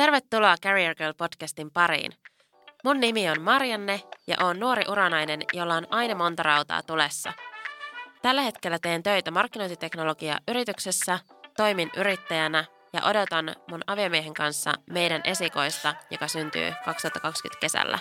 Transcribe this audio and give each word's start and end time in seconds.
Tervetuloa 0.00 0.56
Career 0.62 0.94
Girl 0.94 1.12
podcastin 1.12 1.70
pariin. 1.70 2.12
Mun 2.84 3.00
nimi 3.00 3.30
on 3.30 3.42
Marianne 3.42 4.02
ja 4.26 4.36
oon 4.40 4.60
nuori 4.60 4.82
uranainen, 4.88 5.42
jolla 5.52 5.74
on 5.74 5.86
aina 5.90 6.14
monta 6.14 6.42
rautaa 6.42 6.82
tulessa. 6.82 7.32
Tällä 8.22 8.42
hetkellä 8.42 8.78
teen 8.78 9.02
töitä 9.02 9.30
markkinointiteknologia-yrityksessä, 9.30 11.18
toimin 11.56 11.90
yrittäjänä 11.96 12.64
ja 12.92 13.00
odotan 13.04 13.56
mun 13.70 13.80
aviomiehen 13.86 14.34
kanssa 14.34 14.72
meidän 14.90 15.20
esikoista, 15.24 15.94
joka 16.10 16.28
syntyy 16.28 16.72
2020 16.84 17.60
kesällä. 17.60 17.98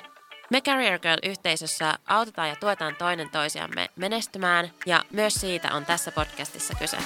Me 0.49 0.61
Career 0.61 0.99
Girl-yhteisössä 0.99 1.93
autetaan 2.07 2.49
ja 2.49 2.55
tuetaan 2.55 2.95
toinen 2.95 3.29
toisiamme 3.29 3.89
menestymään 3.95 4.71
ja 4.85 5.03
myös 5.13 5.33
siitä 5.33 5.73
on 5.73 5.85
tässä 5.85 6.11
podcastissa 6.11 6.73
kyse. 6.75 6.97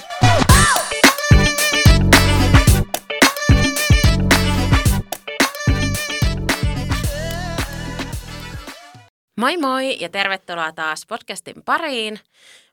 Moi 9.36 9.56
moi 9.56 9.96
ja 10.00 10.08
tervetuloa 10.08 10.72
taas 10.72 11.06
podcastin 11.08 11.62
pariin. 11.64 12.20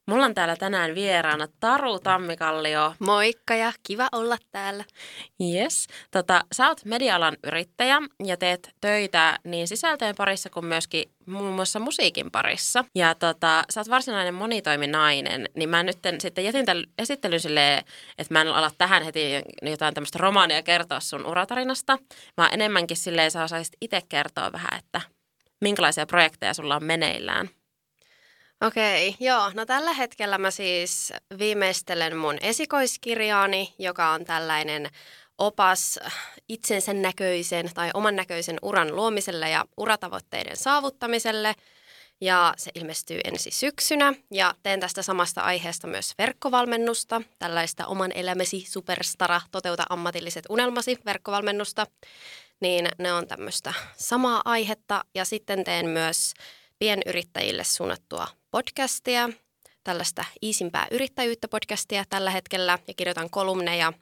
Mulla 0.08 0.26
on 0.26 0.34
täällä 0.34 0.56
tänään 0.56 0.96
vieraana 0.96 1.48
Taru 1.60 2.00
Tammikallio. 2.00 2.94
Moikka 3.00 3.56
ja 3.56 3.74
kiva 3.88 4.10
olla 4.12 4.38
täällä. 4.52 4.84
Yes. 5.54 5.88
Tota, 6.12 6.44
sä 6.52 6.68
oot 6.68 6.86
media-alan 6.86 7.38
yrittäjä 7.44 7.98
ja 8.26 8.38
teet 8.38 8.76
töitä 8.82 9.40
niin 9.44 9.68
sisältöjen 9.68 10.16
parissa 10.18 10.50
kuin 10.50 10.66
myöskin 10.66 11.04
muun 11.26 11.54
muassa 11.54 11.80
musiikin 11.80 12.32
parissa. 12.32 12.86
Ja 12.96 13.16
tota, 13.16 13.64
sä 13.74 13.80
oot 13.80 13.90
varsinainen 13.90 14.34
monitoiminainen, 14.34 15.50
niin 15.56 15.70
mä 15.70 15.84
nyt 15.84 16.00
sitten 16.20 16.46
jätin 16.46 16.66
tämän 16.66 16.84
esittelyn 16.98 17.40
silleen, 17.40 17.84
että 18.18 18.34
mä 18.34 18.42
en 18.42 18.48
ala 18.48 18.72
tähän 18.78 19.04
heti 19.04 19.42
jotain 19.62 19.94
tämmöistä 19.94 20.20
romaania 20.20 20.64
kertoa 20.64 21.00
sun 21.00 21.26
uratarinasta, 21.26 21.98
vaan 22.38 22.54
enemmänkin 22.54 22.98
silleen 22.98 23.32
sä 23.32 23.44
osaisit 23.44 23.74
itse 23.82 24.02
kertoa 24.10 24.52
vähän, 24.52 24.80
että 24.80 25.02
minkälaisia 25.62 26.06
projekteja 26.06 26.54
sulla 26.54 26.76
on 26.76 26.84
meneillään? 26.84 27.50
Okei, 28.62 29.16
joo. 29.20 29.52
No 29.54 29.66
tällä 29.66 29.94
hetkellä 29.94 30.38
mä 30.38 30.52
siis 30.52 31.14
viimeistelen 31.40 32.18
mun 32.18 32.38
esikoiskirjaani, 32.42 33.74
joka 33.80 34.10
on 34.10 34.26
tällainen 34.26 34.90
opas 35.38 36.00
itsensä 36.50 36.94
näköisen 36.94 37.70
tai 37.74 37.92
oman 37.94 38.16
näköisen 38.16 38.58
uran 38.62 38.96
luomiselle 38.96 39.50
ja 39.50 39.66
uratavoitteiden 39.78 40.58
saavuttamiselle. 40.58 41.56
Ja 42.22 42.54
se 42.58 42.72
ilmestyy 42.76 43.20
ensi 43.24 43.52
syksynä 43.52 44.14
ja 44.32 44.56
teen 44.64 44.80
tästä 44.80 45.02
samasta 45.02 45.42
aiheesta 45.42 45.88
myös 45.88 46.14
verkkovalmennusta, 46.18 47.22
tällaista 47.40 47.86
oman 47.86 48.12
elämäsi 48.12 48.66
superstara, 48.70 49.42
toteuta 49.52 49.84
ammatilliset 49.90 50.46
unelmasi 50.50 50.98
verkkovalmennusta 51.06 51.88
niin 52.62 52.88
ne 52.98 53.14
on 53.14 53.28
tämmöistä 53.28 53.74
samaa 53.98 54.42
aihetta. 54.46 55.06
Ja 55.16 55.26
sitten 55.26 55.64
teen 55.64 55.90
myös 55.90 56.34
pienyrittäjille 56.80 57.64
suunnattua 57.64 58.28
podcastia, 58.52 59.30
tällaista 59.84 60.26
iisimpää 60.42 60.88
yrittäjyyttä 60.92 61.48
podcastia 61.48 62.04
tällä 62.10 62.32
hetkellä 62.32 62.80
ja 62.88 62.94
kirjoitan 62.94 63.30
kolumneja. 63.30 63.94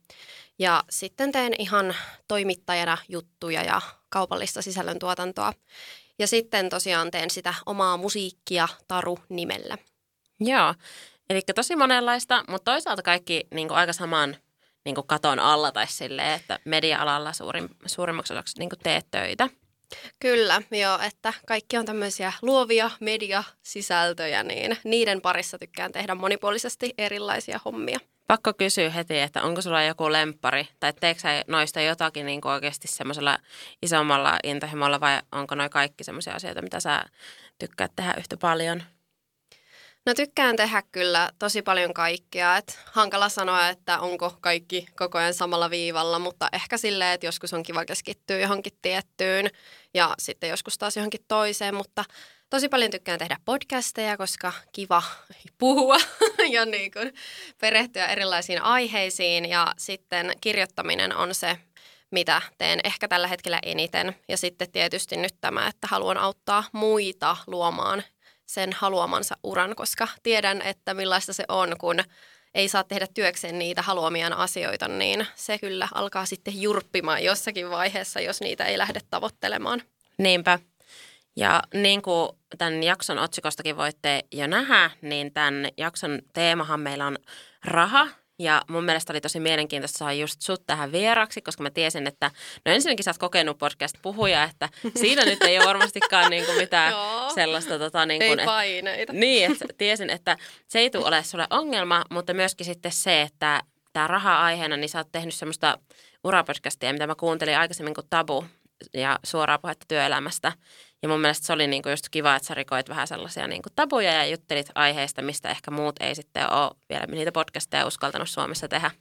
Ja 0.60 0.84
sitten 0.90 1.32
teen 1.32 1.54
ihan 1.60 1.96
toimittajana 2.28 2.98
juttuja 3.10 3.64
ja 3.64 3.82
kaupallista 4.10 4.62
sisällöntuotantoa. 4.62 5.54
Ja 6.20 6.28
sitten 6.28 6.70
tosiaan 6.70 7.12
teen 7.12 7.30
sitä 7.30 7.54
omaa 7.66 7.98
musiikkia 7.98 8.68
Taru 8.88 9.20
nimellä. 9.30 9.78
Joo, 10.40 10.76
eli 11.30 11.42
tosi 11.56 11.76
monenlaista, 11.76 12.44
mutta 12.48 12.72
toisaalta 12.72 13.02
kaikki 13.02 13.48
niin 13.52 13.72
aika 13.72 13.94
saman 13.94 14.36
niin 14.86 14.96
kuin 14.96 15.08
katon 15.08 15.40
alla 15.40 15.72
tai 15.72 15.88
silleen, 15.88 16.34
että 16.34 16.60
media-alalla 16.66 17.34
suurin, 17.34 17.70
suurimmaksi 17.86 18.34
osaksi 18.34 18.60
niin 18.60 18.70
kuin 18.70 18.80
teet 18.84 19.08
töitä. 19.12 19.50
Kyllä, 20.20 20.62
joo, 20.72 21.00
että 21.08 21.34
kaikki 21.48 21.78
on 21.78 21.86
tämmöisiä 21.86 22.34
luovia 22.42 22.92
mediasisältöjä, 23.00 24.44
niin 24.44 24.78
niiden 24.84 25.22
parissa 25.22 25.60
tykkään 25.60 25.92
tehdä 25.92 26.16
monipuolisesti 26.16 26.94
erilaisia 26.98 27.60
hommia. 27.66 28.00
Pakko 28.30 28.54
kysyä 28.54 28.90
heti, 28.90 29.20
että 29.20 29.44
onko 29.44 29.62
sulla 29.62 29.84
joku 29.84 30.12
lempari 30.12 30.68
tai 30.80 30.94
teekö 30.94 31.20
sä 31.20 31.44
noista 31.48 31.82
jotakin 31.82 32.26
niin 32.26 32.42
kuin 32.42 32.52
oikeasti 32.52 32.88
semmoisella 32.88 33.38
isommalla 33.82 34.40
intohimolla 34.44 35.00
vai 35.00 35.22
onko 35.32 35.56
noin 35.56 35.70
kaikki 35.70 36.04
semmoisia 36.04 36.34
asioita, 36.34 36.62
mitä 36.62 36.80
sä 36.80 37.06
tykkäät 37.60 37.92
tehdä 37.96 38.14
yhtä 38.18 38.38
paljon? 38.38 38.84
No 40.06 40.14
tykkään 40.14 40.56
tehdä 40.56 40.84
kyllä 40.92 41.30
tosi 41.40 41.62
paljon 41.62 41.94
kaikkea. 41.94 42.58
Et 42.58 42.80
hankala 42.86 43.30
sanoa, 43.30 43.70
että 43.70 44.00
onko 44.00 44.38
kaikki 44.42 44.88
koko 44.96 45.18
ajan 45.18 45.34
samalla 45.34 45.70
viivalla, 45.70 46.20
mutta 46.20 46.50
ehkä 46.54 46.78
silleen, 46.78 47.14
että 47.14 47.26
joskus 47.26 47.54
on 47.54 47.64
kiva 47.64 47.86
keskittyä 47.86 48.38
johonkin 48.38 48.74
tiettyyn 48.82 49.50
ja 49.94 50.16
sitten 50.20 50.50
joskus 50.50 50.78
taas 50.78 50.98
johonkin 50.98 51.26
toiseen, 51.28 51.76
mutta 51.76 52.06
tosi 52.50 52.70
paljon 52.70 52.92
tykkään 52.92 53.20
tehdä 53.20 53.38
podcasteja, 53.46 54.18
koska 54.18 54.54
kiva 54.72 55.04
puhua 55.58 55.98
ja 56.56 56.66
niin 56.66 56.92
kuin 56.92 57.14
perehtyä 57.62 58.08
erilaisiin 58.08 58.62
aiheisiin 58.62 59.50
ja 59.50 59.74
sitten 59.78 60.34
kirjoittaminen 60.42 61.16
on 61.16 61.36
se, 61.36 61.58
mitä 62.12 62.42
teen 62.58 62.80
ehkä 62.84 63.08
tällä 63.08 63.28
hetkellä 63.28 63.60
eniten. 63.64 64.16
Ja 64.28 64.38
sitten 64.38 64.72
tietysti 64.72 65.18
nyt 65.18 65.36
tämä, 65.42 65.68
että 65.68 65.88
haluan 65.88 66.18
auttaa 66.18 66.64
muita 66.72 67.38
luomaan 67.48 68.04
sen 68.46 68.74
haluamansa 68.74 69.38
uran, 69.44 69.76
koska 69.76 70.08
tiedän, 70.24 70.62
että 70.62 70.94
millaista 70.94 71.34
se 71.34 71.44
on, 71.48 71.76
kun 71.80 72.00
ei 72.56 72.70
saa 72.70 72.84
tehdä 72.84 73.08
työkseen 73.14 73.60
niitä 73.60 73.82
haluamiaan 73.82 74.34
asioita, 74.34 74.88
niin 74.88 75.28
se 75.36 75.58
kyllä 75.58 75.88
alkaa 75.94 76.26
sitten 76.26 76.62
jurppimaan 76.62 77.24
jossakin 77.24 77.70
vaiheessa, 77.70 78.20
jos 78.20 78.42
niitä 78.42 78.66
ei 78.66 78.78
lähde 78.78 79.00
tavoittelemaan. 79.10 79.82
Niinpä. 80.18 80.60
Ja 81.40 81.62
niin 81.74 82.02
kuin 82.02 82.30
tämän 82.58 82.84
jakson 82.84 83.20
otsikostakin 83.20 83.78
voitte 83.78 84.24
jo 84.32 84.48
nähdä, 84.48 84.92
niin 85.02 85.34
tämän 85.34 85.68
jakson 85.78 86.20
teemahan 86.34 86.80
meillä 86.80 87.08
on 87.08 87.18
raha 87.66 88.08
ja 88.40 88.62
mun 88.70 88.84
mielestä 88.84 89.14
oli 89.14 89.22
tosi 89.22 89.40
mielenkiintoista 89.40 89.98
saada 89.98 90.14
just 90.14 90.42
sut 90.42 90.66
tähän 90.66 90.92
vieraksi, 90.92 91.42
koska 91.42 91.64
mä 91.64 91.70
tiesin, 91.70 92.08
että 92.08 92.32
no 92.66 92.72
ensinnäkin 92.72 93.04
sä 93.04 93.12
oot 93.12 93.18
kokenut 93.18 93.58
podcast-puhuja, 93.58 94.44
että 94.44 94.70
siinä 95.02 95.26
nyt 95.26 95.44
ei 95.44 95.58
ole 95.58 95.66
varmastikaan 95.66 96.30
niin 96.30 96.46
kuin 96.46 96.58
mitään 96.58 96.94
sellaista. 97.36 97.80
Tota, 97.80 98.06
niin 98.06 98.22
kuin, 98.22 98.40
ei 98.40 98.46
paineita. 98.46 99.14
Et, 99.14 99.20
niin, 99.20 99.52
että 99.52 99.66
tiesin, 99.78 100.10
että 100.10 100.38
se 100.68 100.80
ei 100.80 100.90
tule 100.90 101.06
ole 101.06 101.24
sulle 101.24 101.48
ongelma, 101.50 102.06
mutta 102.10 102.34
myöskin 102.34 102.66
sitten 102.66 102.92
se, 102.92 103.22
että 103.22 103.62
tämä 103.94 104.08
raha-aiheena, 104.08 104.78
niin 104.78 104.90
sä 104.90 104.98
oot 104.98 105.12
tehnyt 105.12 105.34
semmoista 105.34 105.78
urapodcastia, 106.24 106.94
mitä 106.94 107.08
mä 107.08 107.16
kuuntelin 107.16 107.58
aikaisemmin 107.58 107.94
kuin 107.94 108.08
Tabu 108.10 108.46
ja 108.94 109.20
suoraa 109.24 109.58
puhetta 109.58 109.86
työelämästä. 109.88 110.52
Ja 111.02 111.10
mun 111.10 111.22
mielestä 111.22 111.46
se 111.46 111.54
oli 111.54 111.68
niinku 111.68 111.90
just 111.90 112.10
kiva, 112.12 112.36
että 112.36 112.48
sä 112.48 112.54
rikoit 112.54 112.90
vähän 112.90 113.08
sellaisia 113.08 113.48
niinku 113.48 113.70
tabuja 113.76 114.14
ja 114.14 114.26
juttelit 114.26 114.68
aiheista, 114.76 115.22
mistä 115.22 115.50
ehkä 115.50 115.72
muut 115.72 115.96
ei 116.00 116.16
sitten 116.16 116.54
ole 116.54 116.72
vielä 116.90 117.06
niitä 117.06 117.32
podcasteja 117.32 117.86
uskaltanut 117.86 118.30
Suomessa 118.30 118.68
tehdä. 118.68 118.92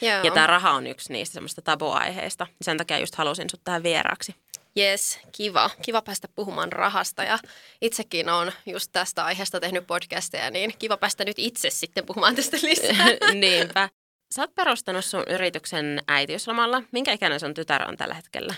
Joo. 0.00 0.24
Ja 0.24 0.30
tämä 0.30 0.46
raha 0.46 0.70
on 0.70 0.86
yksi 0.86 1.12
niistä 1.12 1.34
semmoista 1.34 1.62
tabuaiheista. 1.62 2.46
Sen 2.62 2.76
takia 2.76 2.98
just 2.98 3.14
halusin 3.14 3.50
sut 3.50 3.60
tähän 3.64 3.82
vieraaksi. 3.82 4.34
Yes, 4.78 5.18
kiva. 5.32 5.70
Kiva 5.82 6.02
päästä 6.02 6.28
puhumaan 6.34 6.72
rahasta 6.72 7.24
ja 7.24 7.38
itsekin 7.80 8.28
on 8.28 8.52
just 8.66 8.90
tästä 8.92 9.24
aiheesta 9.24 9.60
tehnyt 9.60 9.86
podcasteja, 9.86 10.50
niin 10.50 10.74
kiva 10.78 10.96
päästä 10.96 11.24
nyt 11.24 11.38
itse 11.38 11.70
sitten 11.70 12.06
puhumaan 12.06 12.36
tästä 12.36 12.56
lisää. 12.62 13.06
Niinpä. 13.34 13.88
Sä 14.34 14.42
oot 14.42 14.54
perustanut 14.54 15.04
sun 15.04 15.24
yrityksen 15.28 16.02
äitiyslomalla. 16.08 16.82
Minkä 16.92 17.12
ikäinen 17.12 17.40
sun 17.40 17.54
tytär 17.54 17.88
on 17.88 17.96
tällä 17.96 18.14
hetkellä? 18.14 18.54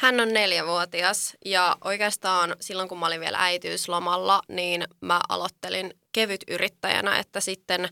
Hän 0.00 0.20
on 0.20 0.32
neljävuotias 0.32 1.36
ja 1.44 1.76
oikeastaan 1.84 2.56
silloin 2.60 2.88
kun 2.88 2.98
mä 2.98 3.06
olin 3.06 3.20
vielä 3.20 3.38
äitiyslomalla, 3.40 4.42
niin 4.48 4.84
mä 5.00 5.20
aloittelin 5.28 5.94
kevyt 6.12 6.40
yrittäjänä, 6.48 7.18
että 7.18 7.40
sitten 7.40 7.88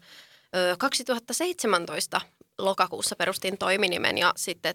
2017 0.79 2.21
lokakuussa 2.59 3.17
perustin 3.17 3.59
toiminimen 3.59 4.19
ja 4.19 4.33
sitten 4.37 4.75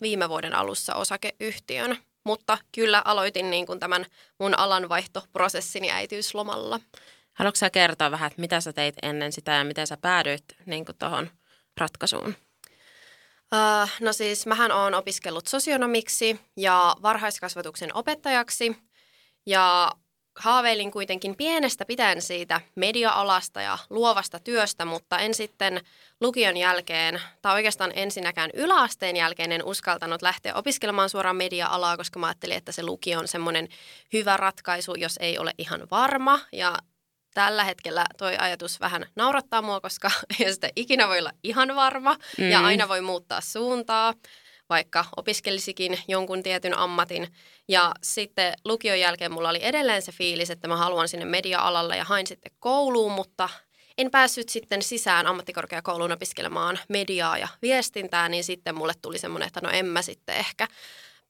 viime 0.00 0.28
vuoden 0.28 0.54
alussa 0.54 0.94
osakeyhtiön. 0.94 1.98
Mutta 2.24 2.58
kyllä 2.72 3.02
aloitin 3.04 3.50
niin 3.50 3.66
kuin 3.66 3.80
tämän 3.80 4.06
mun 4.38 4.58
alanvaihtoprosessini 4.58 5.90
äitiyslomalla. 5.90 6.80
Haluatko 7.32 7.56
sä 7.56 7.70
kertoa 7.70 8.10
vähän, 8.10 8.26
että 8.26 8.40
mitä 8.40 8.60
sä 8.60 8.72
teit 8.72 8.94
ennen 9.02 9.32
sitä 9.32 9.52
ja 9.52 9.64
miten 9.64 9.86
sä 9.86 9.96
päädyit 9.96 10.44
niin 10.66 10.84
tuohon 10.98 11.30
ratkaisuun? 11.80 12.34
Uh, 13.54 13.90
no 14.00 14.12
siis 14.12 14.46
mähän 14.46 14.72
olen 14.72 14.94
opiskellut 14.94 15.46
sosionomiksi 15.46 16.40
ja 16.56 16.96
varhaiskasvatuksen 17.02 17.96
opettajaksi 17.96 18.76
ja 19.46 19.92
haaveilin 20.36 20.90
kuitenkin 20.90 21.36
pienestä 21.36 21.84
pitäen 21.84 22.22
siitä 22.22 22.60
media-alasta 22.74 23.62
ja 23.62 23.78
luovasta 23.90 24.38
työstä, 24.38 24.84
mutta 24.84 25.18
en 25.18 25.34
sitten 25.34 25.80
lukion 26.20 26.56
jälkeen, 26.56 27.20
tai 27.42 27.54
oikeastaan 27.54 27.92
ensinnäkään 27.94 28.50
yläasteen 28.54 29.16
jälkeen 29.16 29.52
en 29.52 29.64
uskaltanut 29.64 30.22
lähteä 30.22 30.54
opiskelemaan 30.54 31.10
suoraan 31.10 31.36
media-alaa, 31.36 31.96
koska 31.96 32.18
mä 32.18 32.26
ajattelin, 32.26 32.56
että 32.56 32.72
se 32.72 32.82
lukio 32.82 33.18
on 33.18 33.28
semmoinen 33.28 33.68
hyvä 34.12 34.36
ratkaisu, 34.36 34.94
jos 34.94 35.16
ei 35.20 35.38
ole 35.38 35.52
ihan 35.58 35.86
varma. 35.90 36.40
Ja 36.52 36.76
tällä 37.36 37.64
hetkellä 37.64 38.06
toi 38.18 38.36
ajatus 38.38 38.80
vähän 38.80 39.06
naurattaa 39.16 39.62
mua, 39.62 39.80
koska 39.80 40.10
ei 40.40 40.54
sitä 40.54 40.68
ikinä 40.76 41.08
voi 41.08 41.18
olla 41.18 41.32
ihan 41.42 41.76
varma 41.76 42.16
mm. 42.38 42.50
ja 42.50 42.60
aina 42.60 42.88
voi 42.88 43.00
muuttaa 43.00 43.40
suuntaa. 43.40 44.14
vaikka 44.68 45.04
opiskelisikin 45.16 45.98
jonkun 46.08 46.42
tietyn 46.42 46.78
ammatin. 46.78 47.28
Ja 47.68 47.92
sitten 48.02 48.54
lukion 48.64 49.00
jälkeen 49.00 49.32
mulla 49.32 49.48
oli 49.48 49.58
edelleen 49.62 50.02
se 50.02 50.12
fiilis, 50.12 50.50
että 50.50 50.68
mä 50.68 50.76
haluan 50.76 51.08
sinne 51.08 51.24
media-alalle 51.24 51.96
ja 51.96 52.04
hain 52.04 52.26
sitten 52.26 52.52
kouluun, 52.58 53.12
mutta 53.12 53.48
en 53.98 54.10
päässyt 54.10 54.48
sitten 54.48 54.82
sisään 54.82 55.26
ammattikorkeakouluun 55.26 56.12
opiskelemaan 56.12 56.78
mediaa 56.88 57.38
ja 57.38 57.48
viestintää, 57.62 58.28
niin 58.28 58.44
sitten 58.44 58.74
mulle 58.74 58.92
tuli 59.02 59.18
semmoinen, 59.18 59.46
että 59.46 59.60
no 59.62 59.70
en 59.70 59.86
mä 59.86 60.02
sitten 60.02 60.36
ehkä 60.36 60.68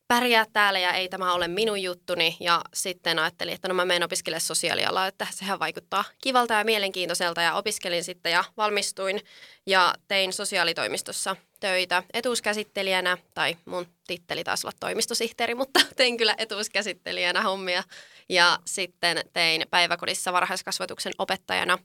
pärjää 0.09 0.47
täällä 0.53 0.79
ja 0.79 0.93
ei 0.93 1.09
tämä 1.09 1.33
ole 1.33 1.49
minun 1.49 1.83
juttuni. 1.83 2.37
Ja 2.41 2.63
sitten 2.75 3.19
ajattelin, 3.19 3.55
että 3.55 3.69
no 3.69 3.75
mä 3.75 3.85
menen 3.85 4.03
opiskelemaan 4.03 4.41
sosiaalialaa, 4.41 5.07
että 5.07 5.27
sehän 5.31 5.59
vaikuttaa 5.59 6.05
kivalta 6.23 6.55
ja 6.55 6.65
mielenkiintoiselta. 6.65 7.43
Ja 7.43 7.55
opiskelin 7.55 8.05
sitten 8.05 8.33
ja 8.33 8.45
valmistuin 8.57 9.21
ja 9.67 9.95
tein 10.09 10.33
sosiaalitoimistossa 10.33 11.37
töitä 11.61 12.03
etuuskäsittelijänä, 12.13 13.19
tai 13.35 13.57
mun 13.65 13.87
titteli 14.07 14.45
taisi 14.45 14.67
olla 14.67 14.77
toimistosihteeri, 14.81 15.55
mutta 15.55 15.81
tein 15.97 16.17
kyllä 16.17 16.35
etuuskäsittelijänä 16.39 17.43
hommia. 17.43 17.83
Ja 18.29 18.59
sitten 18.65 19.21
tein 19.33 19.67
päiväkodissa 19.71 20.33
varhaiskasvatuksen 20.33 21.13
opettajana. 21.19 21.79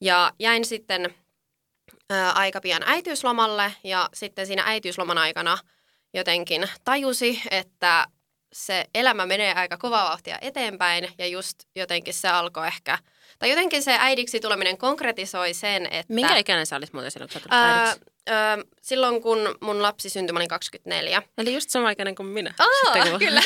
Ja 0.00 0.32
jäin 0.38 0.64
sitten 0.64 1.14
ää, 2.10 2.32
aika 2.32 2.60
pian 2.60 2.82
äitiyslomalle 2.86 3.72
ja 3.84 4.08
sitten 4.14 4.46
siinä 4.46 4.62
äitiysloman 4.66 5.18
aikana– 5.18 5.58
jotenkin 6.14 6.68
tajusi, 6.84 7.42
että 7.50 8.06
se 8.52 8.84
elämä 8.94 9.26
menee 9.26 9.54
aika 9.54 9.76
kovaa 9.76 10.08
vauhtia 10.08 10.38
eteenpäin 10.40 11.08
ja 11.18 11.26
just 11.26 11.58
jotenkin 11.76 12.14
se 12.14 12.28
alkoi 12.28 12.66
ehkä, 12.66 12.98
tai 13.40 13.50
jotenkin 13.50 13.82
se 13.82 13.96
äidiksi 13.98 14.40
tuleminen 14.40 14.78
konkretisoi 14.78 15.54
sen, 15.54 15.86
että... 15.90 16.14
Minkä 16.14 16.36
ikäinen 16.36 16.66
sä 16.66 16.76
olit 16.76 16.92
muuten 16.92 17.10
silloin, 17.10 17.30
kun 17.32 17.40
sä 17.40 17.48
äidiksi? 17.50 18.00
Öö, 18.28 18.64
silloin 18.82 19.22
kun 19.22 19.56
mun 19.60 19.82
lapsi 19.82 20.10
syntyi, 20.10 20.32
mä 20.32 20.38
olin 20.38 20.48
24. 20.48 21.22
Eli 21.38 21.54
just 21.54 21.70
sama 21.70 21.90
ikäinen 21.90 22.14
kuin 22.14 22.26
minä. 22.26 22.54
Aa, 22.58 22.66
Sitten, 22.84 23.10
kun... 23.10 23.18
kyllä. 23.18 23.42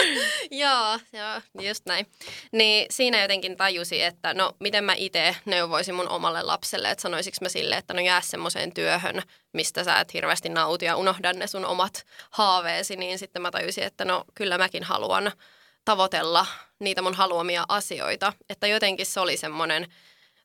joo, 0.64 0.98
joo, 1.12 1.40
just 1.60 1.86
näin. 1.86 2.06
Niin 2.52 2.86
siinä 2.90 3.22
jotenkin 3.22 3.56
tajusi, 3.56 4.02
että 4.02 4.34
no 4.34 4.52
miten 4.60 4.84
mä 4.84 4.94
itse 4.94 5.36
neuvoisin 5.44 5.94
mun 5.94 6.08
omalle 6.08 6.42
lapselle, 6.42 6.90
että 6.90 7.02
sanoisiko 7.02 7.36
mä 7.40 7.48
sille, 7.48 7.76
että 7.76 7.94
no 7.94 8.00
jää 8.00 8.20
semmoiseen 8.20 8.74
työhön, 8.74 9.22
mistä 9.52 9.84
sä 9.84 10.00
et 10.00 10.14
hirveästi 10.14 10.48
nauti 10.48 10.84
ja 10.84 10.96
unohda 10.96 11.32
ne 11.32 11.46
sun 11.46 11.64
omat 11.64 12.06
haaveesi, 12.30 12.96
niin 12.96 13.18
sitten 13.18 13.42
mä 13.42 13.50
tajusin, 13.50 13.84
että 13.84 14.04
no 14.04 14.24
kyllä 14.34 14.58
mäkin 14.58 14.84
haluan 14.84 15.32
tavoitella 15.88 16.46
niitä 16.78 17.02
mun 17.02 17.14
haluamia 17.14 17.64
asioita. 17.68 18.32
Että 18.48 18.66
jotenkin 18.66 19.06
se 19.06 19.20
oli 19.20 19.36
semmoinen 19.36 19.86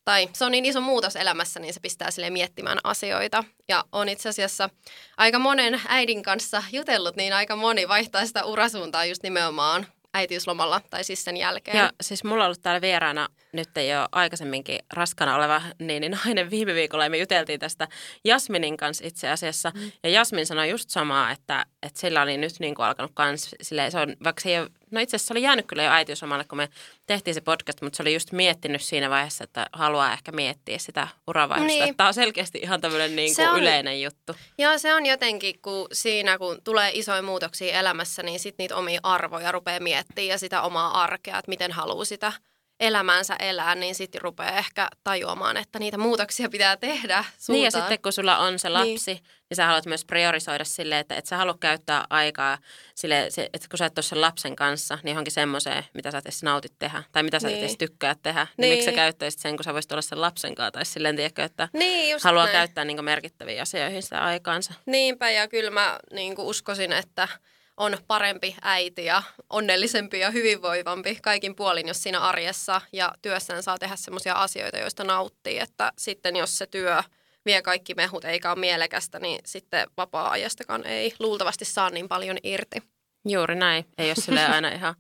tai 0.06 0.30
se 0.34 0.46
on 0.46 0.52
niin 0.52 0.66
iso 0.66 0.82
muutos 0.82 1.16
elämässä, 1.16 1.60
niin 1.60 1.74
se 1.74 1.80
pistää 1.80 2.12
sille 2.12 2.30
miettimään 2.30 2.78
asioita. 2.84 3.44
Ja 3.68 3.84
on 3.92 4.10
itse 4.10 4.30
asiassa 4.30 4.70
aika 5.18 5.40
monen 5.40 5.82
äidin 5.88 6.24
kanssa 6.24 6.64
jutellut, 6.72 7.16
niin 7.16 7.34
aika 7.34 7.56
moni 7.56 7.88
vaihtaa 7.88 8.26
sitä 8.26 8.46
urasuuntaa 8.46 9.06
just 9.06 9.24
nimenomaan 9.24 9.88
äitiyslomalla 10.14 10.82
tai 10.90 11.04
siis 11.04 11.24
sen 11.24 11.38
jälkeen. 11.38 11.78
Ja 11.78 11.92
siis 12.02 12.24
mulla 12.24 12.44
on 12.44 12.46
ollut 12.46 12.62
täällä 12.62 12.82
vieraana 12.82 13.28
nyt 13.54 13.70
jo 13.90 14.08
aikaisemminkin 14.12 14.80
raskana 14.94 15.36
oleva 15.36 15.62
niin 15.80 16.12
nainen 16.12 16.50
viime 16.50 16.74
viikolla 16.74 17.04
ja 17.04 17.10
me 17.10 17.18
juteltiin 17.18 17.60
tästä 17.60 17.88
Jasminin 18.24 18.78
kanssa 18.78 19.08
itse 19.08 19.30
asiassa. 19.30 19.72
Mm. 19.76 19.92
Ja 20.04 20.10
Jasmin 20.10 20.46
sanoi 20.46 20.70
just 20.70 20.90
samaa, 20.90 21.32
että, 21.32 21.66
että 21.84 22.00
sillä 22.00 22.22
oli 22.22 22.38
nyt 22.38 22.54
niin 22.60 22.76
kuin 22.76 22.86
alkanut 22.86 23.12
kans, 23.14 23.56
silleen, 23.62 23.92
se 23.92 24.00
on, 24.00 24.16
vaikka 24.24 24.42
se 24.42 24.50
ei 24.50 24.60
ole, 24.60 24.70
no 24.94 25.02
itse 25.02 25.16
asiassa 25.16 25.28
se 25.28 25.34
oli 25.34 25.42
jäänyt 25.42 25.66
kyllä 25.66 25.84
jo 25.84 25.92
äitiysomalle, 25.92 26.44
kun 26.44 26.58
me 26.58 26.70
tehtiin 27.06 27.34
se 27.34 27.42
podcast, 27.42 27.82
mutta 27.82 27.98
se 27.98 28.04
oli 28.04 28.14
just 28.14 28.32
miettinyt 28.32 28.82
siinä 28.82 29.10
vaiheessa, 29.10 29.44
että 29.44 29.68
haluaa 29.74 30.14
ehkä 30.14 30.32
miettiä 30.32 30.78
sitä 30.78 31.08
uravaihdosta. 31.28 31.84
Niin. 31.84 31.98
Tämä 31.98 32.08
on 32.08 32.14
selkeästi 32.14 32.60
ihan 32.64 32.82
tämmöinen 32.82 33.16
niin 33.16 33.36
kuin 33.36 33.48
on, 33.48 33.60
yleinen 33.60 34.02
juttu. 34.02 34.36
Joo, 34.58 34.78
se 34.78 34.94
on 34.96 35.06
jotenkin, 35.06 35.60
kun 35.62 35.88
siinä 35.92 36.38
kun 36.38 36.62
tulee 36.64 36.92
isoja 36.94 37.22
muutoksia 37.22 37.80
elämässä, 37.80 38.24
niin 38.24 38.40
sitten 38.40 38.64
niitä 38.64 38.76
omia 38.76 39.00
arvoja 39.04 39.52
rupeaa 39.52 39.80
miettimään 39.80 40.28
ja 40.28 40.38
sitä 40.38 40.62
omaa 40.62 41.04
arkea, 41.04 41.40
että 41.40 41.50
miten 41.50 41.72
haluaa 41.72 42.06
sitä– 42.06 42.34
elämäänsä 42.84 43.36
elää, 43.40 43.76
niin 43.76 43.96
sitten 43.96 44.22
rupeaa 44.22 44.58
ehkä 44.58 44.88
tajuamaan, 45.04 45.58
että 45.58 45.80
niitä 45.80 45.98
muutoksia 45.98 46.50
pitää 46.50 46.78
tehdä 46.78 47.24
suuntaan. 47.38 47.54
Niin 47.54 47.64
ja 47.64 47.72
sitten 47.72 48.02
kun 48.02 48.14
sulla 48.14 48.38
on 48.38 48.60
se 48.60 48.70
lapsi, 48.70 49.14
niin, 49.14 49.24
niin 49.50 49.56
sä 49.56 49.66
haluat 49.66 49.86
myös 49.86 50.06
priorisoida 50.06 50.64
silleen, 50.64 51.02
että 51.02 51.16
et 51.16 51.26
sä 51.26 51.38
halua 51.38 51.58
käyttää 51.60 52.06
aikaa 52.10 52.58
sille, 52.96 53.30
että 53.54 53.68
kun 53.70 53.78
sä 53.78 53.86
et 53.86 53.98
ole 53.98 54.04
sen 54.04 54.22
lapsen 54.22 54.56
kanssa, 54.56 54.98
niin 55.04 55.12
johonkin 55.12 55.34
semmoiseen, 55.34 55.84
mitä 55.94 56.12
sä 56.12 56.18
edes 56.18 56.44
nautit 56.44 56.74
tehdä 56.80 57.04
tai 57.12 57.24
mitä 57.24 57.40
sä 57.40 57.48
niin. 57.48 57.60
edes 57.60 57.78
tykkää 57.78 58.16
tehdä. 58.24 58.48
Niin, 58.58 58.62
niin 58.62 58.74
miksi 58.74 58.86
sä 58.86 58.92
niin. 58.92 58.96
käyttäisit 58.96 59.40
sen, 59.40 59.58
kun 59.58 59.64
sä 59.64 59.74
voisit 59.74 59.92
olla 59.92 60.02
sen 60.02 60.22
lapsen 60.22 60.56
kanssa 60.56 60.72
tai 60.72 60.86
silleen, 60.86 61.16
tiedätkö, 61.16 61.44
että 61.44 61.70
niin, 61.74 62.18
haluaa 62.24 62.46
näin. 62.46 62.54
käyttää 62.54 62.86
niin 62.86 63.06
merkittäviä 63.06 63.62
asioihin 63.62 64.04
sitä 64.04 64.24
aikaansa. 64.24 64.74
Niinpä 64.86 65.30
ja 65.30 65.48
kyllä 65.48 65.72
mä 65.72 66.00
niin 66.12 66.34
uskoisin, 66.38 66.94
että– 66.94 67.28
on 67.78 67.98
parempi 68.08 68.56
äiti 68.62 69.06
ja 69.06 69.24
onnellisempi 69.50 70.20
ja 70.20 70.30
hyvinvoivampi 70.30 71.18
kaikin 71.22 71.56
puolin, 71.56 71.88
jos 71.88 72.04
siinä 72.04 72.20
arjessa 72.20 72.82
ja 72.94 73.14
työssään 73.22 73.64
saa 73.64 73.78
tehdä 73.78 73.96
sellaisia 73.96 74.34
asioita, 74.34 74.78
joista 74.78 75.04
nauttii. 75.04 75.60
Että 75.60 75.92
sitten 75.98 76.36
jos 76.36 76.58
se 76.58 76.66
työ 76.66 77.04
vie 77.46 77.62
kaikki 77.62 77.94
mehut 77.94 78.26
eikä 78.26 78.52
ole 78.52 78.60
mielekästä, 78.60 79.20
niin 79.20 79.40
sitten 79.46 79.88
vapaa-ajastakaan 79.98 80.86
ei 80.86 81.14
luultavasti 81.20 81.66
saa 81.66 81.90
niin 81.90 82.08
paljon 82.08 82.38
irti. 82.44 82.84
Juuri 83.28 83.56
näin. 83.56 83.86
Ei 83.98 84.10
ole 84.10 84.16
sille 84.16 84.46
aina 84.46 84.70
ihan, 84.70 84.96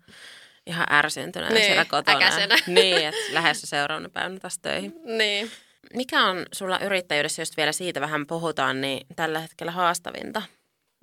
ihan 0.68 0.88
ärsintyneenä 0.92 1.56
niin, 1.56 1.66
siellä 1.66 1.86
kotona. 1.86 2.18
Äkäisenä. 2.18 2.56
Niin, 2.68 3.08
että 3.08 3.34
lähdessä 3.34 3.68
seuraavana 3.68 4.10
päivänä 4.10 4.40
taas 4.40 4.60
töihin. 4.60 4.94
Niin. 5.04 5.52
Mikä 5.94 6.26
on 6.26 6.46
sulla 6.54 6.80
yrittäjyydessä, 6.80 7.42
jos 7.42 7.58
vielä 7.58 7.72
siitä 7.72 8.02
vähän 8.02 8.28
puhutaan, 8.28 8.82
niin 8.82 9.08
tällä 9.16 9.40
hetkellä 9.40 9.72
haastavinta? 9.72 10.42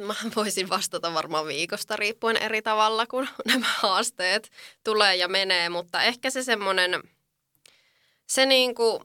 Mä 0.00 0.14
voisin 0.36 0.68
vastata 0.68 1.14
varmaan 1.14 1.46
viikosta 1.46 1.96
riippuen 1.96 2.36
eri 2.36 2.62
tavalla, 2.62 3.06
kun 3.06 3.28
nämä 3.46 3.66
haasteet 3.78 4.50
tulee 4.84 5.16
ja 5.16 5.28
menee, 5.28 5.68
mutta 5.68 6.02
ehkä 6.02 6.30
se 6.30 6.42
semmoinen, 6.42 7.02
se 8.26 8.46
niinku, 8.46 9.04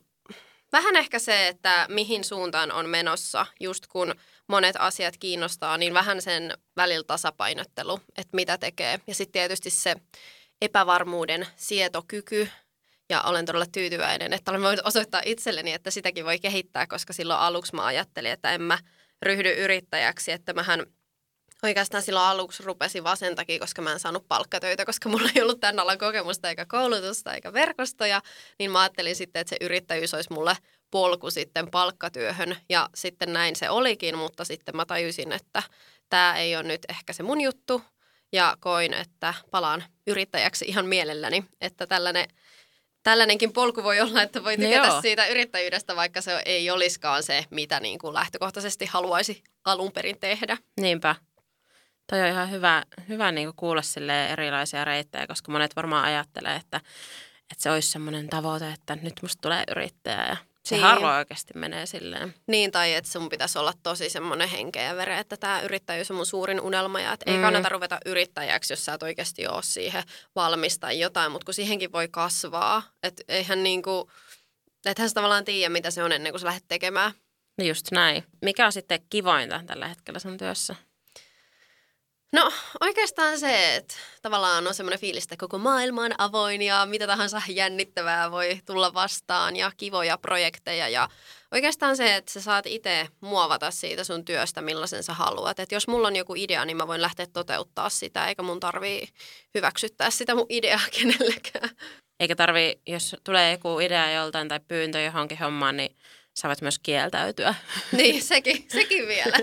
vähän 0.72 0.96
ehkä 0.96 1.20
se, 1.20 1.48
että 1.48 1.86
mihin 1.90 2.24
suuntaan 2.24 2.72
on 2.72 2.90
menossa, 2.90 3.46
just 3.60 3.88
kun 3.88 4.16
monet 4.48 4.76
asiat 4.80 5.18
kiinnostaa, 5.18 5.78
niin 5.78 5.94
vähän 5.94 6.22
sen 6.22 6.54
välillä 6.76 7.04
tasapainottelu, 7.04 8.00
että 8.18 8.36
mitä 8.36 8.58
tekee. 8.58 9.00
Ja 9.08 9.16
sitten 9.16 9.34
tietysti 9.34 9.70
se 9.70 9.96
epävarmuuden 10.62 11.48
sietokyky, 11.56 12.50
ja 13.10 13.22
olen 13.22 13.46
todella 13.46 13.66
tyytyväinen, 13.72 14.34
että 14.34 14.52
olen 14.52 14.62
voinut 14.62 14.86
osoittaa 14.86 15.22
itselleni, 15.26 15.74
että 15.74 15.92
sitäkin 15.92 16.26
voi 16.26 16.40
kehittää, 16.40 16.88
koska 16.88 17.14
silloin 17.14 17.40
aluksi 17.40 17.76
mä 17.76 17.86
ajattelin, 17.86 18.32
että 18.32 18.52
en 18.52 18.62
mä– 18.62 18.78
ryhdy 19.22 19.50
yrittäjäksi, 19.50 20.32
että 20.32 20.54
mähän 20.54 20.86
oikeastaan 21.64 22.04
silloin 22.04 22.26
aluksi 22.26 22.64
rupesin 22.64 23.04
vaan 23.04 23.18
sen 23.18 23.36
takia, 23.36 23.60
koska 23.60 23.82
mä 23.82 23.92
en 23.92 24.00
saanut 24.00 24.28
palkkatöitä, 24.28 24.86
koska 24.86 25.10
mulla 25.10 25.30
ei 25.36 25.42
ollut 25.42 25.60
tämän 25.60 25.80
alan 25.80 25.98
kokemusta 25.98 26.50
eikä 26.50 26.66
koulutusta 26.66 27.34
eikä 27.34 27.54
verkostoja, 27.54 28.22
niin 28.60 28.72
mä 28.72 28.82
ajattelin 28.82 29.16
sitten, 29.16 29.40
että 29.40 29.50
se 29.50 29.58
yrittäjyys 29.62 30.14
olisi 30.14 30.34
mulle 30.34 30.58
polku 30.92 31.32
sitten 31.32 31.72
palkkatyöhön. 31.72 32.58
Ja 32.70 32.90
sitten 32.96 33.34
näin 33.34 33.56
se 33.56 33.70
olikin, 33.70 34.18
mutta 34.18 34.44
sitten 34.44 34.76
mä 34.76 34.86
tajusin, 34.86 35.32
että 35.32 35.64
tämä 36.10 36.38
ei 36.38 36.56
ole 36.56 36.64
nyt 36.64 36.82
ehkä 36.90 37.14
se 37.14 37.24
mun 37.24 37.42
juttu. 37.42 37.82
Ja 38.34 38.58
koin, 38.60 38.94
että 38.94 39.34
palaan 39.52 39.84
yrittäjäksi 40.08 40.66
ihan 40.68 40.86
mielelläni, 40.86 41.46
että 41.62 41.88
tällainen 41.88 42.28
tällainenkin 43.06 43.54
polku 43.54 43.84
voi 43.84 44.02
olla, 44.02 44.22
että 44.22 44.44
voi 44.44 44.58
no 44.58 44.66
tykätä 44.66 44.88
no 44.88 45.02
siitä 45.02 45.28
yrittäjyydestä, 45.28 45.96
vaikka 45.96 46.22
se 46.22 46.42
ei 46.46 46.70
olisikaan 46.70 47.24
se, 47.24 47.46
mitä 47.50 47.80
niin 47.80 48.00
kuin 48.00 48.14
lähtökohtaisesti 48.14 48.86
haluaisi 48.86 49.44
alun 49.66 49.92
perin 49.92 50.20
tehdä. 50.20 50.58
Niinpä. 50.82 51.16
Toi 52.10 52.22
on 52.22 52.28
ihan 52.28 52.52
hyvä, 52.52 52.84
hyvä 53.10 53.32
niin 53.32 53.48
kuin 53.48 53.56
kuulla 53.56 53.82
erilaisia 54.30 54.86
reittejä, 54.86 55.28
koska 55.28 55.52
monet 55.52 55.76
varmaan 55.76 56.06
ajattelee, 56.06 56.56
että, 56.56 56.78
että 57.52 57.64
se 57.64 57.72
olisi 57.72 57.92
semmoinen 57.92 58.30
tavoite, 58.30 58.72
että 58.72 58.96
nyt 58.96 59.14
musta 59.22 59.42
tulee 59.42 59.64
yrittäjä 59.72 60.26
ja 60.28 60.38
se 60.66 60.76
niin. 60.76 60.84
harvoin 60.84 61.16
oikeasti 61.16 61.54
menee 61.56 61.86
silleen. 61.86 62.34
Niin, 62.48 62.72
tai 62.72 62.94
että 62.94 63.12
sun 63.12 63.30
pitäisi 63.30 63.60
olla 63.60 63.74
tosi 63.84 64.10
semmoinen 64.10 64.50
henkeä 64.50 64.84
ja 64.84 64.96
vere, 64.96 65.20
että 65.20 65.38
tämä 65.38 65.62
yrittäjyys 65.62 66.12
on 66.12 66.18
mun 66.18 66.26
suurin 66.26 66.62
unelma 66.62 67.00
ja 67.00 67.14
että 67.14 67.32
mm. 67.32 67.36
ei 67.36 67.42
kannata 67.42 67.70
ruveta 67.70 67.98
yrittäjäksi, 68.06 68.74
jos 68.74 68.86
sä 68.86 68.94
et 68.94 69.04
oikeasti 69.04 69.48
ole 69.48 69.64
siihen 69.64 70.04
valmis 70.36 70.80
tai 70.80 71.00
jotain, 71.00 71.32
mutta 71.32 71.46
kun 71.46 71.54
siihenkin 71.54 71.92
voi 71.92 72.08
kasvaa, 72.08 72.84
että 73.04 73.24
eihän 73.28 73.64
niinku, 73.64 74.12
ethän 74.86 75.10
sä 75.10 75.14
tavallaan 75.14 75.46
tiedä, 75.46 75.70
mitä 75.70 75.92
se 75.92 76.04
on 76.04 76.12
ennen 76.12 76.32
kuin 76.32 76.40
sä 76.40 76.48
lähdet 76.48 76.66
tekemään. 76.68 77.12
No 77.58 77.66
just 77.66 77.92
näin. 77.92 78.24
Mikä 78.42 78.66
on 78.66 78.72
sitten 78.72 79.00
kivointa 79.10 79.64
tällä 79.68 79.88
hetkellä 79.88 80.20
sun 80.20 80.38
työssä? 80.38 80.76
No 82.34 82.52
oikeastaan 82.82 83.40
se, 83.40 83.76
että 83.76 83.96
tavallaan 84.22 84.68
on 84.68 84.74
semmoinen 84.74 85.00
fiilis, 85.00 85.24
että 85.24 85.38
koko 85.38 85.58
maailma 85.58 86.04
on 86.04 86.12
avoin 86.18 86.62
ja 86.62 86.86
mitä 86.86 87.08
tahansa 87.08 87.42
jännittävää 87.48 88.32
voi 88.32 88.60
tulla 88.66 88.94
vastaan 88.94 89.56
ja 89.56 89.72
kivoja 89.78 90.18
projekteja 90.18 90.90
ja 90.90 91.10
oikeastaan 91.52 91.98
se, 91.98 92.16
että 92.16 92.32
sä 92.32 92.42
saat 92.42 92.66
itse 92.66 93.08
muovata 93.22 93.72
siitä 93.72 94.04
sun 94.04 94.26
työstä, 94.26 94.62
millaisen 94.62 95.04
sä 95.04 95.14
haluat. 95.14 95.60
Että 95.60 95.76
jos 95.76 95.88
mulla 95.88 96.08
on 96.08 96.16
joku 96.16 96.36
idea, 96.36 96.66
niin 96.66 96.78
mä 96.78 96.88
voin 96.88 97.02
lähteä 97.02 97.26
toteuttaa 97.34 97.90
sitä, 97.90 98.28
eikä 98.28 98.42
mun 98.44 98.60
tarvii 98.60 99.08
hyväksyttää 99.54 100.10
sitä 100.10 100.36
mun 100.36 100.46
ideaa 100.50 100.82
kenellekään. 101.00 101.70
Eikä 102.20 102.36
tarvi, 102.36 102.82
jos 102.88 103.16
tulee 103.24 103.52
joku 103.52 103.80
idea 103.80 104.12
joltain 104.12 104.48
tai 104.48 104.60
pyyntö 104.68 105.02
johonkin 105.02 105.40
hommaan, 105.40 105.78
niin 105.78 105.96
voit 106.44 106.62
myös 106.62 106.80
kieltäytyä. 106.80 107.56
Niin, 107.92 108.24
sekin, 108.34 108.66
sekin 108.68 109.08
vielä. 109.08 109.38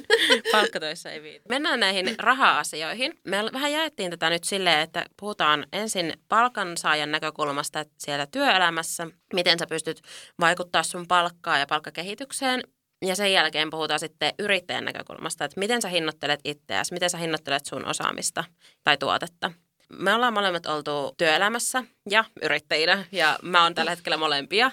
Palkkatöissä 0.53 1.11
ei 1.11 1.23
viitä. 1.23 1.49
Mennään 1.49 1.81
näihin 1.81 2.15
raha-asioihin. 2.19 3.19
Me 3.25 3.37
vähän 3.53 3.73
jaettiin 3.73 4.11
tätä 4.11 4.31
nyt 4.31 4.45
silleen, 4.45 4.81
että 4.81 5.07
puhutaan 5.21 5.67
ensin 5.73 6.13
palkansaajan 6.29 7.11
näkökulmasta 7.11 7.85
siellä 7.99 8.27
työelämässä, 8.27 9.07
miten 9.35 9.59
sä 9.59 9.67
pystyt 9.67 10.03
vaikuttaa 10.41 10.83
sun 10.83 11.07
palkkaa 11.09 11.59
ja 11.59 11.67
palkkakehitykseen. 11.67 12.63
Ja 13.05 13.17
sen 13.17 13.33
jälkeen 13.33 13.71
puhutaan 13.71 14.01
sitten 14.01 14.35
yrittäjän 14.39 14.85
näkökulmasta, 14.85 15.45
että 15.45 15.61
miten 15.61 15.83
sä 15.83 15.89
hinnoittelet 15.89 16.41
itseäsi, 16.45 16.95
miten 16.95 17.11
sä 17.11 17.19
hinnoittelet 17.19 17.67
sun 17.67 17.87
osaamista 17.87 18.45
tai 18.85 18.97
tuotetta. 18.97 19.51
Me 19.99 20.15
ollaan 20.15 20.35
molemmat 20.35 20.67
oltu 20.67 21.15
työelämässä 21.19 21.85
ja 22.11 22.25
yrittäjinä 22.43 23.05
ja 23.13 23.39
mä 23.43 23.63
oon 23.63 23.75
tällä 23.75 23.91
hetkellä 23.91 24.17
molempia. 24.17 24.71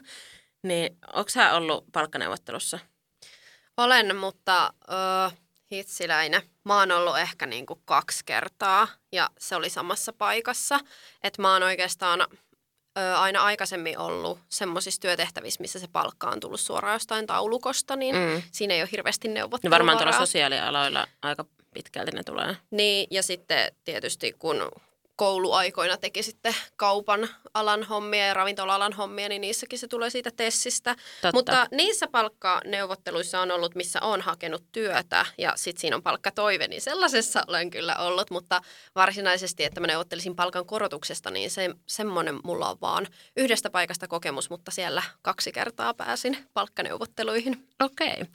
Niin 0.63 0.97
onko 1.13 1.29
sä 1.29 1.53
ollut 1.53 1.85
palkkaneuvottelussa? 1.91 2.79
Olen, 3.77 4.15
mutta 4.15 4.73
ö, 4.91 5.31
hitsiläinen. 5.71 6.41
Mä 6.65 6.79
oon 6.79 6.91
ollut 6.91 7.17
ehkä 7.17 7.45
niinku 7.45 7.81
kaksi 7.85 8.25
kertaa 8.25 8.87
ja 9.11 9.29
se 9.37 9.55
oli 9.55 9.69
samassa 9.69 10.13
paikassa. 10.13 10.79
Että 11.23 11.41
mä 11.41 11.53
oon 11.53 11.63
oikeastaan 11.63 12.21
ö, 12.21 13.15
aina 13.17 13.43
aikaisemmin 13.43 13.97
ollut 13.97 14.39
semmoisissa 14.49 15.01
työtehtävissä, 15.01 15.61
missä 15.61 15.79
se 15.79 15.87
palkka 15.87 16.29
on 16.29 16.39
tullut 16.39 16.59
suoraan 16.59 16.95
jostain 16.95 17.27
taulukosta, 17.27 17.95
niin 17.95 18.15
mm. 18.15 18.41
siinä 18.51 18.73
ei 18.73 18.81
ole 18.81 18.89
hirveästi 18.91 19.27
neuvottelua. 19.27 19.69
No 19.69 19.75
varmaan 19.75 19.97
tuolla 19.97 20.17
sosiaalialoilla 20.17 21.07
aika 21.21 21.45
pitkälti 21.73 22.11
ne 22.11 22.23
tulee. 22.23 22.57
Niin, 22.71 23.07
ja 23.11 23.23
sitten 23.23 23.71
tietysti 23.85 24.35
kun 24.39 24.71
kouluaikoina 25.19 25.97
teki 25.97 26.23
sitten 26.23 26.55
kaupan 26.75 27.29
alan 27.53 27.83
hommia 27.83 28.27
ja 28.27 28.33
ravintola-alan 28.33 28.93
hommia, 28.93 29.29
niin 29.29 29.41
niissäkin 29.41 29.79
se 29.79 29.87
tulee 29.87 30.09
siitä 30.09 30.31
tessistä. 30.35 30.95
Totta. 30.95 31.31
Mutta 31.33 31.67
niissä 31.71 32.07
palkkaneuvotteluissa 32.07 33.41
on 33.41 33.51
ollut, 33.51 33.75
missä 33.75 33.99
on 34.01 34.21
hakenut 34.21 34.63
työtä 34.71 35.25
ja 35.37 35.53
sitten 35.55 35.81
siinä 35.81 35.95
on 35.95 36.03
palkkatoive, 36.03 36.67
niin 36.67 36.81
sellaisessa 36.81 37.43
olen 37.47 37.69
kyllä 37.69 37.95
ollut, 37.95 38.31
mutta 38.31 38.61
varsinaisesti, 38.95 39.63
että 39.63 39.79
mä 39.79 39.87
neuvottelisin 39.87 40.35
palkan 40.35 40.65
korotuksesta, 40.65 41.31
niin 41.31 41.51
se, 41.51 41.69
semmoinen 41.87 42.39
mulla 42.43 42.69
on 42.69 42.77
vaan 42.81 43.07
yhdestä 43.37 43.69
paikasta 43.69 44.07
kokemus, 44.07 44.49
mutta 44.49 44.71
siellä 44.71 45.03
kaksi 45.21 45.51
kertaa 45.51 45.93
pääsin 45.93 46.37
palkkaneuvotteluihin. 46.53 47.67
Okei. 47.83 48.11
Okay. 48.11 48.25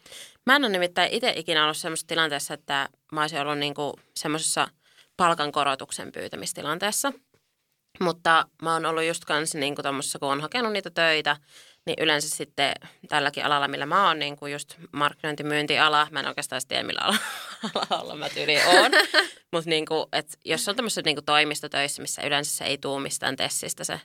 Mä 0.46 0.56
en 0.56 0.64
ole 0.64 0.72
nimittäin 0.72 1.12
itse 1.12 1.32
ikinä 1.36 1.64
ollut 1.64 1.76
semmoisessa 1.76 2.06
tilanteessa, 2.06 2.54
että 2.54 2.88
mä 3.12 3.20
olisin 3.20 3.40
ollut 3.40 3.58
niinku 3.58 4.00
semmoisessa– 4.14 4.68
palkankorotuksen 5.16 6.12
pyytämistilanteessa. 6.12 7.12
Mutta 8.00 8.47
mä 8.62 8.73
oon 8.73 8.87
ollut 8.87 9.04
just 9.04 9.25
kanssa 9.25 9.59
niin 9.59 9.75
kuin 9.75 9.85
kun 10.21 10.33
on 10.33 10.40
hakenut 10.40 10.73
niitä 10.73 10.90
töitä, 10.90 11.37
niin 11.87 11.97
yleensä 12.00 12.28
sitten 12.28 12.73
tälläkin 13.09 13.44
alalla, 13.44 13.68
millä 13.68 13.87
mä 13.87 14.09
oon, 14.09 14.18
niin 14.18 14.37
kuin 14.37 14.52
just 14.52 14.76
markkinointimyyntiala, 14.92 16.09
mä 16.11 16.21
en 16.21 16.26
oikeastaan 16.26 16.62
tiedä 16.68 16.83
millä 16.83 17.00
alalla 17.90 18.16
mä 18.16 18.28
tyyli 18.28 18.56
oon, 18.66 18.90
mutta 19.52 19.71
niin 19.71 19.87
kuin, 19.87 20.06
jos 20.44 20.68
on 20.68 20.76
tämmöisessä 20.76 21.02
niin 21.04 21.16
kuin 21.16 21.25
toimistotöissä, 21.25 22.02
missä 22.02 22.23
yleensä 22.23 22.56
se 22.56 22.64
ei 22.64 22.78
tuu 22.78 22.99
mistään 22.99 23.37
tessistä 23.37 23.85
se 23.85 24.00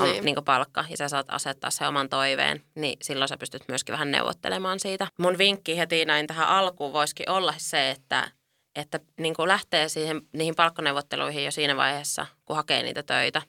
niin. 0.00 0.24
Niin 0.24 0.34
kuin 0.34 0.44
palkka 0.44 0.84
ja 0.90 0.96
sä 0.96 1.08
saat 1.08 1.26
asettaa 1.28 1.70
se 1.70 1.86
oman 1.86 2.08
toiveen, 2.08 2.62
niin 2.74 2.98
silloin 3.02 3.28
sä 3.28 3.36
pystyt 3.36 3.62
myöskin 3.68 3.92
vähän 3.92 4.10
neuvottelemaan 4.10 4.80
siitä. 4.80 5.06
Mun 5.18 5.38
vinkki 5.38 5.78
heti 5.78 6.04
näin 6.04 6.26
tähän 6.26 6.48
alkuun 6.48 6.92
voisikin 6.92 7.30
olla 7.30 7.54
se, 7.56 7.90
että 7.90 8.30
että 8.74 9.00
niin 9.16 9.34
kuin 9.34 9.48
lähtee 9.48 9.88
siihen, 9.88 10.22
niihin 10.32 10.54
palkkaneuvotteluihin 10.54 11.44
jo 11.44 11.50
siinä 11.50 11.76
vaiheessa, 11.76 12.26
kun 12.44 12.56
hakee 12.56 12.82
niitä 12.82 13.02
töitä. 13.02 13.42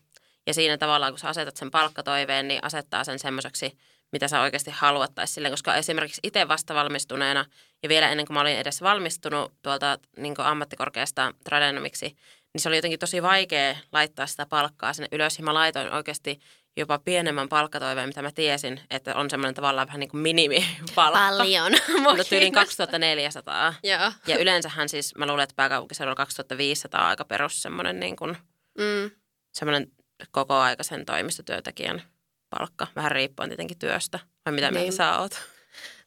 Ja 0.48 0.53
siinä 0.53 0.77
tavallaan, 0.77 1.12
kun 1.12 1.20
sä 1.20 1.29
asetat 1.29 1.58
sen 1.58 1.72
palkkatoiveen, 1.72 2.48
niin 2.48 2.63
asettaa 2.63 3.03
sen 3.03 3.20
semmoiseksi, 3.20 3.77
mitä 4.12 4.27
sä 4.27 4.41
oikeasti 4.41 4.72
haluat. 4.72 5.15
Tai 5.15 5.27
sille, 5.27 5.50
koska 5.50 5.75
esimerkiksi 5.75 6.22
itse 6.24 6.48
vasta 6.48 6.74
valmistuneena 6.74 7.46
ja 7.84 7.89
vielä 7.89 8.10
ennen 8.10 8.25
kuin 8.25 8.34
mä 8.34 8.41
olin 8.41 8.58
edes 8.58 8.82
valmistunut 8.82 9.53
tuolta 9.62 10.00
niin 10.17 10.36
ammattikorkeasta 10.38 11.34
tradenomiksi, 11.44 12.05
niin 12.53 12.62
se 12.62 12.70
oli 12.70 12.75
jotenkin 12.75 13.00
tosi 13.00 13.22
vaikea 13.24 13.75
laittaa 13.91 14.27
sitä 14.27 14.46
palkkaa 14.46 14.94
sinne 14.94 15.08
ylös. 15.12 15.38
Ja 15.38 15.44
mä 15.44 15.53
laitoin 15.53 15.94
oikeasti 15.94 16.39
jopa 16.77 17.00
pienemmän 17.00 17.50
palkkatoiveen, 17.50 18.10
mitä 18.10 18.22
mä 18.22 18.32
tiesin, 18.32 18.79
että 18.89 19.15
on 19.15 19.29
semmoinen 19.29 19.55
tavallaan 19.55 19.88
vähän 19.88 20.00
niin 20.00 20.10
kuin 20.10 20.22
minimipalkka. 20.22 21.20
Paljon. 21.20 21.72
Mutta 22.03 22.24
tyyliin 22.24 22.53
2400. 22.53 23.74
Joo. 23.84 24.12
Ja 24.27 24.38
yleensähän 24.38 24.89
siis, 24.89 25.15
mä 25.15 25.27
luulen, 25.27 25.44
että 25.44 25.55
pääkaupunkiseudulla 25.55 26.15
2500 26.15 27.01
on 27.01 27.08
aika 27.08 27.25
perus 27.25 27.62
semmoinen 27.62 28.00
niin 28.00 28.15
kuin, 28.15 28.38
mm. 28.77 29.12
semmoinen 29.53 29.91
kokoaikaisen 30.32 31.05
toimistotyötekijän 31.05 32.01
palkka. 32.50 32.88
Vähän 32.96 33.12
riippuen 33.12 33.50
tietenkin 33.50 33.79
työstä. 33.79 34.20
Vai 34.46 34.53
mitä 34.53 34.72
niin. 34.72 34.82
mieltä 34.82 34.96
sä 34.96 35.20
oot? 35.20 35.41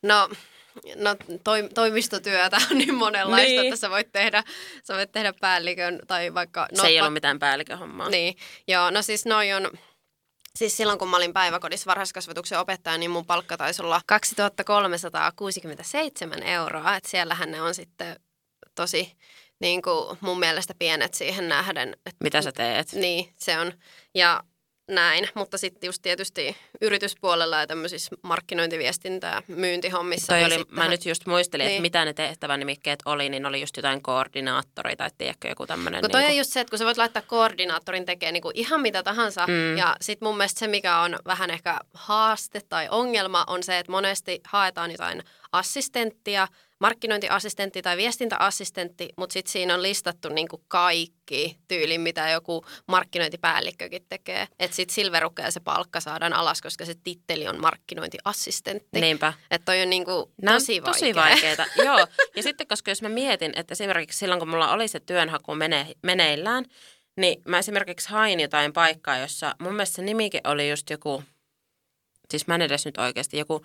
No, 0.02 0.28
no 0.96 1.16
toi, 1.44 1.68
toimistotyötä 1.75 2.56
on 2.70 2.78
niin 2.78 2.94
monenlaista, 2.94 3.48
niin. 3.48 3.66
että 3.66 3.76
sä 3.76 3.90
voit 3.90 4.12
tehdä, 4.12 4.44
sä 4.84 4.94
voit 4.94 5.12
tehdä 5.12 5.32
päällikön 5.40 5.98
tai 6.06 6.34
vaikka... 6.34 6.68
No, 6.76 6.82
Se 6.82 6.87
ei 6.87 6.96
va- 6.96 7.02
ollut 7.02 7.12
mitään 7.12 7.38
päällikön 7.38 7.78
hommaa. 7.78 8.08
Niin, 8.08 8.37
joo, 8.68 8.90
no 8.90 9.02
siis 9.02 9.26
noi 9.26 9.52
on 9.52 9.70
Siis 10.59 10.77
silloin, 10.77 10.99
kun 10.99 11.09
mä 11.09 11.17
olin 11.17 11.33
päiväkodissa 11.33 11.87
varhaiskasvatuksen 11.87 12.59
opettaja, 12.59 12.99
niin 12.99 13.11
mun 13.11 13.27
palkka 13.27 13.57
taisi 13.57 13.83
olla 13.83 14.00
2367 14.07 16.43
euroa. 16.43 16.97
Että 16.97 17.11
siellähän 17.11 17.50
ne 17.50 17.62
on 17.62 17.75
sitten 17.75 18.17
tosi 18.75 19.17
niin 19.61 19.83
kuin 19.83 20.19
mun 20.21 20.38
mielestä 20.38 20.75
pienet 20.79 21.15
siihen 21.15 21.49
nähden. 21.49 21.93
Että, 21.93 22.25
Mitä 22.25 22.43
sä 22.43 22.53
teet? 22.53 22.93
Niin, 22.93 23.33
se 23.37 23.59
on. 23.59 23.73
Ja 24.15 24.45
näin, 24.88 25.28
mutta 25.35 25.59
sitten 25.59 25.88
just 25.88 26.02
tietysti 26.02 26.57
yrityspuolella 26.80 27.59
ja 27.61 27.66
tämmöisissä 27.66 28.16
markkinointiviestintää, 28.23 29.42
myyntihommissa. 29.49 30.33
Toi 30.33 30.45
oli, 30.45 30.64
mä 30.71 30.88
nyt 30.88 31.07
just 31.07 31.26
muistelin, 31.26 31.64
niin. 31.64 31.73
että 31.73 31.83
mitä 31.83 32.04
ne 32.04 32.12
tehtävänimikkeet 32.12 32.99
oli, 33.04 33.28
niin 33.28 33.47
oli 33.47 33.61
just 33.61 33.76
jotain 33.76 34.02
koordinaattori 34.02 34.97
tai 34.97 35.11
tiedätkö 35.18 35.49
joku 35.49 35.66
tämmöinen. 35.66 36.00
Kun 36.00 36.11
toi 36.11 36.21
niin 36.21 36.30
on 36.30 36.37
just 36.37 36.52
se, 36.52 36.61
että 36.61 36.71
kun 36.71 36.78
sä 36.78 36.85
voit 36.85 36.99
laittaa 36.99 37.23
koordinaattorin 37.23 38.07
tekemään 38.07 38.33
niin 38.33 38.42
ihan 38.54 38.80
mitä 38.80 39.02
tahansa. 39.02 39.47
Mm. 39.47 39.76
Ja 39.76 39.97
sitten 40.00 40.28
mun 40.28 40.37
mielestä 40.37 40.59
se, 40.59 40.66
mikä 40.66 40.99
on 40.99 41.18
vähän 41.26 41.50
ehkä 41.50 41.78
haaste 41.95 42.61
tai 42.68 42.88
ongelma, 42.90 43.45
on 43.47 43.62
se, 43.62 43.78
että 43.78 43.92
monesti 43.92 44.40
haetaan 44.45 44.90
jotain 44.90 45.23
assistenttia– 45.52 46.49
markkinointiassistentti 46.81 47.83
tai 47.83 47.97
viestintäassistentti, 47.97 49.09
mutta 49.17 49.33
sitten 49.33 49.52
siinä 49.52 49.75
on 49.75 49.83
listattu 49.83 50.28
niinku 50.28 50.64
kaikki 50.69 51.59
tyyli, 51.69 51.99
mitä 51.99 52.28
joku 52.28 52.64
markkinointipäällikkökin 52.87 54.07
tekee. 54.09 54.49
Että 54.59 54.76
sitten 54.76 54.95
silverukkeja 54.95 55.50
se 55.50 55.61
palkka 55.61 56.00
saadaan 56.00 56.33
alas, 56.33 56.62
koska 56.62 56.85
se 56.85 56.95
titteli 57.05 57.49
on 57.49 57.61
markkinointiassistentti. 57.61 59.00
Niinpä. 59.00 59.33
Että 59.50 59.64
toi 59.64 59.83
on 59.83 59.90
niinku 59.90 60.33
tosi 60.47 60.83
vaikea. 60.83 60.93
Tosi 60.93 61.14
vaikeeta, 61.14 61.67
joo. 61.87 62.07
Ja 62.37 62.43
sitten 62.43 62.67
koska 62.67 62.90
jos 62.90 63.02
mä 63.02 63.09
mietin, 63.09 63.52
että 63.57 63.73
esimerkiksi 63.73 64.19
silloin 64.19 64.38
kun 64.38 64.49
mulla 64.49 64.73
oli 64.73 64.88
se 64.88 65.00
työnhaku 65.00 65.55
mene, 65.55 65.87
meneillään, 66.02 66.64
niin 67.17 67.43
mä 67.49 67.59
esimerkiksi 67.59 68.09
hain 68.09 68.40
jotain 68.40 68.73
paikkaa, 68.73 69.19
jossa 69.19 69.55
mun 69.61 69.73
mielestä 69.73 69.97
se 69.97 70.02
nimikin 70.02 70.40
oli 70.45 70.71
just 70.71 70.90
joku, 70.90 71.23
siis 72.31 72.47
mä 72.47 72.55
en 72.55 72.62
edes 72.62 72.85
nyt 72.85 72.99
oikeasti, 72.99 73.38
joku 73.38 73.64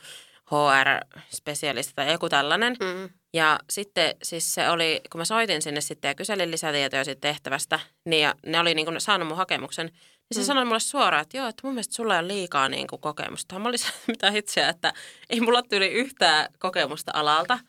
HR-spesialisti 0.53 1.93
tai 1.95 2.11
joku 2.11 2.29
tällainen. 2.29 2.75
Mm. 2.79 3.09
Ja 3.33 3.59
sitten 3.69 4.15
siis 4.23 4.53
se 4.53 4.69
oli, 4.69 5.01
kun 5.11 5.19
mä 5.19 5.25
soitin 5.25 5.61
sinne 5.61 5.81
sitten 5.81 6.09
ja 6.09 6.15
kyselin 6.15 6.51
lisätietoja 6.51 7.03
siitä 7.03 7.21
tehtävästä, 7.21 7.79
niin 8.05 8.21
ja 8.21 8.35
ne 8.45 8.59
oli 8.59 8.73
niin 8.73 8.85
kuin 8.85 9.01
saanut 9.01 9.27
mun 9.27 9.37
hakemuksen, 9.37 9.85
niin 9.85 10.35
se 10.35 10.39
mm. 10.39 10.45
sanoi 10.45 10.65
mulle 10.65 10.79
suoraan, 10.79 11.21
että 11.21 11.37
joo, 11.37 11.47
että 11.47 11.61
mun 11.67 11.73
mielestä 11.73 11.95
sulla 11.95 12.17
on 12.17 12.27
liikaa 12.27 12.69
niin 12.69 12.87
kuin 12.87 13.01
kokemusta. 13.01 13.59
Mä 13.59 13.69
olisin 13.69 13.93
mitä 14.07 14.29
itseä, 14.29 14.69
että 14.69 14.93
ei 15.29 15.41
mulla 15.41 15.63
tyyli 15.63 15.87
yhtään 15.87 16.47
kokemusta 16.59 17.11
alalta. 17.15 17.59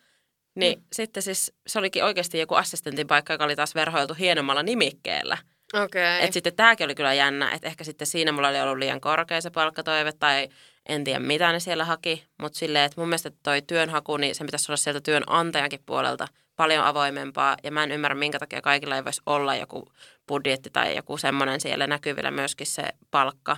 Niin 0.56 0.78
mm. 0.78 0.84
sitten 0.92 1.22
siis 1.22 1.52
se 1.66 1.78
olikin 1.78 2.04
oikeasti 2.04 2.38
joku 2.38 2.54
assistentin 2.54 3.06
paikka, 3.06 3.32
joka 3.32 3.44
oli 3.44 3.56
taas 3.56 3.74
verhoiltu 3.74 4.14
hienommalla 4.14 4.62
nimikkeellä. 4.62 5.38
Okay. 5.74 6.18
Et 6.20 6.32
sitten 6.32 6.56
tämäkin 6.56 6.84
oli 6.84 6.94
kyllä 6.94 7.14
jännä, 7.14 7.50
että 7.50 7.68
ehkä 7.68 7.84
sitten 7.84 8.06
siinä 8.06 8.32
mulla 8.32 8.48
oli 8.48 8.60
ollut 8.60 8.78
liian 8.78 9.00
korkea 9.00 9.40
se 9.40 9.50
palkkatoive 9.50 10.12
tai 10.12 10.48
en 10.88 11.04
tiedä 11.04 11.18
mitä 11.18 11.52
ne 11.52 11.60
siellä 11.60 11.84
haki, 11.84 12.24
mutta 12.42 12.58
silleen, 12.58 12.84
että 12.84 13.00
mun 13.00 13.08
mielestä 13.08 13.30
toi 13.42 13.62
työnhaku, 13.62 14.16
niin 14.16 14.34
se 14.34 14.44
pitäisi 14.44 14.72
olla 14.72 14.76
sieltä 14.76 15.00
työnantajankin 15.00 15.80
puolelta 15.86 16.28
paljon 16.56 16.84
avoimempaa. 16.84 17.56
Ja 17.62 17.70
mä 17.70 17.84
en 17.84 17.92
ymmärrä, 17.92 18.14
minkä 18.14 18.38
takia 18.38 18.62
kaikilla 18.62 18.96
ei 18.96 19.04
voisi 19.04 19.22
olla 19.26 19.56
joku 19.56 19.92
budjetti 20.28 20.70
tai 20.70 20.96
joku 20.96 21.18
semmoinen 21.18 21.60
siellä 21.60 21.86
näkyvillä 21.86 22.30
myöskin 22.30 22.66
se 22.66 22.82
palkka. 23.10 23.56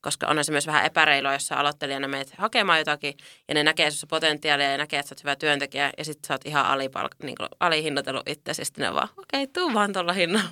Koska 0.00 0.26
on 0.26 0.44
se 0.44 0.52
myös 0.52 0.66
vähän 0.66 0.84
epäreilua, 0.84 1.32
jos 1.32 1.46
sä 1.46 1.56
aloittelijana 1.56 2.08
meet 2.08 2.32
hakemaan 2.38 2.78
jotakin 2.78 3.14
ja 3.48 3.54
ne 3.54 3.62
näkee 3.62 3.90
sinussa 3.90 4.06
potentiaalia 4.06 4.70
ja 4.70 4.78
näkee, 4.78 5.00
että 5.00 5.08
sä 5.08 5.12
oot 5.12 5.24
hyvä 5.24 5.36
työntekijä 5.36 5.90
ja 5.98 6.04
sitten 6.04 6.28
sä 6.28 6.34
oot 6.34 6.46
ihan 6.46 6.66
alipalk- 6.66 7.24
niin 7.26 7.36
alihinnoitellut 7.60 8.28
itse, 8.28 8.54
sitten 8.54 8.84
ne 8.84 8.94
vaan, 8.94 9.08
okei, 9.16 9.42
okay, 9.42 9.46
tuu 9.46 9.74
vaan 9.74 9.92
tuolla 9.92 10.12
hinnalla. 10.12 10.50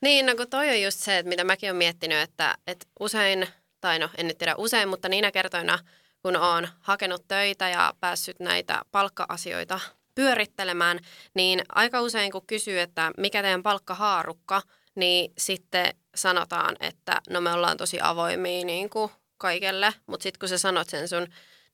Niin, 0.00 0.26
no 0.26 0.34
kun 0.36 0.50
toi 0.50 0.68
on 0.68 0.82
just 0.82 0.98
se, 0.98 1.18
että 1.18 1.28
mitä 1.28 1.44
mäkin 1.44 1.68
olen 1.68 1.76
miettinyt, 1.76 2.18
että, 2.18 2.58
että 2.66 2.86
usein– 3.00 3.46
tai 3.80 3.98
no 3.98 4.08
en 4.16 4.26
nyt 4.26 4.38
tiedä 4.38 4.54
usein, 4.58 4.88
mutta 4.88 5.08
niinä 5.08 5.30
kertoina, 5.30 5.78
kun 6.22 6.36
olen 6.36 6.68
hakenut 6.80 7.28
töitä 7.28 7.68
ja 7.68 7.92
päässyt 8.00 8.40
näitä 8.40 8.82
palkka-asioita 8.90 9.80
pyörittelemään, 10.14 10.98
niin 11.34 11.62
aika 11.74 12.00
usein 12.00 12.32
kun 12.32 12.46
kysyy, 12.46 12.80
että 12.80 13.10
mikä 13.16 13.42
teidän 13.42 13.62
palkkahaarukka, 13.62 14.62
niin 14.94 15.32
sitten 15.38 15.94
sanotaan, 16.14 16.76
että 16.80 17.20
no 17.30 17.40
me 17.40 17.52
ollaan 17.52 17.76
tosi 17.76 17.98
avoimia 18.02 18.64
niin 18.64 18.90
kuin 18.90 19.10
kaikelle, 19.36 19.94
mutta 20.06 20.22
sitten 20.22 20.38
kun 20.38 20.48
sä 20.48 20.58
sanot 20.58 20.88
sen 20.88 21.08
sun 21.08 21.26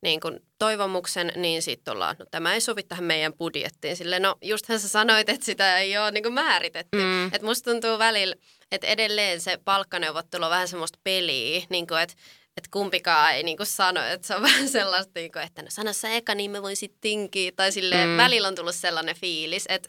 niin 0.04 0.20
kun 0.20 0.40
toivomuksen, 0.58 1.32
niin 1.36 1.62
sitten 1.62 1.92
ollaan, 1.92 2.16
no 2.18 2.26
tämä 2.30 2.54
ei 2.54 2.60
sovi 2.60 2.82
tähän 2.82 3.04
meidän 3.04 3.32
budjettiin. 3.32 3.96
Sille, 3.96 4.18
no 4.18 4.36
justhan 4.42 4.80
sä 4.80 4.88
sanoit, 4.88 5.28
että 5.28 5.46
sitä 5.46 5.78
ei 5.78 5.98
ole 5.98 6.10
niin 6.10 6.32
määritetty. 6.32 6.98
Mm. 6.98 7.26
Että 7.26 7.44
musta 7.46 7.70
tuntuu 7.70 7.98
välillä, 7.98 8.36
että 8.72 8.86
edelleen 8.86 9.40
se 9.40 9.58
palkkaneuvottelu 9.64 10.44
on 10.44 10.50
vähän 10.50 10.68
semmoista 10.68 10.98
peliä, 11.04 11.62
niin 11.68 11.86
kuin, 11.86 12.00
että 12.00 12.14
että 12.56 12.68
kumpikaan 12.70 13.34
ei 13.34 13.42
niin 13.42 13.58
sano, 13.62 14.04
että 14.04 14.26
se 14.26 14.34
on 14.34 14.42
vähän 14.48 14.68
sellaista, 14.68 15.12
niin 15.14 15.32
kuin, 15.32 15.42
että 15.42 15.62
no 15.62 15.68
sano 15.70 15.92
sä 15.92 16.10
eka, 16.10 16.34
niin 16.34 16.50
me 16.50 16.62
voin 16.62 16.76
sitten 16.76 17.00
tinkiä. 17.00 17.52
Tai 17.56 17.72
sille 17.72 18.06
mm. 18.06 18.16
välillä 18.16 18.48
on 18.48 18.54
tullut 18.54 18.74
sellainen 18.74 19.16
fiilis, 19.16 19.64
että, 19.68 19.88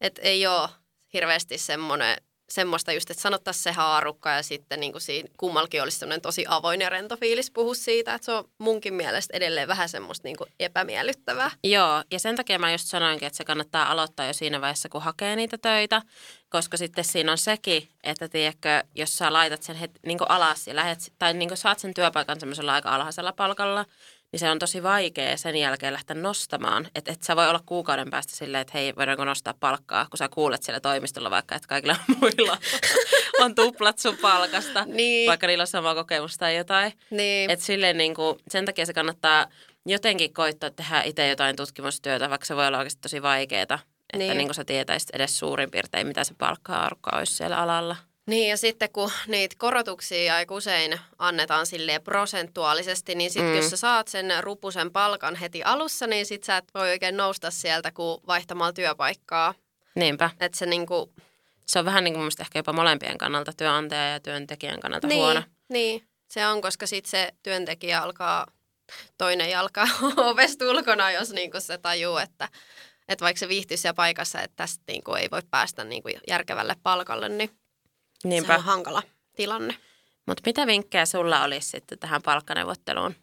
että 0.00 0.22
ei 0.22 0.46
ole 0.46 0.68
hirveästi 1.12 1.58
semmoinen 1.58 2.16
semmoista 2.48 2.92
just, 2.92 3.10
että 3.10 3.22
sanottaisiin 3.22 3.62
se 3.62 3.72
haarukka 3.72 4.30
ja 4.30 4.42
sitten 4.42 4.80
niin 4.80 4.92
kuin 4.92 5.02
siinä 5.02 5.28
kummallakin 5.36 5.82
olisi 5.82 5.98
semmoinen 5.98 6.20
tosi 6.20 6.44
avoin 6.48 6.80
ja 6.80 6.90
rento 6.90 7.16
fiilis 7.16 7.50
puhua 7.50 7.74
siitä, 7.74 8.14
että 8.14 8.24
se 8.24 8.32
on 8.32 8.44
munkin 8.58 8.94
mielestä 8.94 9.36
edelleen 9.36 9.68
vähän 9.68 9.88
semmoista 9.88 10.28
niin 10.28 10.36
kuin 10.36 10.50
epämiellyttävää. 10.60 11.50
Joo, 11.64 12.02
ja 12.10 12.18
sen 12.18 12.36
takia 12.36 12.58
mä 12.58 12.72
just 12.72 12.86
sanoinkin, 12.86 13.26
että 13.26 13.36
se 13.36 13.44
kannattaa 13.44 13.90
aloittaa 13.90 14.26
jo 14.26 14.32
siinä 14.32 14.60
vaiheessa, 14.60 14.88
kun 14.88 15.02
hakee 15.02 15.36
niitä 15.36 15.58
töitä, 15.58 16.02
koska 16.48 16.76
sitten 16.76 17.04
siinä 17.04 17.32
on 17.32 17.38
sekin, 17.38 17.88
että 18.02 18.28
tiedätkö, 18.28 18.82
jos 18.94 19.18
sä 19.18 19.32
laitat 19.32 19.62
sen 19.62 19.76
het, 19.76 19.90
niin 20.06 20.18
kuin 20.18 20.30
alas 20.30 20.66
ja 20.66 20.76
lähet, 20.76 21.12
tai 21.18 21.34
niin 21.34 21.48
kuin 21.48 21.58
saat 21.58 21.78
sen 21.78 21.94
työpaikan 21.94 22.40
semmoisella 22.40 22.74
aika 22.74 22.94
alhaisella 22.94 23.32
palkalla, 23.32 23.84
niin 24.34 24.40
se 24.40 24.50
on 24.50 24.58
tosi 24.58 24.82
vaikea 24.82 25.36
sen 25.36 25.56
jälkeen 25.56 25.92
lähteä 25.92 26.16
nostamaan. 26.16 26.88
Että 26.94 27.12
et 27.12 27.22
sä 27.22 27.36
voi 27.36 27.48
olla 27.48 27.60
kuukauden 27.66 28.10
päästä 28.10 28.36
silleen, 28.36 28.60
että 28.60 28.70
hei, 28.74 28.96
voidaanko 28.96 29.24
nostaa 29.24 29.54
palkkaa, 29.60 30.06
kun 30.10 30.18
sä 30.18 30.28
kuulet 30.28 30.62
siellä 30.62 30.80
toimistolla 30.80 31.30
vaikka, 31.30 31.54
että 31.54 31.68
kaikilla 31.68 31.96
muilla 32.20 32.58
on 33.42 33.54
tuplat 33.54 33.98
sun 33.98 34.16
palkasta, 34.16 34.84
niin. 34.84 35.28
vaikka 35.28 35.46
niillä 35.46 35.62
on 35.62 35.66
sama 35.66 35.94
kokemus 35.94 36.36
tai 36.36 36.56
jotain. 36.56 36.92
Niin. 37.10 37.50
Että 37.50 37.64
silleen 37.64 37.98
niin 37.98 38.14
kuin, 38.14 38.38
sen 38.48 38.64
takia 38.64 38.86
se 38.86 38.92
kannattaa 38.92 39.46
jotenkin 39.86 40.34
koittaa 40.34 40.70
tehdä 40.70 41.02
itse 41.02 41.28
jotain 41.28 41.56
tutkimustyötä, 41.56 42.30
vaikka 42.30 42.46
se 42.46 42.56
voi 42.56 42.66
olla 42.66 42.78
oikeasti 42.78 43.02
tosi 43.02 43.22
vaikeaa. 43.22 43.62
Että 43.62 43.78
niin. 44.16 44.36
niin 44.36 44.46
kuin 44.46 44.54
sä 44.54 44.64
tietäisit 44.64 45.10
edes 45.10 45.38
suurin 45.38 45.70
piirtein, 45.70 46.06
mitä 46.06 46.24
se 46.24 46.34
palkka-arukka 46.38 47.16
olisi 47.16 47.34
siellä 47.34 47.58
alalla. 47.58 47.96
Niin 48.26 48.50
ja 48.50 48.56
sitten 48.56 48.90
kun 48.92 49.10
niitä 49.26 49.56
korotuksia 49.58 50.36
aika 50.36 50.54
usein 50.54 51.00
annetaan 51.18 51.66
silleen 51.66 52.02
prosentuaalisesti, 52.02 53.14
niin 53.14 53.30
sitten 53.30 53.50
mm. 53.50 53.56
jos 53.56 53.70
sä 53.70 53.76
saat 53.76 54.08
sen 54.08 54.32
rupusen 54.40 54.90
palkan 54.90 55.36
heti 55.36 55.62
alussa, 55.62 56.06
niin 56.06 56.26
sit 56.26 56.44
sä 56.44 56.56
et 56.56 56.64
voi 56.74 56.90
oikein 56.90 57.16
nousta 57.16 57.50
sieltä 57.50 57.90
kuin 57.90 58.20
vaihtamalla 58.26 58.72
työpaikkaa. 58.72 59.54
Niinpä. 59.94 60.30
Et 60.40 60.54
se 60.54 60.66
niinku... 60.66 61.12
Se 61.66 61.78
on 61.78 61.84
vähän 61.84 62.04
niin 62.04 62.14
kuin 62.14 62.30
ehkä 62.40 62.58
jopa 62.58 62.72
molempien 62.72 63.18
kannalta, 63.18 63.52
työnantaja 63.52 64.08
ja 64.08 64.20
työntekijän 64.20 64.80
kannalta 64.80 65.06
niin, 65.06 65.20
huono. 65.20 65.42
Niin, 65.68 66.08
se 66.28 66.46
on, 66.46 66.60
koska 66.60 66.86
sitten 66.86 67.10
se 67.10 67.32
työntekijä 67.42 68.00
alkaa, 68.00 68.46
toinen 69.18 69.50
jalka 69.50 69.88
ovesta 70.16 70.64
ulkona, 70.64 71.10
jos 71.10 71.32
niinku 71.32 71.60
se 71.60 71.78
tajuu, 71.78 72.16
että, 72.16 72.48
että 73.08 73.22
vaikka 73.24 73.38
se 73.38 73.48
viihtyisi 73.48 73.80
siellä 73.80 73.94
paikassa, 73.94 74.40
että 74.40 74.56
tästä 74.56 74.84
niinku 74.88 75.14
ei 75.14 75.28
voi 75.30 75.42
päästä 75.50 75.84
niinku 75.84 76.08
järkevälle 76.28 76.76
palkalle, 76.82 77.28
niin 77.28 77.50
Niinpä. 78.24 78.52
Se 78.52 78.58
on 78.58 78.64
hankala 78.64 79.02
tilanne. 79.36 79.76
Mutta 80.26 80.42
mitä 80.46 80.66
vinkkejä 80.66 81.06
sulla 81.06 81.44
olisi 81.44 81.68
sitten 81.68 81.98
tähän 81.98 82.22
palkkaneuvotteluun? 82.22 83.14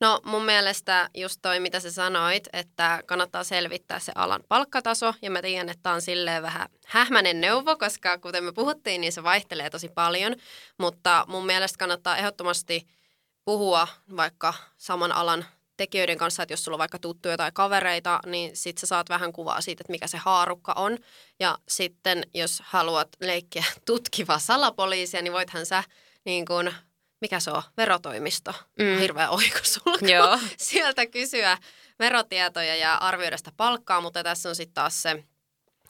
No 0.00 0.20
mun 0.24 0.44
mielestä 0.44 1.10
just 1.14 1.38
toi, 1.42 1.60
mitä 1.60 1.80
sä 1.80 1.90
sanoit, 1.90 2.48
että 2.52 3.02
kannattaa 3.06 3.44
selvittää 3.44 3.98
se 3.98 4.12
alan 4.14 4.44
palkkataso. 4.48 5.14
Ja 5.22 5.30
mä 5.30 5.42
tiedän, 5.42 5.68
että 5.68 5.82
tämä 5.82 5.94
on 5.94 6.02
silleen 6.02 6.42
vähän 6.42 6.68
hähmäinen 6.86 7.40
neuvo, 7.40 7.76
koska 7.76 8.18
kuten 8.18 8.44
me 8.44 8.52
puhuttiin, 8.52 9.00
niin 9.00 9.12
se 9.12 9.22
vaihtelee 9.22 9.70
tosi 9.70 9.88
paljon. 9.88 10.36
Mutta 10.78 11.24
mun 11.28 11.46
mielestä 11.46 11.78
kannattaa 11.78 12.16
ehdottomasti 12.16 12.86
puhua 13.44 13.88
vaikka 14.16 14.54
saman 14.76 15.12
alan 15.12 15.44
tekijöiden 15.78 16.18
kanssa, 16.18 16.42
että 16.42 16.52
jos 16.52 16.64
sulla 16.64 16.74
on 16.74 16.78
vaikka 16.78 16.98
tuttuja 16.98 17.36
tai 17.36 17.50
kavereita, 17.54 18.20
niin 18.26 18.56
sit 18.56 18.78
sä 18.78 18.86
saat 18.86 19.08
vähän 19.08 19.32
kuvaa 19.32 19.60
siitä, 19.60 19.82
että 19.82 19.90
mikä 19.90 20.06
se 20.06 20.18
haarukka 20.18 20.72
on. 20.76 20.98
Ja 21.40 21.58
sitten 21.68 22.22
jos 22.34 22.62
haluat 22.64 23.08
leikkiä 23.20 23.64
tutkiva 23.86 24.38
salapoliisia, 24.38 25.22
niin 25.22 25.32
voithan 25.32 25.66
sä 25.66 25.84
niin 26.24 26.44
kuin, 26.44 26.74
mikä 27.20 27.40
se 27.40 27.50
on, 27.50 27.62
verotoimisto, 27.76 28.54
mm. 28.78 28.98
hirveä 28.98 29.30
oikosulku, 29.30 30.06
Joo. 30.06 30.38
sieltä 30.56 31.06
kysyä 31.06 31.58
verotietoja 31.98 32.76
ja 32.76 32.94
arvioida 32.94 33.36
sitä 33.36 33.52
palkkaa, 33.56 34.00
mutta 34.00 34.22
tässä 34.22 34.48
on 34.48 34.56
sitten 34.56 34.74
taas 34.74 35.02
se 35.02 35.24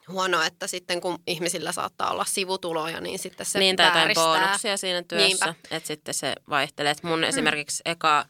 huono, 0.07 0.43
että 0.43 0.67
sitten 0.67 1.01
kun 1.01 1.19
ihmisillä 1.27 1.71
saattaa 1.71 2.11
olla 2.11 2.25
sivutuloja, 2.25 3.01
niin 3.01 3.19
sitten 3.19 3.45
se 3.45 3.59
Niin, 3.59 3.75
tai 3.75 3.87
jotain 3.87 4.15
bonuksia 4.15 4.77
siinä 4.77 5.03
työssä, 5.03 5.55
että 5.71 5.87
sitten 5.87 6.13
se 6.13 6.33
vaihtelee. 6.49 6.91
Et 6.91 7.03
mun 7.03 7.19
mm. 7.19 7.23
esimerkiksi 7.23 7.81
eka 7.85 8.25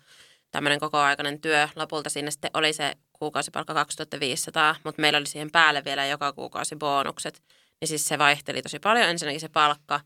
tämmöinen 0.51 0.79
kokoaikainen 0.79 1.41
työ. 1.41 1.67
Lopulta 1.75 2.09
sinne 2.09 2.31
sitten 2.31 2.51
oli 2.53 2.73
se 2.73 2.93
kuukausipalkka 3.13 3.73
2500, 3.73 4.75
mutta 4.83 5.01
meillä 5.01 5.17
oli 5.17 5.25
siihen 5.25 5.51
päälle 5.51 5.85
vielä 5.85 6.05
joka 6.05 6.33
kuukausi 6.33 6.75
bonukset. 6.75 7.43
Niin 7.81 7.87
siis 7.87 8.05
se 8.05 8.17
vaihteli 8.17 8.61
tosi 8.61 8.79
paljon 8.79 9.09
ensinnäkin 9.09 9.41
se 9.41 9.49
palkka, 9.49 9.99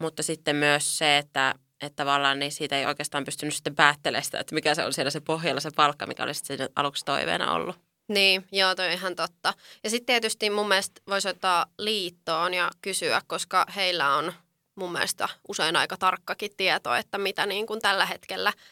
mutta 0.00 0.22
sitten 0.22 0.56
myös 0.56 0.98
se, 0.98 1.18
että, 1.18 1.54
että 1.80 1.96
tavallaan 1.96 2.38
niin 2.38 2.52
siitä 2.52 2.78
ei 2.78 2.86
oikeastaan 2.86 3.24
pystynyt 3.24 3.54
sitten 3.54 3.74
päättelemään 3.74 4.24
sitä, 4.24 4.40
että 4.40 4.54
mikä 4.54 4.74
se 4.74 4.84
on 4.84 4.92
siellä 4.92 5.10
se 5.10 5.20
pohjalla 5.20 5.60
se 5.60 5.70
palkka, 5.76 6.06
mikä 6.06 6.22
oli 6.22 6.34
sitten 6.34 6.68
aluksi 6.76 7.04
toiveena 7.04 7.52
ollut. 7.52 7.76
Niin, 8.08 8.46
joo, 8.52 8.74
toi 8.74 8.86
on 8.86 8.92
ihan 8.92 9.16
totta. 9.16 9.54
Ja 9.84 9.90
sitten 9.90 10.06
tietysti 10.06 10.50
mun 10.50 10.68
mielestä 10.68 11.00
voisi 11.08 11.28
ottaa 11.28 11.66
liittoon 11.78 12.54
ja 12.54 12.70
kysyä, 12.82 13.22
koska 13.26 13.66
heillä 13.76 14.16
on 14.16 14.32
mun 14.74 14.92
mielestä 14.92 15.28
usein 15.48 15.76
aika 15.76 15.96
tarkkakin 15.96 16.50
tieto, 16.56 16.94
että 16.94 17.18
mitä 17.18 17.46
niin 17.46 17.66
kuin 17.66 17.80
tällä 17.80 18.06
hetkellä– 18.06 18.52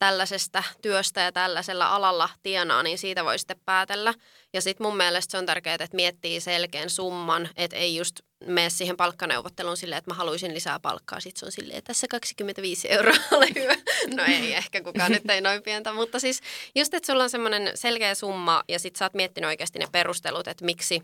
tällaisesta 0.00 0.62
työstä 0.82 1.20
ja 1.20 1.32
tällaisella 1.32 1.86
alalla 1.86 2.28
tienaa, 2.42 2.82
niin 2.82 2.98
siitä 2.98 3.24
voi 3.24 3.38
sitten 3.38 3.60
päätellä. 3.64 4.14
Ja 4.52 4.60
sitten 4.60 4.86
mun 4.86 4.96
mielestä 4.96 5.30
se 5.30 5.38
on 5.38 5.46
tärkeää, 5.46 5.74
että 5.74 5.96
miettii 5.96 6.40
selkeän 6.40 6.90
summan, 6.90 7.48
että 7.56 7.76
ei 7.76 7.96
just 7.96 8.20
mene 8.46 8.70
siihen 8.70 8.96
palkkaneuvotteluun 8.96 9.76
silleen, 9.76 9.98
että 9.98 10.10
mä 10.10 10.14
haluaisin 10.14 10.54
lisää 10.54 10.80
palkkaa. 10.80 11.20
Sitten 11.20 11.40
se 11.40 11.46
on 11.46 11.52
silleen, 11.52 11.78
että 11.78 11.86
tässä 11.86 12.06
25 12.10 12.92
euroa 12.92 13.14
ole 13.36 13.48
hyvä. 13.54 13.76
No 14.16 14.24
ei 14.24 14.54
ehkä 14.54 14.82
kukaan 14.82 15.12
nyt 15.12 15.30
ei 15.30 15.40
noin 15.40 15.62
pientä, 15.62 15.92
mutta 15.92 16.20
siis 16.20 16.40
just, 16.74 16.94
että 16.94 17.12
sulla 17.12 17.22
on 17.22 17.30
semmoinen 17.30 17.70
selkeä 17.74 18.14
summa 18.14 18.62
ja 18.68 18.78
sitten 18.78 18.98
sä 18.98 19.04
oot 19.04 19.14
miettinyt 19.14 19.48
oikeasti 19.48 19.78
ne 19.78 19.86
perustelut, 19.92 20.48
että 20.48 20.64
miksi, 20.64 21.02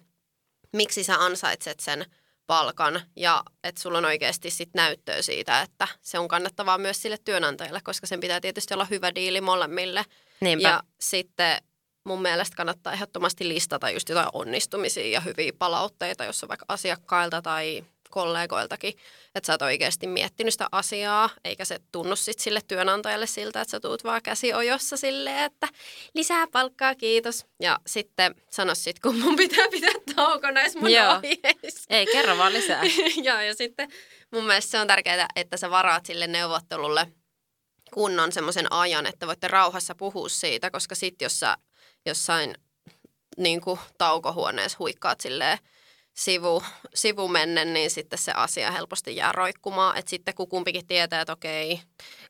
miksi 0.72 1.04
sä 1.04 1.14
ansaitset 1.24 1.80
sen– 1.80 2.06
palkan 2.46 3.00
ja 3.16 3.42
että 3.64 3.80
sulla 3.80 3.98
on 3.98 4.04
oikeasti 4.04 4.50
sit 4.50 4.70
näyttöä 4.74 5.22
siitä, 5.22 5.62
että 5.62 5.88
se 6.02 6.18
on 6.18 6.28
kannattavaa 6.28 6.78
myös 6.78 7.02
sille 7.02 7.16
työnantajalle, 7.24 7.80
koska 7.84 8.06
sen 8.06 8.20
pitää 8.20 8.40
tietysti 8.40 8.74
olla 8.74 8.84
hyvä 8.84 9.14
diili 9.14 9.40
molemmille. 9.40 10.04
Niinpä. 10.40 10.68
Ja 10.68 10.82
sitten 11.00 11.62
mun 12.04 12.22
mielestä 12.22 12.56
kannattaa 12.56 12.92
ehdottomasti 12.92 13.48
listata 13.48 13.90
just 13.90 14.08
jotain 14.08 14.28
onnistumisia 14.32 15.06
ja 15.06 15.20
hyviä 15.20 15.52
palautteita, 15.58 16.24
jos 16.24 16.42
on 16.42 16.48
vaikka 16.48 16.66
asiakkailta 16.68 17.42
tai 17.42 17.84
kollegoiltakin, 18.16 18.94
että 19.34 19.46
sä 19.46 19.52
oot 19.52 19.62
oikeasti 19.62 20.06
miettinyt 20.06 20.54
sitä 20.54 20.66
asiaa, 20.72 21.30
eikä 21.44 21.64
se 21.64 21.78
tunnu 21.92 22.16
sit 22.16 22.38
sille 22.38 22.60
työnantajalle 22.68 23.26
siltä, 23.26 23.60
että 23.60 23.70
sä 23.70 23.80
tuut 23.80 24.04
vaan 24.04 24.22
käsi 24.22 24.54
ojossa 24.54 24.96
silleen, 24.96 25.44
että 25.44 25.68
lisää 26.14 26.46
palkkaa, 26.52 26.94
kiitos. 26.94 27.46
Ja 27.60 27.78
sitten 27.86 28.34
sano 28.50 28.74
sit, 28.74 29.00
kun 29.00 29.18
mun 29.18 29.36
pitää 29.36 29.68
pitää 29.70 29.92
tauko 30.14 30.50
näissä 30.50 30.78
mun 30.78 30.92
Joo. 30.92 31.16
ohjeissa. 31.16 31.84
Ei, 31.90 32.06
kerro 32.06 32.38
vaan 32.38 32.52
lisää. 32.52 32.82
Joo, 33.28 33.40
ja 33.40 33.54
sitten 33.54 33.88
mun 34.32 34.44
mielestä 34.44 34.70
se 34.70 34.80
on 34.80 34.86
tärkeää, 34.86 35.26
että 35.36 35.56
sä 35.56 35.70
varaat 35.70 36.06
sille 36.06 36.26
neuvottelulle 36.26 37.12
kunnon 37.94 38.32
semmoisen 38.32 38.72
ajan, 38.72 39.06
että 39.06 39.26
voitte 39.26 39.48
rauhassa 39.48 39.94
puhua 39.94 40.28
siitä, 40.28 40.70
koska 40.70 40.94
sitten 40.94 41.26
jos 41.26 41.40
sä 41.40 41.56
jossain 42.06 42.54
niin 43.36 43.60
kuin 43.60 43.80
taukohuoneessa 43.98 44.78
huikkaat 44.78 45.20
silleen 45.20 45.58
sivu, 46.16 46.62
sivumennen, 46.94 47.74
niin 47.74 47.90
sitten 47.90 48.18
se 48.18 48.32
asia 48.32 48.70
helposti 48.70 49.16
jää 49.16 49.32
roikkumaan. 49.32 49.96
Et 49.96 50.08
sitten 50.08 50.34
kun 50.34 50.48
kumpikin 50.48 50.86
tietää, 50.86 51.20
että 51.20 51.32
okei, 51.32 51.80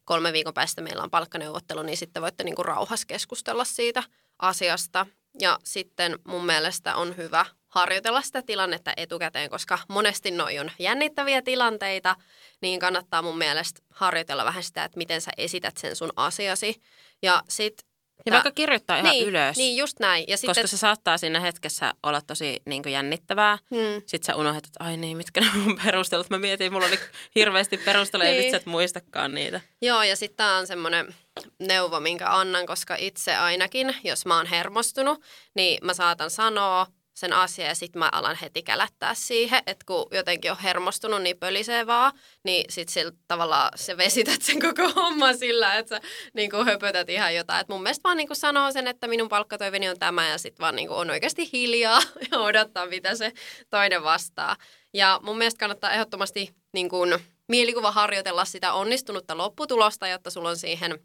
kolme 0.04 0.32
viikon 0.32 0.54
päästä 0.54 0.82
meillä 0.82 1.02
on 1.02 1.10
palkkaneuvottelu, 1.10 1.82
niin 1.82 1.96
sitten 1.96 2.22
voitte 2.22 2.44
niinku 2.44 2.62
rauhassa 2.62 3.06
keskustella 3.06 3.64
siitä 3.64 4.02
asiasta. 4.38 5.06
Ja 5.40 5.58
sitten 5.64 6.18
mun 6.26 6.46
mielestä 6.46 6.96
on 6.96 7.16
hyvä 7.16 7.46
harjoitella 7.68 8.22
sitä 8.22 8.42
tilannetta 8.42 8.92
etukäteen, 8.96 9.50
koska 9.50 9.78
monesti 9.88 10.30
noi 10.30 10.58
on 10.58 10.70
jännittäviä 10.78 11.42
tilanteita, 11.42 12.16
niin 12.62 12.80
kannattaa 12.80 13.22
mun 13.22 13.38
mielestä 13.38 13.80
harjoitella 13.90 14.44
vähän 14.44 14.62
sitä, 14.62 14.84
että 14.84 14.98
miten 14.98 15.20
sä 15.20 15.30
esität 15.36 15.76
sen 15.76 15.96
sun 15.96 16.12
asiasi. 16.16 16.82
Ja 17.22 17.42
sitten 17.48 17.88
ja 18.26 18.32
vaikka 18.32 18.50
kirjoittaa 18.50 18.98
ihan 18.98 19.10
niin, 19.10 19.26
ylös. 19.28 19.56
Niin, 19.56 19.76
just 19.76 20.00
näin. 20.00 20.24
Ja 20.28 20.36
sitten, 20.36 20.54
koska 20.54 20.66
se 20.66 20.76
saattaa 20.76 21.18
siinä 21.18 21.40
hetkessä 21.40 21.94
olla 22.02 22.20
tosi 22.20 22.62
niin 22.66 22.82
kuin 22.82 22.92
jännittävää. 22.92 23.58
Hmm. 23.70 24.02
Sitten 24.06 24.26
sä 24.26 24.36
unohdat, 24.36 24.66
että 24.66 24.84
ai 24.84 24.96
niin, 24.96 25.16
mitkä 25.16 25.40
ne 25.40 25.46
mun 25.54 25.80
perustelut. 25.84 26.30
Mä 26.30 26.38
mietin, 26.38 26.72
mulla 26.72 26.86
oli 26.86 26.98
hirveästi 27.34 27.76
perusteluja 27.76 28.30
niin. 28.30 28.36
ja 28.36 28.42
nyt 28.42 28.50
sä 28.50 28.56
et 28.56 28.66
muistakaan 28.66 29.34
niitä. 29.34 29.60
Joo, 29.82 30.02
ja 30.02 30.16
sitten 30.16 30.36
tämä 30.36 30.56
on 30.56 30.66
semmoinen 30.66 31.14
neuvo, 31.60 32.00
minkä 32.00 32.30
annan, 32.30 32.66
koska 32.66 32.96
itse 32.98 33.36
ainakin, 33.36 33.96
jos 34.04 34.26
mä 34.26 34.36
oon 34.36 34.46
hermostunut, 34.46 35.22
niin 35.54 35.78
mä 35.82 35.94
saatan 35.94 36.30
sanoa 36.30 36.86
sen 37.16 37.32
asian 37.32 37.68
ja 37.68 37.74
sitten 37.74 37.98
mä 37.98 38.08
alan 38.12 38.38
heti 38.42 38.62
kälättää 38.62 39.14
siihen, 39.14 39.62
että 39.66 39.84
kun 39.86 40.06
jotenkin 40.10 40.50
on 40.50 40.58
hermostunut 40.58 41.22
niin 41.22 41.38
pölisee 41.38 41.86
vaan, 41.86 42.12
niin 42.44 42.64
sitten 42.68 42.92
sillä 42.92 43.12
tavalla 43.28 43.70
se 43.74 43.96
vesität 43.96 44.42
sen 44.42 44.60
koko 44.60 44.88
homma 45.00 45.32
sillä, 45.32 45.78
että 45.78 45.96
sä 45.96 46.08
niin 46.34 46.50
kuin 46.50 46.66
höpötät 46.66 47.08
ihan 47.08 47.34
jotain. 47.34 47.60
Et 47.60 47.68
mun 47.68 47.82
mielestä 47.82 48.02
vaan 48.04 48.16
niin 48.16 48.26
kuin 48.26 48.36
sanoo 48.36 48.72
sen, 48.72 48.86
että 48.86 49.08
minun 49.08 49.28
palkkatoiveni 49.28 49.88
on 49.88 49.98
tämä 49.98 50.28
ja 50.28 50.38
sitten 50.38 50.62
vaan 50.62 50.76
niin 50.76 50.88
kuin 50.88 50.98
on 50.98 51.10
oikeasti 51.10 51.50
hiljaa 51.52 52.02
ja 52.30 52.38
odottaa, 52.38 52.86
mitä 52.86 53.14
se 53.14 53.32
toinen 53.70 54.02
vastaa. 54.02 54.56
Ja 54.94 55.20
mun 55.22 55.38
mielestä 55.38 55.58
kannattaa 55.58 55.92
ehdottomasti 55.92 56.54
niin 56.72 56.88
kuin 56.88 57.18
mielikuva 57.48 57.92
harjoitella 57.92 58.44
sitä 58.44 58.72
onnistunutta 58.72 59.36
lopputulosta, 59.36 60.08
jotta 60.08 60.30
sulla 60.30 60.48
on 60.48 60.56
siihen 60.56 60.98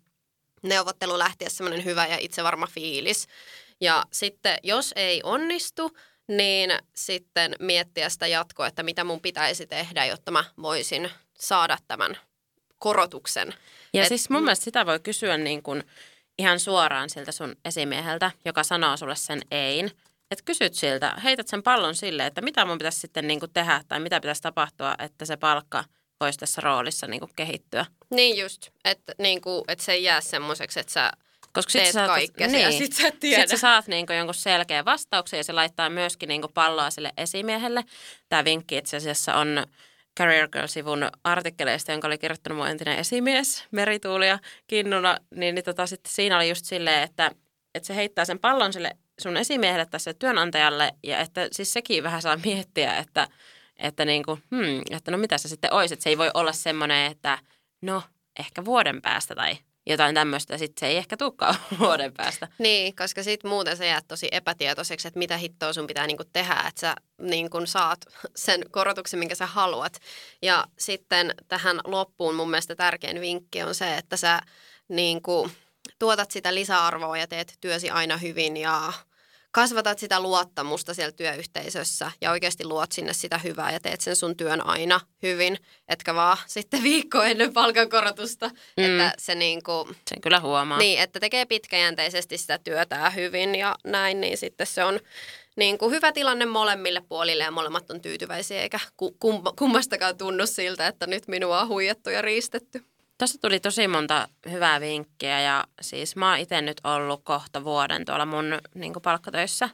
neuvottelu 0.63 1.19
lähtiessä 1.19 1.58
semmoinen 1.58 1.86
hyvä 1.86 2.08
ja 2.08 2.17
itsevarma 2.19 2.67
fiilis. 2.67 3.28
Ja 3.82 4.06
sitten 4.12 4.58
jos 4.63 4.94
ei 4.96 5.22
onnistu, 5.24 5.98
niin 6.28 6.72
sitten 6.96 7.56
miettiä 7.60 8.10
sitä 8.10 8.28
jatkoa, 8.28 8.67
että 8.67 8.84
mitä 8.84 9.04
mun 9.04 9.22
pitäisi 9.22 9.67
tehdä, 9.67 10.06
jotta 10.06 10.32
mä 10.32 10.44
voisin 10.62 11.10
saada 11.39 11.78
tämän 11.88 12.17
korotuksen. 12.78 13.54
Ja 13.94 14.02
Et, 14.02 14.08
siis 14.08 14.30
mun 14.30 14.44
mielestä 14.44 14.63
sitä 14.63 14.86
voi 14.86 15.00
kysyä 15.00 15.38
niin 15.38 15.63
kuin 15.63 15.84
ihan 16.39 16.60
suoraan 16.60 17.10
siltä 17.10 17.32
sun 17.32 17.56
esimieheltä, 17.65 18.32
joka 18.46 18.63
sanoo 18.63 18.98
sulle 18.98 19.15
sen 19.15 19.41
ein. 19.52 19.91
Että 20.32 20.44
kysyt 20.46 20.74
siltä, 20.74 21.15
heität 21.24 21.48
sen 21.48 21.63
pallon 21.63 21.96
sille, 21.96 22.26
että 22.26 22.41
mitä 22.41 22.65
mun 22.65 22.78
pitäisi 22.78 23.00
sitten 23.00 23.28
niin 23.28 23.39
kuin 23.39 23.54
tehdä 23.54 23.82
tai 23.88 24.00
mitä 24.00 24.22
pitäisi 24.22 24.41
tapahtua, 24.41 24.96
että 25.00 25.26
se 25.26 25.38
palkka 25.38 25.84
voisi 26.20 26.39
tässä 26.39 26.62
roolissa 26.62 27.08
niin 27.08 27.20
kuin 27.20 27.32
kehittyä. 27.36 27.86
Niin 28.12 28.38
just, 28.38 28.70
että, 28.86 29.13
niin 29.20 29.41
kuin, 29.41 29.63
että 29.67 29.84
se 29.86 29.91
ei 29.91 30.04
jää 30.04 30.22
semmoiseksi, 30.22 30.80
että 30.80 30.94
sä 30.94 31.12
koska 31.54 31.72
sit 31.72 31.86
sä 31.86 32.08
kaikkea 32.08 32.48
niin. 32.48 32.62
ja 32.62 32.72
sit 32.72 32.94
sä 32.94 33.08
et 33.08 33.20
tiedä. 33.20 33.42
Sit 33.42 33.50
sä 33.50 33.58
saat 33.58 33.88
niinku 33.88 34.14
jonkun 34.14 34.34
selkeän 34.34 34.86
vastauksen 34.86 35.38
ja 35.38 35.44
se 35.44 35.54
laittaa 35.54 35.90
myöskin 35.90 36.30
niinku 36.30 36.48
palloa 36.48 36.92
sille 36.92 37.12
esimiehelle. 37.18 37.84
Tämä 38.30 38.44
vinkki 38.44 38.78
itse 38.78 38.98
asiassa 38.98 39.36
on 39.36 39.66
Career 40.20 40.48
Girl-sivun 40.48 41.10
artikkeleista, 41.24 41.92
jonka 41.92 42.08
oli 42.08 42.18
kirjoittanut 42.18 42.58
mun 42.58 42.68
entinen 42.68 42.98
esimies, 42.98 43.66
Merituuli 43.72 44.28
ja 44.28 44.40
Kinnuna, 44.68 45.18
niin, 45.36 45.56
niin 45.56 45.66
tota, 45.66 45.88
sit 45.88 46.02
siinä 46.08 46.38
oli 46.38 46.50
just 46.50 46.66
silleen, 46.66 47.04
että, 47.04 47.32
että 47.76 47.88
se 47.88 47.96
heittää 47.96 48.26
sen 48.26 48.40
pallon 48.40 48.74
sille 48.74 48.98
sun 49.22 49.38
esimiehelle 49.38 49.88
se 49.98 50.14
työnantajalle 50.14 50.94
ja 51.04 51.20
että 51.20 51.48
siis 51.52 51.74
sekin 51.74 52.04
vähän 52.04 52.22
saa 52.22 52.38
miettiä, 52.46 52.98
että, 52.98 53.28
että, 53.78 54.06
niinku, 54.06 54.40
hmm, 54.56 54.82
että 54.92 55.12
no 55.12 55.18
mitä 55.18 55.38
se 55.38 55.48
sitten 55.48 55.74
olisi, 55.74 55.94
että 55.94 56.04
se 56.04 56.10
ei 56.10 56.18
voi 56.18 56.32
olla 56.34 56.52
semmoinen, 56.52 57.12
että 57.12 57.40
no 57.82 58.04
ehkä 58.40 58.66
vuoden 58.66 59.02
päästä 59.02 59.36
tai 59.36 59.58
jotain 59.86 60.15
tämmöistä, 60.15 60.58
sitten 60.58 60.80
se 60.80 60.88
ei 60.88 60.98
ehkä 60.98 61.17
tulekaan 61.17 61.56
vuoden 61.80 62.13
päästä. 62.13 62.48
Niin, 62.58 62.96
koska 62.96 63.24
sitten 63.24 63.50
muuten 63.50 63.78
sä 63.78 63.86
jäät 63.86 64.08
tosi 64.08 64.28
epätietoiseksi, 64.32 65.08
että 65.08 65.17
mitä 65.17 65.38
hittoa 65.38 65.74
sun 65.74 65.88
pitää 65.88 66.08
niinku 66.08 66.24
tehdä, 66.34 66.63
että 66.67 66.82
sä 66.82 66.96
niinku 67.22 67.65
saat 67.65 68.00
sen 68.36 68.65
korotuksen, 68.72 69.20
minkä 69.20 69.36
sä 69.36 69.46
haluat. 69.46 70.00
Ja 70.41 70.65
sitten 70.80 71.36
tähän 71.48 71.80
loppuun 71.84 72.36
mun 72.36 72.50
mielestä 72.50 72.76
tärkein 72.76 73.22
vinkki 73.22 73.63
on 73.63 73.76
se, 73.76 73.98
että 73.98 74.17
sä 74.17 74.41
niinku 74.88 75.52
tuotat 76.00 76.32
sitä 76.32 76.56
lisäarvoa 76.56 77.17
ja 77.17 77.28
teet 77.28 77.58
työsi 77.62 77.89
aina 77.89 78.17
hyvin 78.17 78.58
ja 78.58 78.94
kasvatat 79.52 80.00
sitä 80.00 80.20
luottamusta 80.20 80.94
siellä 80.94 81.12
työyhteisössä 81.12 82.12
ja 82.22 82.32
oikeasti 82.32 82.66
luot 82.66 82.92
sinne 82.92 83.14
sitä 83.14 83.38
hyvää 83.38 83.72
ja 83.72 83.80
teet 83.80 84.02
sen 84.02 84.16
sun 84.16 84.38
työn 84.38 84.66
aina 84.66 85.00
hyvin, 85.24 85.58
etkä 85.88 86.16
vaan 86.16 86.38
sitten 86.48 86.84
viikko 86.84 87.24
ennen 87.24 87.54
palkankorotusta, 87.54 88.48
mm. 88.48 88.84
että 88.84 89.14
se 89.18 89.36
niinku... 89.36 89.90
Sen 90.08 90.22
kyllä 90.22 90.40
huomaa. 90.40 90.78
Niin, 90.78 91.00
että 91.00 91.20
tekee 91.20 91.46
pitkäjänteisesti 91.46 92.38
sitä 92.38 92.60
työtä 92.64 93.10
hyvin 93.10 93.56
ja 93.56 93.76
näin, 93.84 94.22
niin 94.22 94.38
sitten 94.38 94.68
se 94.68 94.84
on 94.84 95.00
niin 95.56 95.78
kuin 95.78 95.92
hyvä 95.92 96.12
tilanne 96.12 96.46
molemmille 96.46 97.02
puolille 97.10 97.44
ja 97.44 97.52
molemmat 97.52 97.92
on 97.92 98.02
tyytyväisiä 98.02 98.62
eikä 98.62 98.80
kummastakaan 99.58 100.18
tunnu 100.18 100.48
siltä, 100.48 100.88
että 100.88 101.08
nyt 101.08 101.28
minua 101.28 101.62
on 101.62 101.68
huijattu 101.68 102.10
ja 102.10 102.22
riistetty. 102.22 102.86
Tässä 103.21 103.38
tuli 103.41 103.60
tosi 103.60 103.88
monta 103.88 104.27
hyvää 104.51 104.81
vinkkiä 104.81 105.41
ja 105.41 105.63
siis 105.81 106.15
mä 106.15 106.29
oon 106.29 106.39
itse 106.39 106.62
nyt 106.62 106.81
ollut 106.84 107.23
kohta 107.23 107.63
vuoden 107.63 108.05
tuolla 108.05 108.25
mun 108.25 108.60
niin 108.75 108.93
palkkatöissä. 109.03 109.69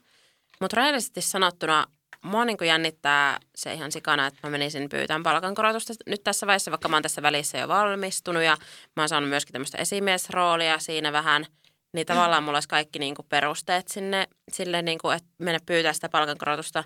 Mutta 0.62 0.78
rehellisesti 0.78 1.22
sanottuna 1.22 1.86
mua 2.22 2.46
niin 2.46 2.58
jännittää 2.66 3.40
se 3.56 3.74
ihan 3.74 3.92
sikana, 3.92 4.28
että 4.28 4.40
mä 4.44 4.50
menisin 4.50 4.90
pyytämään 4.90 5.24
palkankorotusta 5.24 5.94
nyt 6.06 6.24
tässä 6.24 6.48
vaiheessa, 6.48 6.72
vaikka 6.72 6.90
mä 6.90 6.96
oon 6.96 7.04
tässä 7.04 7.22
välissä 7.22 7.58
jo 7.58 7.68
valmistunut 7.68 8.44
ja 8.44 8.58
mä 8.96 9.02
oon 9.02 9.10
saanut 9.10 9.30
myöskin 9.30 9.54
tämmöistä 9.54 9.78
esimiesroolia 9.78 10.80
siinä 10.80 11.12
vähän. 11.12 11.46
Niin 11.94 12.06
tavallaan 12.06 12.44
mulla 12.44 12.56
olisi 12.56 12.70
kaikki 12.70 13.00
niin 13.00 13.16
kuin 13.16 13.26
perusteet 13.30 13.88
sinne, 13.88 14.28
sille, 14.52 14.82
niin 14.82 14.98
kuin, 14.98 15.18
että 15.18 15.30
mennä 15.38 15.60
pyytää 15.66 15.94
sitä 15.94 16.10
palkankorotusta. 16.10 16.84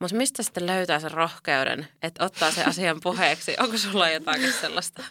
Mutta 0.00 0.16
mistä 0.16 0.42
sitten 0.42 0.66
löytää 0.66 1.00
sen 1.00 1.10
rohkeuden, 1.10 1.88
että 2.02 2.24
ottaa 2.24 2.50
se 2.50 2.64
asian 2.64 3.00
puheeksi? 3.02 3.56
Onko 3.58 3.78
sulla 3.78 4.08
jotakin 4.08 4.52
sellaista? 4.52 5.04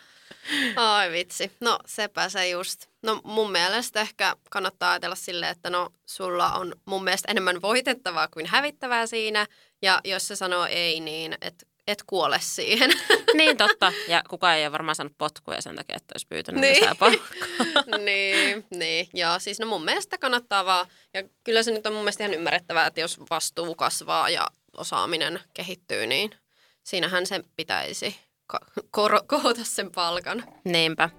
Ai 0.76 1.12
vitsi. 1.12 1.52
No 1.60 1.80
sepä 1.86 2.30
se 2.30 2.50
just. 2.50 2.86
No 3.02 3.22
mun 3.24 3.52
mielestä 3.52 4.02
ehkä 4.02 4.36
kannattaa 4.50 4.92
ajatella 4.92 5.16
silleen, 5.16 5.52
että 5.52 5.70
no 5.70 5.90
sulla 6.06 6.54
on 6.54 6.74
mun 6.86 7.04
mielestä 7.04 7.32
enemmän 7.32 7.62
voitettavaa 7.62 8.28
kuin 8.28 8.46
hävittävää 8.46 9.08
siinä. 9.08 9.46
Ja 9.82 10.02
jos 10.04 10.28
se 10.28 10.36
sanoo 10.36 10.66
ei, 10.66 11.00
niin 11.00 11.38
et, 11.42 11.68
et 11.88 12.04
kuole 12.08 12.40
siihen. 12.42 12.92
Niin 13.34 13.58
totta. 13.58 13.94
Ja 14.08 14.24
kukaan 14.30 14.58
ei 14.58 14.64
ole 14.64 14.72
varmaan 14.72 14.96
saanut 14.96 15.18
potkuja 15.18 15.62
sen 15.62 15.76
takia, 15.76 15.96
että 15.96 16.14
olisi 16.14 16.28
pyytänyt 16.28 16.62
niin. 16.62 16.76
lisää 16.76 16.96
niin, 18.06 18.66
niin. 18.70 19.08
Ja 19.14 19.40
siis 19.40 19.60
no 19.60 19.66
mun 19.66 19.86
mielestä 19.86 20.18
kannattaa 20.18 20.66
vaan. 20.66 20.88
Ja 21.14 21.24
kyllä 21.44 21.64
se 21.64 21.72
nyt 21.72 21.86
on 21.86 21.94
mun 21.94 22.02
mielestä 22.02 22.24
ihan 22.24 22.34
ymmärrettävää, 22.34 22.88
että 22.88 23.02
jos 23.02 23.20
vastuu 23.30 23.76
kasvaa 23.76 24.30
ja 24.30 24.48
osaaminen 24.78 25.40
kehittyy, 25.54 26.08
niin 26.08 26.32
siinähän 26.84 27.26
se 27.26 27.44
pitäisi 27.56 28.16
ko- 28.98 29.24
koota 29.28 29.64
sen 29.64 29.92
palkan. 29.92 30.44
Niinpä. 30.66 31.10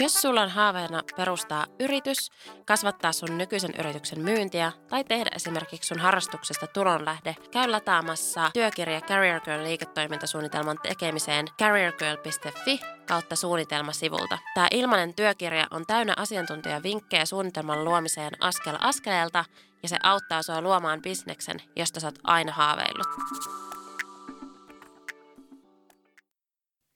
Jos 0.00 0.14
sulla 0.14 0.42
on 0.42 0.50
haaveena 0.50 1.02
perustaa 1.16 1.66
yritys, 1.80 2.30
kasvattaa 2.64 3.12
sun 3.12 3.38
nykyisen 3.38 3.74
yrityksen 3.78 4.20
myyntiä 4.20 4.72
tai 4.88 5.04
tehdä 5.04 5.30
esimerkiksi 5.34 5.88
sun 5.88 5.98
harrastuksesta 5.98 6.66
tulonlähde, 6.66 7.36
käy 7.50 7.70
lataamassa 7.70 8.50
työkirja 8.52 9.00
Career 9.00 9.40
Girl 9.40 9.64
liiketoimintasuunnitelman 9.64 10.78
tekemiseen 10.82 11.46
careergirl.fi 11.58 12.80
kautta 13.08 13.36
suunnitelmasivulta. 13.36 14.38
Tämä 14.54 14.68
ilmainen 14.70 15.14
työkirja 15.14 15.66
on 15.70 15.86
täynnä 15.86 16.14
asiantuntijavinkkejä 16.16 17.24
suunnitelman 17.24 17.84
luomiseen 17.84 18.32
askel 18.40 18.76
askeleelta 18.80 19.44
ja 19.82 19.88
se 19.88 19.96
auttaa 20.02 20.42
sua 20.42 20.60
luomaan 20.60 21.02
bisneksen, 21.02 21.56
josta 21.76 22.00
sä 22.00 22.06
oot 22.06 22.18
aina 22.24 22.52
haaveillut. 22.52 23.08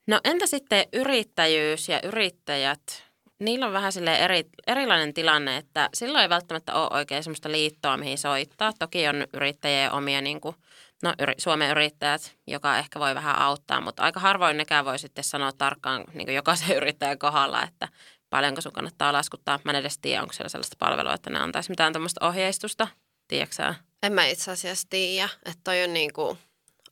No 0.08 0.20
entä 0.24 0.46
sitten 0.46 0.86
yrittäjyys 0.92 1.88
ja 1.88 2.00
yrittäjät? 2.02 3.04
Niillä 3.38 3.66
on 3.66 3.72
vähän 3.72 3.92
sille 3.92 4.16
eri, 4.16 4.44
erilainen 4.66 5.14
tilanne, 5.14 5.56
että 5.56 5.88
silloin 5.94 6.22
ei 6.22 6.28
välttämättä 6.28 6.74
ole 6.74 6.98
oikein 6.98 7.22
sellaista 7.22 7.52
liittoa, 7.52 7.96
mihin 7.96 8.18
soittaa. 8.18 8.72
Toki 8.78 9.08
on 9.08 9.26
yrittäjien 9.34 9.92
omia, 9.92 10.20
niin 10.20 10.40
kuin, 10.40 10.56
no 11.02 11.14
yri, 11.18 11.34
Suomen 11.38 11.70
yrittäjät, 11.70 12.36
joka 12.46 12.78
ehkä 12.78 13.00
voi 13.00 13.14
vähän 13.14 13.38
auttaa, 13.38 13.80
mutta 13.80 14.02
aika 14.02 14.20
harvoin 14.20 14.56
nekään 14.56 14.84
voi 14.84 14.98
sitten 14.98 15.24
sanoa 15.24 15.52
tarkkaan 15.52 16.04
niin 16.14 16.26
kuin 16.26 16.34
jokaisen 16.34 16.76
yrittäjän 16.80 17.18
kohdalla, 17.18 17.62
että 17.62 17.88
paljonko 18.30 18.60
sun 18.60 18.72
kannattaa 18.72 19.12
laskuttaa. 19.12 19.60
Mä 19.64 19.72
en 19.72 19.76
edes 19.76 19.98
tiedä, 19.98 20.22
onko 20.22 20.32
siellä 20.32 20.48
sellaista 20.48 20.76
palvelua, 20.78 21.14
että 21.14 21.30
ne 21.30 21.38
antaisi 21.38 21.70
mitään 21.70 21.92
tämmöistä 21.92 22.26
ohjeistusta. 22.26 22.88
Tiedätkö 23.28 23.74
En 24.02 24.12
mä 24.12 24.26
itse 24.26 24.50
asiassa 24.50 24.86
tiedä, 24.90 25.28
että 25.46 25.60
toi 25.64 25.84
on 25.84 25.92
niin 25.92 26.12
kuin 26.12 26.38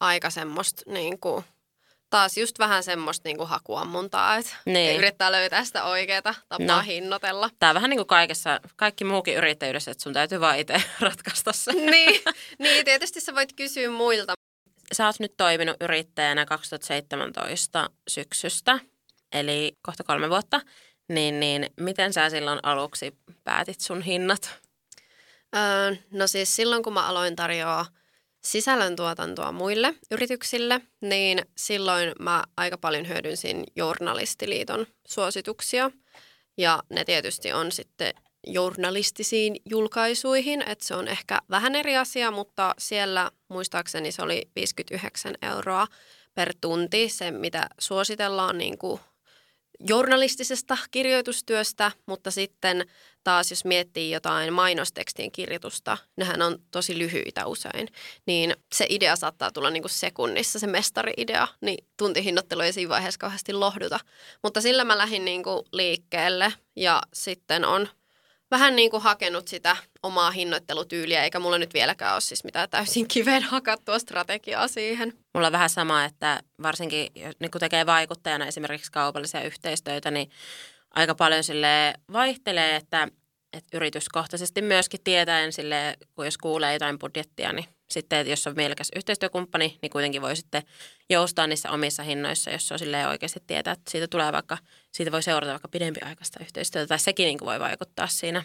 aika 0.01 0.31
semmoista 0.31 0.83
niin 0.87 1.21
kuin– 1.21 1.45
taas 2.11 2.39
just 2.39 2.59
vähän 2.59 2.83
semmoista 2.83 3.29
niinku 3.29 3.47
hakuammuntaa, 3.47 4.37
että 4.37 4.57
niin. 4.67 4.97
yrittää 4.97 5.33
löytää 5.33 5.65
sitä 5.65 5.85
oikeaa 5.85 6.23
tapaa 6.23 6.77
no. 6.77 6.81
hinnoitella. 6.81 7.51
Tämä 7.59 7.71
on 7.71 7.75
vähän 7.75 7.91
niin 7.91 7.99
kuin 7.99 8.07
kaikessa, 8.07 8.61
kaikki 8.77 9.05
muukin 9.05 9.37
yrittäjyydessä, 9.37 9.91
että 9.91 10.03
sun 10.03 10.13
täytyy 10.13 10.41
vaan 10.41 10.59
itse 10.59 10.83
ratkaista 11.01 11.53
se. 11.53 11.73
niin, 11.73 12.23
niin, 12.59 12.85
tietysti 12.85 13.21
sä 13.21 13.35
voit 13.35 13.53
kysyä 13.53 13.91
muilta. 13.91 14.35
Sä 14.93 15.07
oot 15.07 15.21
nyt 15.21 15.37
toiminut 15.37 15.77
yrittäjänä 15.81 16.47
2017 16.47 17.91
syksystä, 18.09 18.81
eli 19.33 19.73
kohta 19.83 20.05
kolme 20.05 20.31
vuotta. 20.31 20.61
Niin, 21.09 21.41
niin 21.41 21.71
miten 21.81 22.13
sä 22.13 22.31
silloin 22.31 22.59
aluksi 22.63 23.17
päätit 23.45 23.81
sun 23.81 24.03
hinnat? 24.03 24.59
Öö, 25.57 25.95
no 26.11 26.27
siis 26.27 26.57
silloin, 26.57 26.83
kun 26.83 26.93
mä 26.93 27.07
aloin 27.07 27.37
tarjoaa 27.37 27.87
sisällöntuotantoa 28.47 29.53
muille 29.53 29.95
yrityksille, 30.11 30.81
niin 31.01 31.43
silloin 31.57 32.13
mä 32.21 32.45
aika 32.57 32.79
paljon 32.79 33.09
hyödynsin 33.09 33.65
Journalistiliiton 33.77 34.87
suosituksia. 35.09 35.91
Ja 36.59 36.83
ne 36.91 37.05
tietysti 37.05 37.53
on 37.53 37.73
sitten 37.73 38.15
journalistisiin 38.47 39.57
julkaisuihin, 39.65 40.63
että 40.63 40.85
se 40.85 40.95
on 40.95 41.09
ehkä 41.09 41.39
vähän 41.51 41.75
eri 41.75 41.97
asia, 41.97 42.31
mutta 42.31 42.75
siellä 42.79 43.31
muistaakseni 43.49 44.13
se 44.13 44.23
oli 44.23 44.51
59 44.57 45.35
euroa 45.43 45.87
per 46.35 46.55
tunti, 46.61 47.09
se 47.09 47.31
mitä 47.31 47.69
suositellaan 47.79 48.59
niin 48.59 48.79
kuin 48.79 49.01
journalistisesta 49.81 50.79
kirjoitustyöstä, 50.91 51.93
mutta 52.07 52.31
sitten 52.31 52.87
taas 53.25 53.51
jos 53.51 53.65
miettii 53.65 54.11
jotain 54.11 54.53
mainostekstien 54.53 55.33
kirjoitusta, 55.33 55.99
nehän 56.17 56.43
on 56.43 56.59
tosi 56.71 56.99
lyhyitä 56.99 57.47
usein, 57.47 57.89
niin 58.27 58.57
se 58.75 58.87
idea 58.89 59.17
saattaa 59.17 59.53
tulla 59.53 59.71
niin 59.71 59.83
kuin 59.83 59.91
sekunnissa, 59.91 60.59
se 60.59 60.67
mestari-idea, 60.67 61.49
niin 61.61 61.87
tuntihinnoittelu 61.97 62.61
ei 62.61 62.73
siinä 62.73 62.89
vaiheessa 62.89 63.19
kauheasti 63.19 63.53
lohduta. 63.53 64.01
Mutta 64.43 64.61
sillä 64.61 64.85
mä 64.85 64.99
lähdin 64.99 65.25
niin 65.25 65.43
kuin 65.43 65.63
liikkeelle 65.73 66.53
ja 66.77 67.03
sitten 67.15 67.65
on 67.65 67.89
vähän 68.51 68.77
niin 68.77 68.91
kuin 68.91 69.03
hakenut 69.03 69.49
sitä 69.49 69.77
omaa 70.03 70.31
hinnoittelutyyliä, 70.31 71.25
eikä 71.25 71.39
mulla 71.39 71.59
nyt 71.59 71.75
vieläkään 71.75 72.13
ole 72.13 72.21
siis 72.21 72.45
mitään 72.45 72.71
täysin 72.71 73.09
kiveen 73.09 73.43
hakattua 73.43 73.99
strategiaa 73.99 74.69
siihen. 74.69 75.13
Mulla 75.35 75.47
on 75.47 75.53
vähän 75.53 75.71
sama, 75.71 76.05
että 76.05 76.41
varsinkin 76.63 77.13
niin 77.15 77.51
kun 77.51 77.61
tekee 77.61 77.87
vaikuttajana 77.87 78.47
esimerkiksi 78.47 78.93
kaupallisia 78.93 79.43
yhteistöitä, 79.43 80.11
niin 80.11 80.31
aika 80.91 81.15
paljon 81.15 81.45
sille 81.45 81.95
vaihtelee, 82.13 82.77
että, 82.77 83.09
että 83.53 83.77
yrityskohtaisesti 83.77 84.63
myöskin 84.63 85.01
tietäen 85.05 85.53
sille, 85.53 85.97
kun 86.15 86.25
jos 86.25 86.39
kuulee 86.39 86.73
jotain 86.73 86.99
budjettia, 86.99 87.53
niin 87.53 87.67
sitten, 87.91 88.19
että 88.19 88.31
jos 88.31 88.47
on 88.47 88.57
mielekäs 88.57 88.89
yhteistyökumppani, 88.97 89.79
niin 89.83 89.91
kuitenkin 89.91 90.23
voi 90.23 90.37
sitten 90.37 90.63
joustaa 91.11 91.47
niissä 91.47 91.71
omissa 91.71 92.03
hinnoissa, 92.03 92.51
jos 92.51 92.73
on 92.73 92.79
silleen 92.79 93.09
oikeasti 93.09 93.41
tietää, 93.47 93.73
että 93.73 93.91
siitä 93.91 94.09
tulee 94.09 94.33
vaikka, 94.33 94.59
siitä 94.93 95.13
voi 95.13 95.23
seurata 95.23 95.53
vaikka 95.53 95.69
pidempiaikaista 95.69 96.41
yhteistyötä, 96.43 96.87
tai 96.87 96.99
sekin 96.99 97.25
niin 97.25 97.39
voi 97.41 97.61
vaikuttaa 97.61 98.07
siinä. 98.07 98.45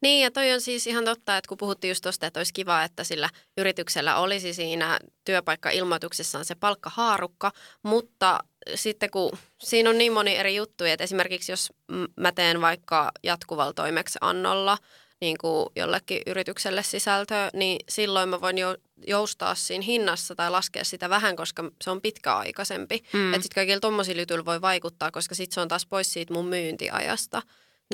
Niin, 0.00 0.22
ja 0.22 0.30
toi 0.30 0.52
on 0.52 0.60
siis 0.60 0.86
ihan 0.86 1.04
totta, 1.04 1.36
että 1.36 1.48
kun 1.48 1.58
puhuttiin 1.58 1.88
just 1.88 2.02
tuosta, 2.02 2.26
että 2.26 2.40
olisi 2.40 2.52
kiva, 2.52 2.82
että 2.82 3.04
sillä 3.04 3.28
yrityksellä 3.56 4.16
olisi 4.16 4.54
siinä 4.54 4.98
työpaikka-ilmoituksessaan 5.24 6.44
se 6.44 6.54
palkkahaarukka, 6.54 7.52
mutta 7.82 8.38
sitten 8.74 9.10
kun 9.10 9.38
siinä 9.60 9.90
on 9.90 9.98
niin 9.98 10.12
moni 10.12 10.36
eri 10.36 10.56
juttuja, 10.56 10.92
että 10.92 11.04
esimerkiksi 11.04 11.52
jos 11.52 11.72
mä 12.16 12.32
teen 12.32 12.60
vaikka 12.60 13.12
jatkuvalla 13.22 13.72
toimeksiannolla 13.72 14.78
niin 15.20 15.38
kuin 15.40 15.68
jollekin 15.76 16.22
yritykselle 16.26 16.82
sisältöä, 16.82 17.50
niin 17.54 17.80
silloin 17.88 18.28
mä 18.28 18.40
voin 18.40 18.58
jo, 18.58 18.76
joustaa 19.06 19.54
siinä 19.54 19.84
hinnassa 19.84 20.34
tai 20.34 20.50
laskea 20.50 20.84
sitä 20.84 21.10
vähän, 21.10 21.36
koska 21.36 21.70
se 21.84 21.90
on 21.90 22.00
pitkäaikaisempi. 22.00 23.02
Mm. 23.12 23.34
Että 23.34 23.42
sitten 23.42 23.54
kaikilla 23.54 23.80
tuommoisilla 23.80 24.22
jutuilla 24.22 24.44
voi 24.44 24.60
vaikuttaa, 24.60 25.10
koska 25.10 25.34
sitten 25.34 25.54
se 25.54 25.60
on 25.60 25.68
taas 25.68 25.86
pois 25.86 26.12
siitä 26.12 26.34
mun 26.34 26.46
myyntiajasta. 26.46 27.42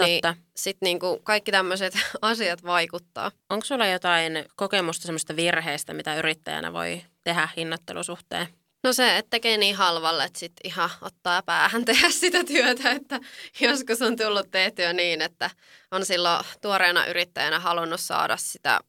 Niin 0.00 0.22
Totta. 0.22 0.32
Niin 0.32 0.46
sitten 0.56 0.86
niinku 0.86 1.20
kaikki 1.22 1.52
tämmöiset 1.52 1.94
asiat 2.22 2.64
vaikuttaa. 2.64 3.30
Onko 3.50 3.64
sulla 3.64 3.86
jotain 3.86 4.44
kokemusta 4.56 5.06
semmoista 5.06 5.36
virheistä, 5.36 5.94
mitä 5.94 6.16
yrittäjänä 6.16 6.72
voi 6.72 7.02
tehdä 7.24 7.48
hinnoittelusuhteen? 7.56 8.48
No 8.84 8.92
se, 8.92 9.18
että 9.18 9.30
tekee 9.30 9.56
niin 9.56 9.76
halvalle, 9.76 10.24
että 10.24 10.38
sitten 10.38 10.66
ihan 10.66 10.90
ottaa 11.00 11.42
päähän 11.42 11.84
tehdä 11.94 12.10
sitä 12.10 12.44
työtä, 12.44 12.90
että 12.90 13.20
joskus 13.60 14.02
on 14.02 14.16
tullut 14.16 14.50
tehtyä 14.50 14.92
niin, 14.92 15.22
että 15.22 15.50
on 15.90 16.06
silloin 16.06 16.44
tuoreena 16.62 17.06
yrittäjänä 17.06 17.60
halunnut 17.60 18.00
saada 18.00 18.36
sitä 18.36 18.80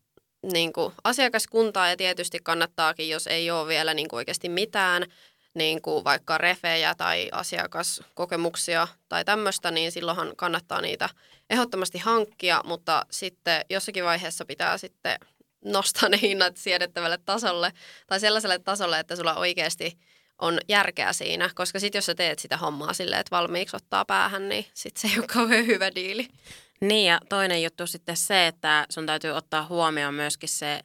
niin 0.54 0.74
kuin 0.74 0.94
asiakaskuntaa. 1.04 1.90
Ja 1.90 1.98
tietysti 1.98 2.40
kannattaakin, 2.44 3.10
jos 3.10 3.28
ei 3.28 3.52
ole 3.52 3.68
vielä 3.68 3.94
niin 3.94 4.08
kuin 4.08 4.18
oikeasti 4.18 4.50
mitään, 4.50 5.06
niin 5.54 5.82
kuin 5.82 6.04
vaikka 6.04 6.38
refejä 6.38 6.96
tai 6.96 7.30
asiakaskokemuksia 7.32 8.88
tai 9.10 9.26
tämmöistä, 9.26 9.72
niin 9.72 9.92
silloinhan 9.92 10.36
kannattaa 10.36 10.82
niitä 10.82 11.10
ehdottomasti 11.50 11.98
hankkia, 11.98 12.62
mutta 12.66 13.06
sitten 13.12 13.62
jossakin 13.70 14.04
vaiheessa 14.04 14.46
pitää 14.46 14.78
sitten 14.78 15.20
nostaa 15.66 16.10
ne 16.10 16.20
hinnat 16.22 16.58
siedettävälle 16.58 17.18
tasolle 17.26 17.72
tai 18.08 18.20
sellaiselle 18.20 18.60
tasolle, 18.60 19.00
että 19.00 19.16
sulla 19.16 19.36
oikeasti 19.36 19.98
on 20.42 20.60
järkeä 20.70 21.14
siinä, 21.14 21.50
koska 21.56 21.80
sitten 21.80 21.98
jos 21.98 22.06
sä 22.06 22.16
teet 22.16 22.40
sitä 22.40 22.58
hommaa 22.58 22.94
silleen, 22.94 23.20
että 23.20 23.36
valmiiksi 23.36 23.76
ottaa 23.76 24.06
päähän, 24.06 24.50
niin 24.50 24.66
sitten 24.74 25.02
se 25.02 25.08
ei 25.08 25.20
ole 25.20 25.28
kauhean 25.28 25.68
hyvä 25.68 25.96
diili. 25.96 26.28
Niin 26.82 27.08
ja 27.08 27.20
toinen 27.30 27.64
juttu 27.64 27.88
sitten 27.88 28.18
se, 28.18 28.48
että 28.48 28.86
sun 28.90 29.06
täytyy 29.06 29.32
ottaa 29.32 29.66
huomioon 29.66 30.14
myöskin 30.14 30.50
se, 30.50 30.80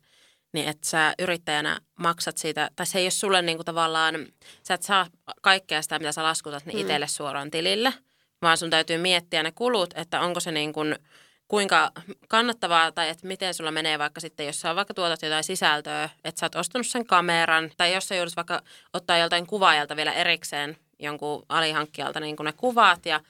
niin 0.52 0.68
että 0.68 0.88
sä 0.88 1.14
yrittäjänä 1.18 1.80
maksat 1.98 2.38
siitä, 2.38 2.70
tai 2.76 2.86
se 2.86 2.98
ei 2.98 3.04
ole 3.04 3.10
sulle 3.10 3.42
niin 3.42 3.58
kuin 3.58 3.66
tavallaan, 3.66 4.26
sä 4.62 4.74
et 4.74 4.82
saa 4.82 5.06
kaikkea 5.42 5.82
sitä, 5.82 5.98
mitä 5.98 6.12
sä 6.12 6.22
laskutat, 6.22 6.66
niin 6.66 6.76
mm. 6.76 6.80
itselle 6.80 7.06
suoraan 7.06 7.50
tilille, 7.50 7.94
vaan 8.42 8.58
sun 8.58 8.70
täytyy 8.70 8.98
miettiä 8.98 9.42
ne 9.42 9.52
kulut, 9.52 9.94
että 9.96 10.20
onko 10.20 10.40
se 10.40 10.52
niin 10.52 10.72
kuin– 10.72 10.96
kuinka 11.50 11.92
kannattavaa 12.28 12.92
tai 12.92 13.08
että 13.08 13.26
miten 13.26 13.54
sulla 13.54 13.70
menee 13.70 13.98
vaikka 13.98 14.20
sitten, 14.20 14.46
jos 14.46 14.60
sä 14.60 14.76
vaikka 14.76 14.94
tuotat 14.94 15.22
jotain 15.22 15.44
sisältöä, 15.44 16.08
että 16.24 16.38
sä 16.40 16.46
oot 16.46 16.54
ostanut 16.54 16.86
sen 16.86 17.06
kameran 17.06 17.70
tai 17.76 17.94
jos 17.94 18.08
sä 18.08 18.14
joudut 18.14 18.36
vaikka 18.36 18.62
ottaa 18.92 19.18
joltain 19.18 19.46
kuvaajalta 19.46 19.96
vielä 19.96 20.12
erikseen 20.12 20.76
jonkun 20.98 21.42
alihankkijalta 21.48 22.20
niin 22.20 22.36
kuin 22.36 22.44
ne 22.44 22.52
kuvat 22.52 23.06
ja, 23.06 23.20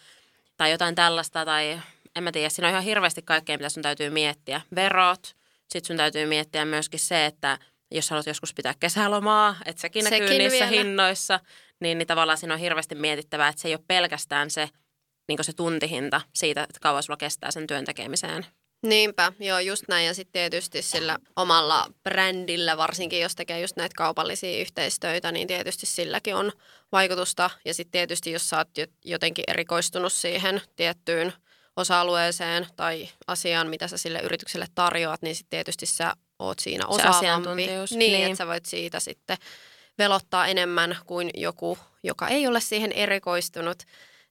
tai 0.56 0.70
jotain 0.70 0.94
tällaista 0.94 1.44
tai 1.44 1.80
en 2.16 2.22
mä 2.22 2.33
tiedä, 2.33 2.48
siinä 2.48 2.68
on 2.68 2.72
ihan 2.72 2.85
hirveästi 2.85 3.22
kaikkea, 3.22 3.56
mitä 3.56 3.68
sun 3.68 3.83
täytyy 3.83 4.11
miettiä. 4.11 4.61
Verot, 4.74 5.37
sitten 5.68 5.87
sun 5.87 5.96
täytyy 5.96 6.26
miettiä 6.26 6.64
myöskin 6.64 7.00
se, 7.00 7.26
että 7.26 7.59
jos 7.90 8.11
haluat 8.11 8.26
joskus 8.26 8.54
pitää 8.54 8.74
kesälomaa, 8.80 9.56
että 9.66 9.83
sekin, 9.83 10.04
sekin 10.04 10.22
näkyy 10.22 10.38
niissä 10.38 10.70
vielä. 10.70 10.83
hinnoissa, 10.83 11.40
niin, 11.80 11.98
niin 11.98 12.06
tavallaan 12.06 12.38
siinä 12.38 12.54
on 12.54 12.61
hirveästi 12.61 12.94
mietittävää, 12.94 13.48
että 13.48 13.62
se 13.62 13.68
ei 13.68 13.74
ole 13.74 13.85
pelkästään 13.88 14.50
se, 14.50 14.68
niin 15.28 15.44
se 15.44 15.52
tuntihinta 15.52 16.20
siitä, 16.35 16.62
että 16.62 16.80
kauan 16.80 17.02
sulla 17.02 17.16
kestää 17.16 17.50
sen 17.50 17.66
työn 17.66 17.85
tekemiseen. 17.85 18.46
Niinpä, 18.83 19.33
joo 19.38 19.59
just 19.59 19.85
näin 19.88 20.06
ja 20.06 20.14
sitten 20.14 20.33
tietysti 20.33 20.83
sillä 20.83 21.18
omalla 21.37 21.87
brändillä, 22.02 22.76
varsinkin 22.76 23.20
jos 23.20 23.35
tekee 23.35 23.61
just 23.61 23.76
näitä 23.76 23.94
kaupallisia 23.96 24.61
yhteistöitä, 24.61 25.33
niin 25.33 25.46
tietysti 25.46 25.87
silläkin 25.87 26.35
on 26.37 26.52
vaikutusta. 26.92 27.50
Ja 27.64 27.74
sitten 27.74 27.92
tietysti 27.92 28.33
jos 28.33 28.48
sä 28.48 28.56
oot 28.56 28.68
jotenkin 29.04 29.44
erikoistunut 29.48 30.12
siihen 30.12 30.62
tiettyyn 30.76 31.33
osa-alueeseen 31.76 32.66
tai 32.76 33.09
asiaan, 33.26 33.68
mitä 33.68 33.88
sä 33.88 33.98
sille 33.98 34.20
yritykselle 34.20 34.66
tarjoat, 34.74 35.22
niin 35.22 35.37
sitten 35.37 35.50
tietysti 35.50 35.87
sä 35.87 36.14
oot 36.38 36.59
siinä 36.59 36.87
osaavampi. 36.87 37.54
Niin, 37.54 37.98
niin, 37.98 38.24
että 38.24 38.37
sä 38.37 38.46
voit 38.46 38.66
siitä 38.66 39.00
sitten 39.00 39.37
velottaa 39.98 40.46
enemmän 40.46 40.96
kuin 41.06 41.30
joku, 41.35 41.78
joka 42.02 42.28
ei 42.28 42.46
ole 42.46 42.61
siihen 42.61 42.92
erikoistunut. 42.92 43.83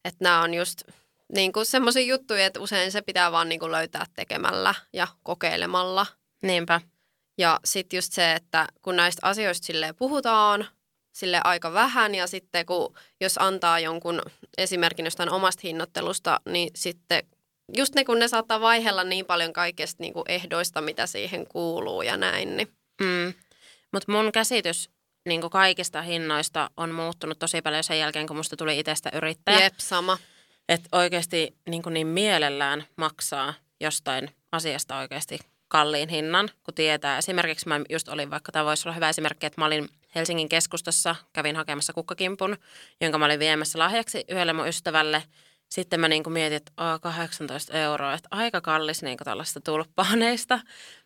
Että 0.05 0.23
nämä 0.23 0.41
on 0.41 0.53
just 0.53 0.81
niin 1.33 1.53
kuin 1.53 1.65
semmoisia 1.65 2.05
juttuja, 2.05 2.45
että 2.45 2.59
usein 2.59 2.91
se 2.91 3.01
pitää 3.01 3.31
vaan 3.31 3.49
niin 3.49 3.59
kuin 3.59 3.71
löytää 3.71 4.05
tekemällä 4.15 4.75
ja 4.93 5.07
kokeilemalla. 5.23 6.05
Niinpä. 6.43 6.81
Ja 7.37 7.59
sitten 7.65 7.97
just 7.97 8.13
se, 8.13 8.33
että 8.33 8.67
kun 8.81 8.95
näistä 8.95 9.27
asioista 9.27 9.65
sille 9.65 9.93
puhutaan 9.93 10.67
sille 11.11 11.41
aika 11.43 11.73
vähän 11.73 12.15
ja 12.15 12.27
sitten 12.27 12.65
kun 12.65 12.95
jos 13.21 13.37
antaa 13.37 13.79
jonkun 13.79 14.21
esimerkin 14.57 15.05
jostain 15.05 15.29
omasta 15.29 15.61
hinnoittelusta, 15.63 16.39
niin 16.45 16.69
sitten 16.75 17.23
just 17.77 17.95
ne 17.95 18.05
kun 18.05 18.19
ne 18.19 18.27
saattaa 18.27 18.61
vaihella 18.61 19.03
niin 19.03 19.25
paljon 19.25 19.53
kaikesta 19.53 20.03
niin 20.03 20.13
kuin 20.13 20.23
ehdoista, 20.27 20.81
mitä 20.81 21.07
siihen 21.07 21.47
kuuluu 21.47 22.01
ja 22.01 22.17
näin. 22.17 22.57
Niin. 22.57 22.67
Mm. 23.01 23.33
Mutta 23.93 24.11
mun 24.11 24.31
käsitys 24.31 24.89
niin 25.29 25.41
kuin 25.41 25.51
kaikista 25.51 26.01
hinnoista 26.01 26.69
on 26.77 26.91
muuttunut 26.91 27.39
tosi 27.39 27.61
paljon 27.61 27.83
sen 27.83 27.99
jälkeen, 27.99 28.27
kun 28.27 28.35
musta 28.37 28.57
tuli 28.57 28.79
itsestä 28.79 29.09
yrittäjä. 29.13 29.59
Jep, 29.59 29.73
sama. 29.77 30.17
Että 30.69 30.89
oikeasti 30.91 31.55
niin, 31.69 31.83
kuin 31.83 31.93
niin 31.93 32.07
mielellään 32.07 32.83
maksaa 32.95 33.53
jostain 33.79 34.29
asiasta 34.51 34.97
oikeasti 34.97 35.39
kalliin 35.67 36.09
hinnan, 36.09 36.49
kun 36.63 36.73
tietää. 36.73 37.17
Esimerkiksi 37.17 37.67
mä 37.67 37.79
just 37.89 38.07
olin, 38.07 38.29
vaikka 38.29 38.51
tämä 38.51 38.65
voisi 38.65 38.87
olla 38.87 38.95
hyvä 38.95 39.09
esimerkki, 39.09 39.45
että 39.45 39.61
mä 39.61 39.65
olin 39.65 39.89
Helsingin 40.15 40.49
keskustassa, 40.49 41.15
kävin 41.33 41.55
hakemassa 41.55 41.93
kukkakimpun, 41.93 42.57
jonka 43.01 43.17
mä 43.17 43.25
olin 43.25 43.39
viemässä 43.39 43.79
lahjaksi 43.79 44.23
yhdelle 44.29 44.53
mun 44.53 44.67
ystävälle. 44.67 45.23
Sitten 45.69 45.99
mä 45.99 46.07
niin 46.07 46.23
kuin 46.23 46.33
mietin, 46.33 46.55
että 46.55 46.71
18 47.01 47.77
euroa, 47.77 48.13
että 48.13 48.27
aika 48.31 48.61
kallis 48.61 49.03
niin 49.03 49.17
tällaista 49.17 49.61
tulppaaneista. 49.61 50.59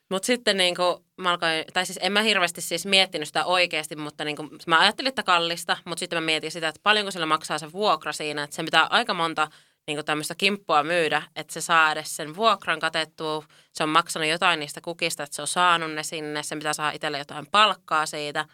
Mutta 0.10 0.26
sitten 0.26 0.58
niin 0.58 0.76
kuin, 0.76 0.98
mä 1.18 1.32
alkoin, 1.32 1.66
tai 1.74 1.86
siis 1.86 2.00
en 2.02 2.12
mä 2.12 2.22
hirveästi 2.22 2.62
siis 2.62 2.86
miettinyt 2.86 3.28
sitä 3.28 3.46
oikeasti, 3.46 3.96
mutta 3.96 4.26
niin 4.26 4.36
kuin, 4.36 4.50
mä 4.68 4.80
ajattelin, 4.80 5.10
että 5.10 5.24
kallista, 5.24 5.78
mutta 5.86 6.00
sitten 6.00 6.18
mä 6.18 6.26
mietin 6.26 6.52
sitä, 6.52 6.68
että 6.68 6.82
paljonko 6.84 7.12
sillä 7.12 7.26
maksaa 7.26 7.60
se 7.60 7.72
vuokra 7.72 8.13
siinä, 8.13 8.44
että 8.44 8.56
se 8.56 8.63
pitää 8.63 8.88
aika 8.89 9.13
monta 9.13 9.48
niin 9.88 9.98
kuin 9.98 10.06
tämmöistä 10.06 10.36
kimppua 10.36 10.84
myydä, 10.84 11.24
että 11.36 11.54
se 11.54 11.62
saa 11.62 11.92
edes 11.92 12.16
sen 12.16 12.36
vuokran 12.36 12.80
katettua, 12.80 13.44
se 13.72 13.84
on 13.84 13.89
maksanut 13.89 14.30
jotain 14.30 14.60
niistä 14.60 14.82
kukista, 14.82 15.24
että 15.24 15.36
se 15.36 15.42
on 15.42 15.48
saanut 15.48 15.92
ne 15.92 16.04
sinne, 16.04 16.44
se 16.44 16.56
pitää 16.56 16.74
saada 16.74 16.92
itselle 16.92 17.18
jotain 17.18 17.48
palkkaa 17.52 18.06
siitä, 18.06 18.46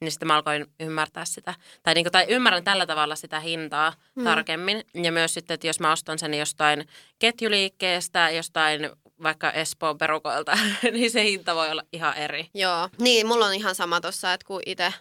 niin 0.00 0.10
sitten 0.10 0.26
mä 0.26 0.34
alkoin 0.34 0.66
ymmärtää 0.80 1.24
sitä, 1.24 1.54
tai, 1.82 1.94
niin 1.94 2.04
kuin, 2.04 2.12
tai 2.12 2.26
ymmärrän 2.28 2.64
tällä 2.64 2.86
tavalla 2.86 3.16
sitä 3.16 3.40
hintaa 3.40 3.92
mm. 4.14 4.24
tarkemmin, 4.24 4.84
ja 4.94 5.12
myös 5.12 5.34
sitten, 5.34 5.54
että 5.54 5.66
jos 5.66 5.80
mä 5.80 5.92
ostan 5.92 6.18
sen 6.18 6.34
jostain 6.34 6.88
ketjuliikkeestä, 7.18 8.30
jostain 8.30 8.90
vaikka 9.22 9.50
Espoon 9.50 9.98
perukoilta, 9.98 10.58
niin 10.92 11.10
se 11.10 11.24
hinta 11.24 11.54
voi 11.54 11.70
olla 11.70 11.82
ihan 11.92 12.16
eri. 12.16 12.46
Joo, 12.54 12.88
niin 12.98 13.26
mulla 13.26 13.46
on 13.46 13.54
ihan 13.54 13.74
sama 13.74 14.00
tuossa, 14.00 14.32
että 14.32 14.46
kun 14.46 14.62
itse 14.66 14.92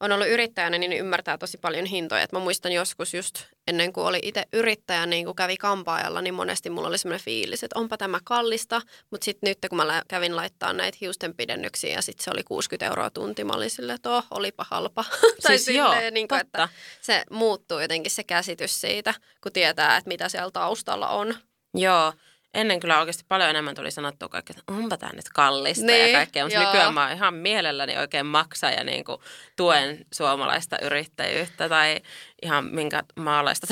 on 0.00 0.12
ollut 0.12 0.28
yrittäjänä, 0.28 0.78
niin 0.78 0.92
ymmärtää 0.92 1.38
tosi 1.38 1.58
paljon 1.58 1.86
hintoja. 1.86 2.22
Et 2.22 2.32
mä 2.32 2.38
muistan 2.38 2.72
joskus 2.72 3.14
just 3.14 3.34
ennen 3.66 3.92
kuin 3.92 4.06
oli 4.06 4.18
itse 4.22 4.44
yrittäjä, 4.52 5.06
niin 5.06 5.24
kun 5.24 5.36
kävi 5.36 5.56
kampaajalla, 5.56 6.22
niin 6.22 6.34
monesti 6.34 6.70
mulla 6.70 6.88
oli 6.88 6.98
semmoinen 6.98 7.24
fiilis, 7.24 7.64
että 7.64 7.78
onpa 7.78 7.96
tämä 7.96 8.18
kallista. 8.24 8.82
Mutta 9.10 9.24
sitten 9.24 9.48
nyt 9.48 9.58
kun 9.70 9.76
mä 9.76 10.02
kävin 10.08 10.36
laittaa 10.36 10.72
näitä 10.72 10.98
hiusten 11.00 11.34
pidennyksiä 11.34 11.92
ja 11.92 12.02
sitten 12.02 12.24
se 12.24 12.30
oli 12.30 12.42
60 12.42 12.86
euroa 12.86 13.10
tunti, 13.10 13.44
mä 13.44 13.52
olin 13.52 13.70
silleen, 13.70 13.96
että 13.96 14.10
oh, 14.10 14.26
olipa 14.30 14.66
halpa. 14.70 15.04
tai 15.42 15.58
Siis 15.58 15.76
joo, 15.76 15.94
niin 16.10 16.28
kuin, 16.28 16.40
että 16.40 16.68
se 17.00 17.22
muuttuu 17.30 17.78
jotenkin 17.78 18.10
se 18.10 18.24
käsitys 18.24 18.80
siitä, 18.80 19.14
kun 19.42 19.52
tietää, 19.52 19.96
että 19.96 20.08
mitä 20.08 20.28
siellä 20.28 20.50
taustalla 20.50 21.08
on. 21.08 21.34
Joo, 21.74 22.12
ennen 22.54 22.80
kyllä 22.80 22.98
oikeasti 22.98 23.24
paljon 23.28 23.50
enemmän 23.50 23.74
tuli 23.74 23.90
sanottua 23.90 24.28
kaikkea, 24.28 24.54
että 24.58 24.72
onpa 24.72 24.96
tämä 24.96 25.12
nyt 25.12 25.28
kallista 25.34 25.86
Niin, 25.86 26.12
ja 26.12 26.18
kaikkea. 26.18 26.44
Mutta 26.44 26.64
nykyään 26.64 26.94
mä 26.94 27.12
ihan 27.12 27.34
mielelläni 27.34 27.98
oikein 27.98 28.26
maksaa 28.26 28.70
ja 28.70 28.84
niin 28.84 29.04
kuin 29.04 29.20
tuen 29.56 30.06
suomalaista 30.14 30.76
yrittäjyyttä 30.82 31.68
tai 31.68 32.00
ihan 32.42 32.64
minkä 32.64 33.02
maalaista. 33.20 33.66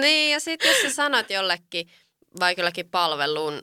niin, 0.00 0.32
ja 0.32 0.40
sitten 0.40 0.68
jos 0.68 0.82
sä 0.82 0.90
sanot 0.90 1.30
jollekin, 1.30 1.88
vaikka 2.40 2.60
jollekin 2.60 2.90
palveluun, 2.90 3.62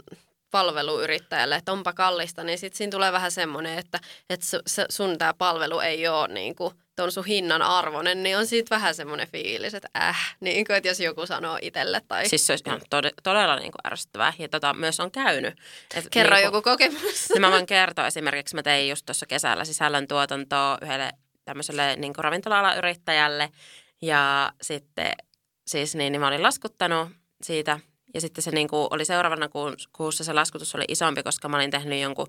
palveluyrittäjälle, 0.52 1.56
että 1.56 1.72
onpa 1.72 1.94
kallista, 1.94 2.44
niin 2.44 2.58
sitten 2.58 2.78
siinä 2.78 2.92
tulee 2.92 3.12
vähän 3.12 3.32
semmoinen, 3.32 3.80
että, 3.80 4.00
että 4.30 4.46
sun 4.90 5.18
tämä 5.18 5.34
palvelu 5.34 5.80
ei 5.80 6.08
ole 6.08 6.28
niin 6.28 6.56
kuin, 6.56 6.74
ton 6.96 7.12
sun 7.12 7.26
hinnan 7.26 7.62
arvoinen, 7.62 8.24
niin 8.24 8.38
on 8.38 8.48
siitä 8.48 8.76
vähän 8.76 8.96
semmoinen 8.96 9.28
fiilis, 9.28 9.74
että 9.74 9.88
äh, 9.98 10.36
niin 10.40 10.66
kuin, 10.66 10.78
että 10.78 10.88
jos 10.88 11.00
joku 11.00 11.26
sanoo 11.26 11.60
itselle 11.62 12.02
tai 12.08 12.30
siis 12.30 12.48
se 12.48 12.54
olisi 12.54 12.64
ihan 12.68 12.82
tode, 12.90 13.12
todella 13.24 13.56
niin 13.56 13.72
kuin 13.72 13.88
ärsyttävää 13.88 14.34
ja 14.40 14.50
tota 14.50 14.74
myös 14.74 15.00
on 15.00 15.12
käynyt. 15.12 15.60
Et 15.96 16.06
kerro 16.12 16.36
niin 16.36 16.46
joku 16.46 16.62
kokemus. 16.62 17.30
Niin 17.30 17.42
mä 17.42 17.52
voin 17.52 17.66
kertoa 17.66 18.08
esimerkiksi, 18.08 18.56
mä 18.56 18.64
tein 18.64 18.90
just 18.90 19.06
tuossa 19.06 19.26
kesällä 19.26 19.66
sisällöntuotantoa 19.66 20.78
yhdelle 20.82 21.12
tämmöiselle 21.46 21.96
niin 21.96 22.14
ravintola 22.18 22.76
yrittäjälle 22.76 23.50
ja 24.02 24.54
sitten 24.62 25.12
siis 25.68 25.96
niin, 25.96 26.12
niin 26.12 26.20
mä 26.20 26.28
olin 26.28 26.44
laskuttanut 26.44 27.10
siitä 27.42 27.80
ja 28.16 28.22
sitten 28.22 28.44
se 28.44 28.52
niin 28.52 28.68
kuin 28.68 28.88
oli 28.90 29.06
seuraavana 29.06 29.50
kuussa 29.94 30.24
se 30.24 30.34
laskutus 30.34 30.76
oli 30.76 30.86
isompi, 30.88 31.24
koska 31.24 31.50
mä 31.50 31.58
olin 31.58 31.72
tehnyt 31.72 32.02
jonkun 32.02 32.28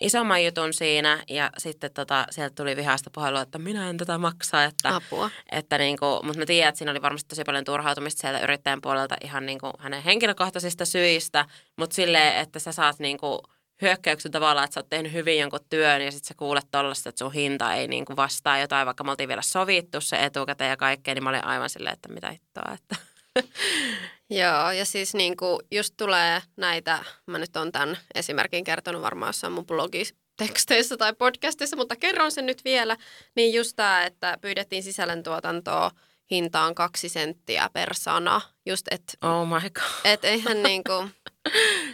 isomman 0.00 0.44
jutun 0.44 0.72
siinä 0.72 1.24
ja 1.28 1.50
sitten 1.58 1.92
tota, 1.92 2.26
sieltä 2.30 2.54
tuli 2.54 2.76
vihaista 2.76 3.10
puhelua, 3.14 3.40
että 3.40 3.58
minä 3.58 3.90
en 3.90 3.96
tätä 3.96 4.18
maksaa, 4.18 4.64
että 4.64 4.96
Apua. 4.96 5.30
että 5.52 5.78
niin 5.78 5.98
kuin, 5.98 6.26
mutta 6.26 6.38
mä 6.38 6.46
tiedän, 6.46 6.68
että 6.68 6.78
siinä 6.78 6.90
oli 6.90 7.02
varmasti 7.02 7.28
tosi 7.28 7.44
paljon 7.44 7.64
turhautumista 7.64 8.20
sieltä 8.20 8.40
yrittäjän 8.40 8.80
puolelta 8.80 9.16
ihan 9.24 9.46
niin 9.46 9.58
kuin 9.58 9.72
hänen 9.78 10.02
henkilökohtaisista 10.02 10.84
syistä, 10.84 11.44
mutta 11.76 11.94
silleen, 11.94 12.36
että 12.36 12.58
sä 12.58 12.72
saat 12.72 12.98
niin 12.98 13.18
kuin 13.18 13.38
hyökkäyksen 13.82 14.32
tavallaan, 14.32 14.64
että 14.64 14.74
sä 14.74 14.80
oot 14.80 14.88
tehnyt 14.88 15.12
hyvin 15.12 15.38
jonkun 15.38 15.60
työn 15.70 16.02
ja 16.02 16.12
sitten 16.12 16.28
sä 16.28 16.34
kuulet 16.36 16.66
tollaista, 16.70 17.08
että 17.08 17.18
sun 17.18 17.32
hinta 17.32 17.74
ei 17.74 17.88
niin 17.88 18.04
kuin 18.04 18.16
vastaa 18.16 18.58
jotain, 18.58 18.86
vaikka 18.86 19.04
me 19.04 19.10
oltiin 19.10 19.28
vielä 19.28 19.42
sovittu 19.42 20.00
se 20.00 20.16
etukäteen 20.16 20.70
ja 20.70 20.76
kaikkea, 20.76 21.14
niin 21.14 21.24
mä 21.24 21.30
olin 21.30 21.44
aivan 21.44 21.70
silleen, 21.70 21.92
että 21.92 22.08
mitä 22.08 22.30
hittoa, 22.30 22.72
että 22.74 23.11
Joo, 24.30 24.70
ja 24.70 24.84
siis 24.84 25.14
niin 25.14 25.36
kuin 25.36 25.58
just 25.70 25.94
tulee 25.96 26.42
näitä, 26.56 27.04
mä 27.26 27.38
nyt 27.38 27.56
on 27.56 27.72
tämän 27.72 27.98
esimerkin 28.14 28.64
kertonut 28.64 29.02
varmaan 29.02 29.28
jossain 29.28 29.52
mun 29.52 29.66
blogiteksteissä 29.66 30.96
tai 30.96 31.12
podcastissa, 31.12 31.76
mutta 31.76 31.96
kerron 31.96 32.32
sen 32.32 32.46
nyt 32.46 32.64
vielä. 32.64 32.96
Niin 33.36 33.54
just 33.54 33.76
tämä, 33.76 34.04
että 34.04 34.38
pyydettiin 34.40 34.82
sisällöntuotantoa 34.82 35.90
hintaan 36.30 36.74
kaksi 36.74 37.08
senttiä 37.08 37.70
per 37.72 37.94
sana. 37.94 38.40
Just, 38.66 38.86
että 38.90 39.12
oh 39.22 39.48
my 39.48 39.70
god. 39.70 39.84
et 40.04 40.24
eihän 40.24 40.62
niin 40.68 40.84
kuin, 40.84 41.10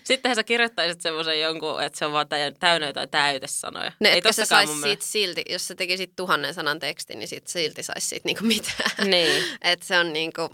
Sittenhän 0.05 0.37
sä 0.37 0.45
kirjoittaisit 0.45 1.01
semmoisen 1.01 1.41
jonkun, 1.41 1.83
että 1.83 1.99
se 1.99 2.07
on 2.07 2.13
vaan 2.13 2.27
täy- 2.27 2.57
täynnä 2.61 2.87
jotain 2.87 3.11
täytesanoja. 3.11 3.93
ne, 4.01 4.09
ei 4.09 4.33
sä 4.33 4.45
sais 4.45 4.71
mun 4.71 4.83
siitä 4.83 5.05
silti, 5.05 5.43
jos 5.49 5.69
sä 5.69 5.75
tekisit 5.75 6.13
tuhannen 6.17 6.55
sanan 6.55 6.79
tekstin, 6.79 7.19
niin 7.19 7.29
sit 7.29 7.47
silti 7.47 7.83
sais 7.83 8.09
siitä 8.09 8.29
niinku 8.29 8.45
mitään. 8.45 9.11
Niin. 9.11 9.45
Et 9.63 9.83
se 9.83 9.99
on 9.99 10.13
niinku, 10.13 10.51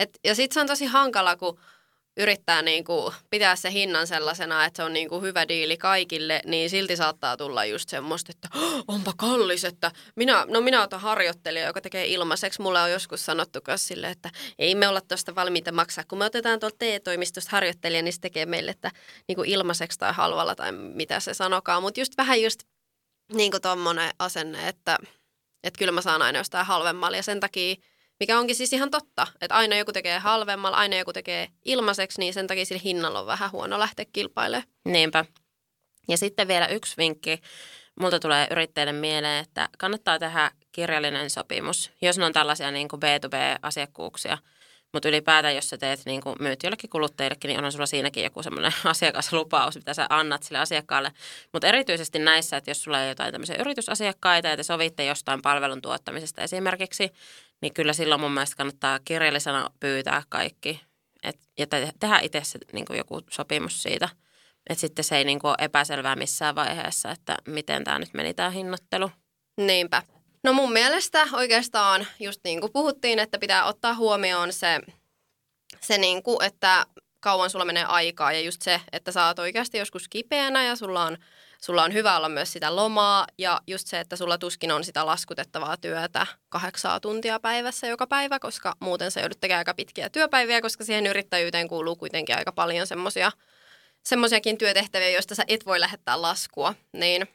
et, 0.00 0.10
ja 0.24 0.34
sitten 0.34 0.54
se 0.54 0.60
on 0.60 0.66
tosi 0.66 0.86
hankala, 0.86 1.36
kun 1.36 1.58
yrittää 2.16 2.62
niinku 2.62 3.14
pitää 3.30 3.56
se 3.56 3.72
hinnan 3.72 4.06
sellaisena, 4.06 4.64
että 4.64 4.76
se 4.76 4.82
on 4.82 4.92
niinku 4.92 5.20
hyvä 5.20 5.48
diili 5.48 5.76
kaikille, 5.76 6.40
niin 6.46 6.70
silti 6.70 6.96
saattaa 6.96 7.36
tulla 7.36 7.64
just 7.64 7.88
semmoista, 7.88 8.32
että 8.32 8.48
"Oh, 8.58 8.84
onpa 8.88 9.12
kallis, 9.16 9.64
että 9.64 9.92
minä, 10.16 10.46
no 10.48 10.60
minä 10.60 10.82
otan 10.82 11.00
harjoittelija, 11.00 11.66
joka 11.66 11.80
tekee 11.80 12.06
ilmaiseksi. 12.06 12.62
Mulle 12.62 12.82
on 12.82 12.90
joskus 12.90 13.24
sanottu 13.26 13.58
myös 13.66 13.88
sille, 13.88 14.10
että 14.10 14.30
ei 14.58 14.74
me 14.74 14.88
olla 14.88 15.00
tuosta 15.00 15.34
valmiita 15.34 15.72
maksaa. 15.72 16.04
Kun 16.08 16.18
me 16.18 16.24
otetaan 16.24 16.60
tuolta 16.60 16.76
TE-toimistosta 16.78 17.50
harjoittelija, 17.52 18.02
niin 18.02 18.12
se 18.12 18.20
tekee 18.20 18.46
meille, 18.46 18.70
että 18.70 18.90
niinku 19.28 19.42
ilmaiseksi 19.46 19.98
tai 19.98 20.12
halvalla 20.12 20.54
tai 20.54 20.72
mitä 20.72 21.20
se 21.20 21.34
sanokaa. 21.34 21.80
Mutta 21.80 22.00
just 22.00 22.12
vähän 22.16 22.42
just 22.42 22.60
niinku 23.32 23.60
tommonen 23.60 24.10
asenne, 24.18 24.68
että, 24.68 24.98
että 25.64 25.78
kyllä 25.78 25.92
mä 25.92 26.02
saan 26.02 26.22
aina 26.22 26.38
jostain 26.38 26.66
halvemmalla 26.66 27.16
ja 27.16 27.22
sen 27.22 27.40
takia 27.40 27.76
mikä 28.20 28.38
onkin 28.38 28.56
siis 28.56 28.72
ihan 28.72 28.90
totta, 28.90 29.26
että 29.40 29.54
aina 29.54 29.76
joku 29.76 29.92
tekee 29.92 30.18
halvemmalla, 30.18 30.76
aina 30.76 30.96
joku 30.96 31.12
tekee 31.12 31.48
ilmaiseksi, 31.64 32.20
niin 32.20 32.34
sen 32.34 32.46
takia 32.46 32.64
sillä 32.64 32.80
hinnalla 32.84 33.20
on 33.20 33.26
vähän 33.26 33.52
huono 33.52 33.78
lähteä 33.78 34.04
kilpailemaan. 34.12 34.68
Niinpä. 34.84 35.24
Ja 36.08 36.16
sitten 36.16 36.48
vielä 36.48 36.66
yksi 36.66 36.96
vinkki. 36.96 37.40
Multa 38.00 38.20
tulee 38.20 38.46
yrittäjille 38.50 38.92
mieleen, 38.92 39.44
että 39.44 39.68
kannattaa 39.78 40.18
tehdä 40.18 40.50
kirjallinen 40.72 41.30
sopimus, 41.30 41.90
jos 42.02 42.18
ne 42.18 42.24
on 42.24 42.32
tällaisia 42.32 42.70
niin 42.70 42.88
kuin 42.88 43.00
B2B-asiakkuuksia. 43.02 44.38
Mutta 44.92 45.08
ylipäätään, 45.08 45.54
jos 45.54 45.68
sä 45.68 45.78
teet 45.78 46.00
niin 46.06 46.20
kuin 46.20 46.36
myyt 46.40 46.62
jollekin 46.62 46.90
kuluttajillekin, 46.90 47.48
niin 47.48 47.64
on 47.64 47.72
sulla 47.72 47.86
siinäkin 47.86 48.24
joku 48.24 48.42
semmoinen 48.42 48.72
asiakaslupaus, 48.84 49.74
mitä 49.74 49.94
sä 49.94 50.06
annat 50.08 50.42
sille 50.42 50.58
asiakkaalle. 50.58 51.12
Mutta 51.52 51.66
erityisesti 51.66 52.18
näissä, 52.18 52.56
että 52.56 52.70
jos 52.70 52.82
sulla 52.82 52.98
on 52.98 53.08
jotain 53.08 53.32
tämmöisiä 53.32 53.56
yritysasiakkaita 53.58 54.48
ja 54.48 54.56
te 54.56 54.62
sovitte 54.62 55.04
jostain 55.04 55.42
palvelun 55.42 55.82
tuottamisesta 55.82 56.42
esimerkiksi, 56.42 57.12
niin 57.60 57.74
kyllä 57.74 57.92
silloin 57.92 58.20
mun 58.20 58.32
mielestä 58.32 58.56
kannattaa 58.56 58.98
kirjallisena 59.04 59.70
pyytää 59.80 60.22
kaikki. 60.28 60.80
Et, 61.22 61.38
ja 61.58 61.66
te, 61.66 61.92
tehdä 62.00 62.18
itse 62.22 62.40
se, 62.44 62.58
niin 62.72 62.84
kuin 62.84 62.96
joku 62.96 63.20
sopimus 63.30 63.82
siitä. 63.82 64.08
Että 64.70 64.80
sitten 64.80 65.04
se 65.04 65.16
ei 65.16 65.24
niin 65.24 65.38
kuin 65.38 65.48
ole 65.48 65.56
epäselvää 65.60 66.16
missään 66.16 66.54
vaiheessa, 66.54 67.10
että 67.10 67.36
miten 67.46 67.84
tämä 67.84 67.98
nyt 67.98 68.14
meni 68.14 68.34
tämä 68.34 68.50
hinnoittelu. 68.50 69.10
Niinpä. 69.56 70.02
No 70.44 70.52
mun 70.52 70.72
mielestä 70.72 71.26
oikeastaan 71.32 72.06
just 72.20 72.40
niin 72.44 72.60
kuin 72.60 72.72
puhuttiin, 72.72 73.18
että 73.18 73.38
pitää 73.38 73.64
ottaa 73.64 73.94
huomioon 73.94 74.52
se, 74.52 74.80
se 75.80 75.98
niin 75.98 76.22
kuin, 76.22 76.44
että 76.44 76.86
kauan 77.20 77.50
sulla 77.50 77.64
menee 77.64 77.84
aikaa 77.84 78.32
ja 78.32 78.40
just 78.40 78.62
se, 78.62 78.80
että 78.92 79.12
sä 79.12 79.26
oot 79.26 79.38
oikeasti 79.38 79.78
joskus 79.78 80.08
kipeänä 80.08 80.64
ja 80.64 80.76
sulla 80.76 81.04
on, 81.04 81.16
sulla 81.64 81.82
on 81.82 81.92
hyvä 81.92 82.16
olla 82.16 82.28
myös 82.28 82.52
sitä 82.52 82.76
lomaa 82.76 83.26
ja 83.38 83.60
just 83.66 83.86
se, 83.86 84.00
että 84.00 84.16
sulla 84.16 84.38
tuskin 84.38 84.72
on 84.72 84.84
sitä 84.84 85.06
laskutettavaa 85.06 85.76
työtä 85.76 86.26
kahdeksaa 86.48 87.00
tuntia 87.00 87.40
päivässä 87.40 87.86
joka 87.86 88.06
päivä, 88.06 88.38
koska 88.38 88.76
muuten 88.80 89.10
sä 89.10 89.20
joudut 89.20 89.40
tekemään 89.40 89.58
aika 89.60 89.74
pitkiä 89.74 90.10
työpäiviä, 90.10 90.60
koska 90.60 90.84
siihen 90.84 91.06
yrittäjyyteen 91.06 91.68
kuuluu 91.68 91.96
kuitenkin 91.96 92.36
aika 92.36 92.52
paljon 92.52 92.86
semmoisia 92.86 93.32
semmoisiakin 94.04 94.58
työtehtäviä, 94.58 95.10
joista 95.10 95.34
sä 95.34 95.44
et 95.48 95.66
voi 95.66 95.80
lähettää 95.80 96.22
laskua, 96.22 96.74
niin, 96.92 97.28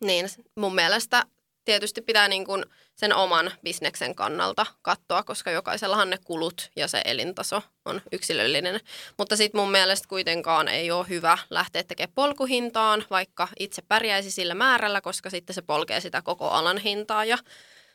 niin 0.00 0.28
mun 0.56 0.74
mielestä 0.74 1.24
tietysti 1.66 2.02
pitää 2.02 2.28
niin 2.28 2.44
kuin 2.44 2.64
sen 2.94 3.14
oman 3.14 3.52
bisneksen 3.62 4.14
kannalta 4.14 4.66
katsoa, 4.82 5.22
koska 5.22 5.50
jokaisellahan 5.50 6.10
ne 6.10 6.18
kulut 6.24 6.70
ja 6.76 6.88
se 6.88 7.02
elintaso 7.04 7.62
on 7.84 8.02
yksilöllinen. 8.12 8.80
Mutta 9.18 9.36
sitten 9.36 9.60
mun 9.60 9.70
mielestä 9.70 10.08
kuitenkaan 10.08 10.68
ei 10.68 10.90
ole 10.90 11.08
hyvä 11.08 11.38
lähteä 11.50 11.82
tekemään 11.82 12.14
polkuhintaan, 12.14 13.04
vaikka 13.10 13.48
itse 13.58 13.82
pärjäisi 13.82 14.30
sillä 14.30 14.54
määrällä, 14.54 15.00
koska 15.00 15.30
sitten 15.30 15.54
se 15.54 15.62
polkee 15.62 16.00
sitä 16.00 16.22
koko 16.22 16.48
alan 16.48 16.78
hintaa 16.78 17.24
ja 17.24 17.38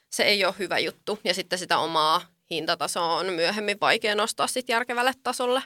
se 0.10 0.24
ei 0.24 0.46
ole 0.46 0.56
hyvä 0.60 0.80
juttu. 0.80 1.20
Ja 1.24 1.34
sitten 1.34 1.60
sitä 1.60 1.78
omaa 1.78 2.22
hintatasoa 2.52 3.16
on 3.16 3.26
myöhemmin 3.26 3.78
vaikea 3.82 4.16
nostaa 4.16 4.48
sitten 4.48 4.74
järkevälle 4.74 5.14
tasolle. 5.24 5.64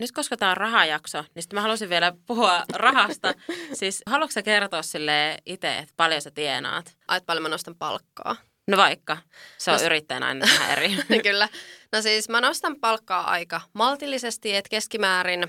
Nyt 0.00 0.12
koska 0.12 0.36
tämä 0.36 0.50
on 0.50 0.56
rahajakso, 0.56 1.24
niin 1.34 1.42
sitten 1.42 1.56
mä 1.56 1.60
haluaisin 1.60 1.88
vielä 1.88 2.12
puhua 2.26 2.64
rahasta. 2.72 3.34
siis 3.72 4.02
haluatko 4.06 4.32
sä 4.32 4.42
kertoa 4.42 4.82
sille 4.82 5.38
itse, 5.46 5.78
että 5.78 5.94
paljon 5.96 6.22
sä 6.22 6.30
tienaat? 6.30 6.96
Ai, 7.08 7.16
että 7.16 7.26
paljon 7.26 7.42
mä 7.42 7.48
nostan 7.48 7.74
palkkaa. 7.74 8.36
No 8.66 8.76
vaikka. 8.76 9.16
Se 9.58 9.70
on 9.70 9.78
No 9.78 9.86
yrittäjän 9.86 10.22
aina 10.22 10.46
vähän 10.46 10.70
eri. 10.70 10.88
Niin 11.08 11.22
Kyllä. 11.22 11.48
No 11.92 12.02
siis 12.02 12.28
mä 12.28 12.40
nostan 12.40 12.76
palkkaa 12.80 13.30
aika 13.30 13.60
maltillisesti, 13.72 14.56
että 14.56 14.68
keskimäärin 14.68 15.40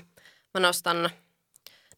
mä 0.54 0.60
nostan 0.60 1.10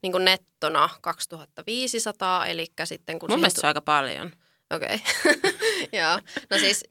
niin 0.03 0.13
kuin 0.13 0.25
nettona 0.25 0.89
2500, 1.01 2.47
eli 2.47 2.67
sitten 2.85 3.19
kun... 3.19 3.31
Mun 3.31 3.41
mielestä 3.41 3.61
se 3.61 3.67
on 3.67 3.69
aika 3.69 3.81
paljon. 3.81 4.33
Okei. 4.71 5.03
Joo. 5.99 6.21
No 6.51 6.59
siis 6.59 6.85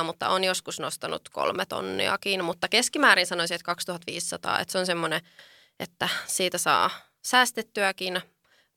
2000-2500, 0.00 0.04
mutta 0.04 0.28
on 0.28 0.44
joskus 0.44 0.80
nostanut 0.80 1.28
kolme 1.28 1.66
tonniakin, 1.66 2.44
mutta 2.44 2.68
keskimäärin 2.68 3.26
sanoisin, 3.26 3.54
että 3.54 3.64
2500, 3.64 4.60
että 4.60 4.72
se 4.72 4.78
on 4.78 4.86
semmoinen, 4.86 5.20
että 5.80 6.08
siitä 6.26 6.58
saa 6.58 6.90
säästettyäkin, 7.24 8.20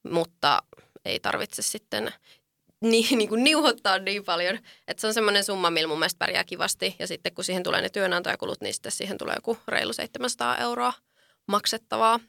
mutta 0.04 0.64
ei 1.06 1.20
tarvitse 1.20 1.62
sitten 1.62 2.14
niin, 2.92 3.18
niin 3.18 3.30
kuin 3.30 3.44
niuhottaa 3.44 4.00
niin 4.00 4.24
paljon. 4.24 4.60
Että 4.88 5.02
se 5.02 5.08
on 5.08 5.14
semmoinen 5.14 5.44
summa, 5.44 5.70
millä 5.70 5.88
mun 5.88 6.00
mielestä 6.00 6.20
pärjää 6.20 6.44
kivasti. 6.44 6.96
Ja 7.00 7.08
sitten 7.08 7.34
kun 7.34 7.44
siihen 7.44 7.64
tulee 7.64 7.82
ne 7.82 7.90
työnantajakulut, 7.90 8.62
niin 8.62 8.74
sitten 8.74 8.92
siihen 8.92 9.18
tulee 9.18 9.36
joku 9.36 9.58
reilu 9.68 9.94
700 9.94 10.58
euroa 10.58 10.94
maksettavaa. 11.48 12.20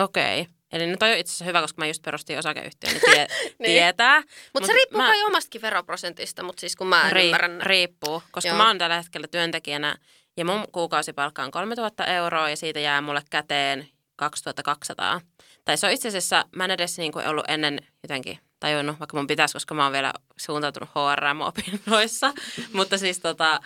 Okei. 0.00 0.40
Okay. 0.40 0.54
Eli 0.72 0.86
nyt 0.86 1.02
on 1.02 1.08
itse 1.08 1.30
asiassa 1.30 1.44
hyvä, 1.44 1.60
koska 1.60 1.82
mä 1.82 1.86
just 1.86 2.02
perustin 2.02 2.38
osakeyhtiön, 2.38 2.92
niin, 2.92 3.02
tie, 3.10 3.26
niin. 3.42 3.56
tietää. 3.58 4.20
Mutta 4.20 4.60
mut 4.60 4.64
se 4.66 4.72
riippuu 4.72 5.00
mä, 5.00 5.06
kai 5.06 5.22
omastakin 5.22 5.62
veroprosentista, 5.62 6.42
mutta 6.42 6.60
siis 6.60 6.76
kun 6.76 6.86
mä 6.86 7.06
en 7.06 7.12
riip, 7.12 7.24
ymmärrän. 7.24 7.62
Riippuu, 7.62 8.22
koska 8.30 8.48
Joo. 8.48 8.56
mä 8.56 8.66
oon 8.66 8.78
tällä 8.78 8.96
hetkellä 8.96 9.26
työntekijänä 9.28 9.96
ja 10.36 10.44
mun 10.44 10.64
kuukausipalkka 10.72 11.42
on 11.42 11.50
3000 11.50 12.04
euroa 12.04 12.50
ja 12.50 12.56
siitä 12.56 12.80
jää 12.80 13.00
mulle 13.00 13.22
käteen 13.30 13.88
2200. 14.16 15.20
Tai 15.64 15.76
se 15.76 15.86
on 15.86 15.92
itse 15.92 16.08
asiassa, 16.08 16.44
mä 16.56 16.64
en 16.64 16.70
edes 16.70 16.98
niin 16.98 17.12
kuin 17.12 17.28
ollut 17.28 17.44
ennen 17.48 17.78
jotenkin 18.02 18.38
tajunnut, 18.60 19.00
vaikka 19.00 19.16
mun 19.16 19.26
pitäisi, 19.26 19.52
koska 19.52 19.74
mä 19.74 19.82
oon 19.82 19.92
vielä 19.92 20.12
suuntautunut 20.36 20.88
HRM-opinnoissa. 20.88 22.32
Mutta 22.72 22.98
siis 22.98 23.20
tota, 23.20 23.60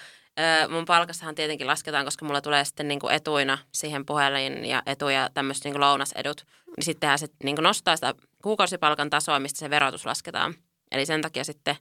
mun 0.69 0.85
palkastahan 0.85 1.35
tietenkin 1.35 1.67
lasketaan, 1.67 2.05
koska 2.05 2.25
mulla 2.25 2.41
tulee 2.41 2.65
sitten 2.65 2.89
niin 2.89 3.01
kuin 3.01 3.15
etuina 3.15 3.59
siihen 3.73 4.07
puhelin 4.07 4.65
ja 4.65 4.83
etuja 4.87 5.29
tämmöiset 5.35 5.65
niin 5.65 5.73
kuin 5.73 5.81
lounasedut. 5.81 6.47
Niin 6.77 6.85
sittenhän 6.85 7.19
se 7.19 7.27
niin 7.45 7.57
kuin 7.57 7.63
nostaa 7.63 7.97
sitä 7.97 8.15
kuukausipalkan 8.43 9.11
tasoa, 9.11 9.39
mistä 9.39 9.59
se 9.59 9.71
verotus 9.71 10.07
lasketaan. 10.07 10.55
Eli 10.91 11.07
sen 11.07 11.23
takia 11.23 11.45
sitten 11.45 11.77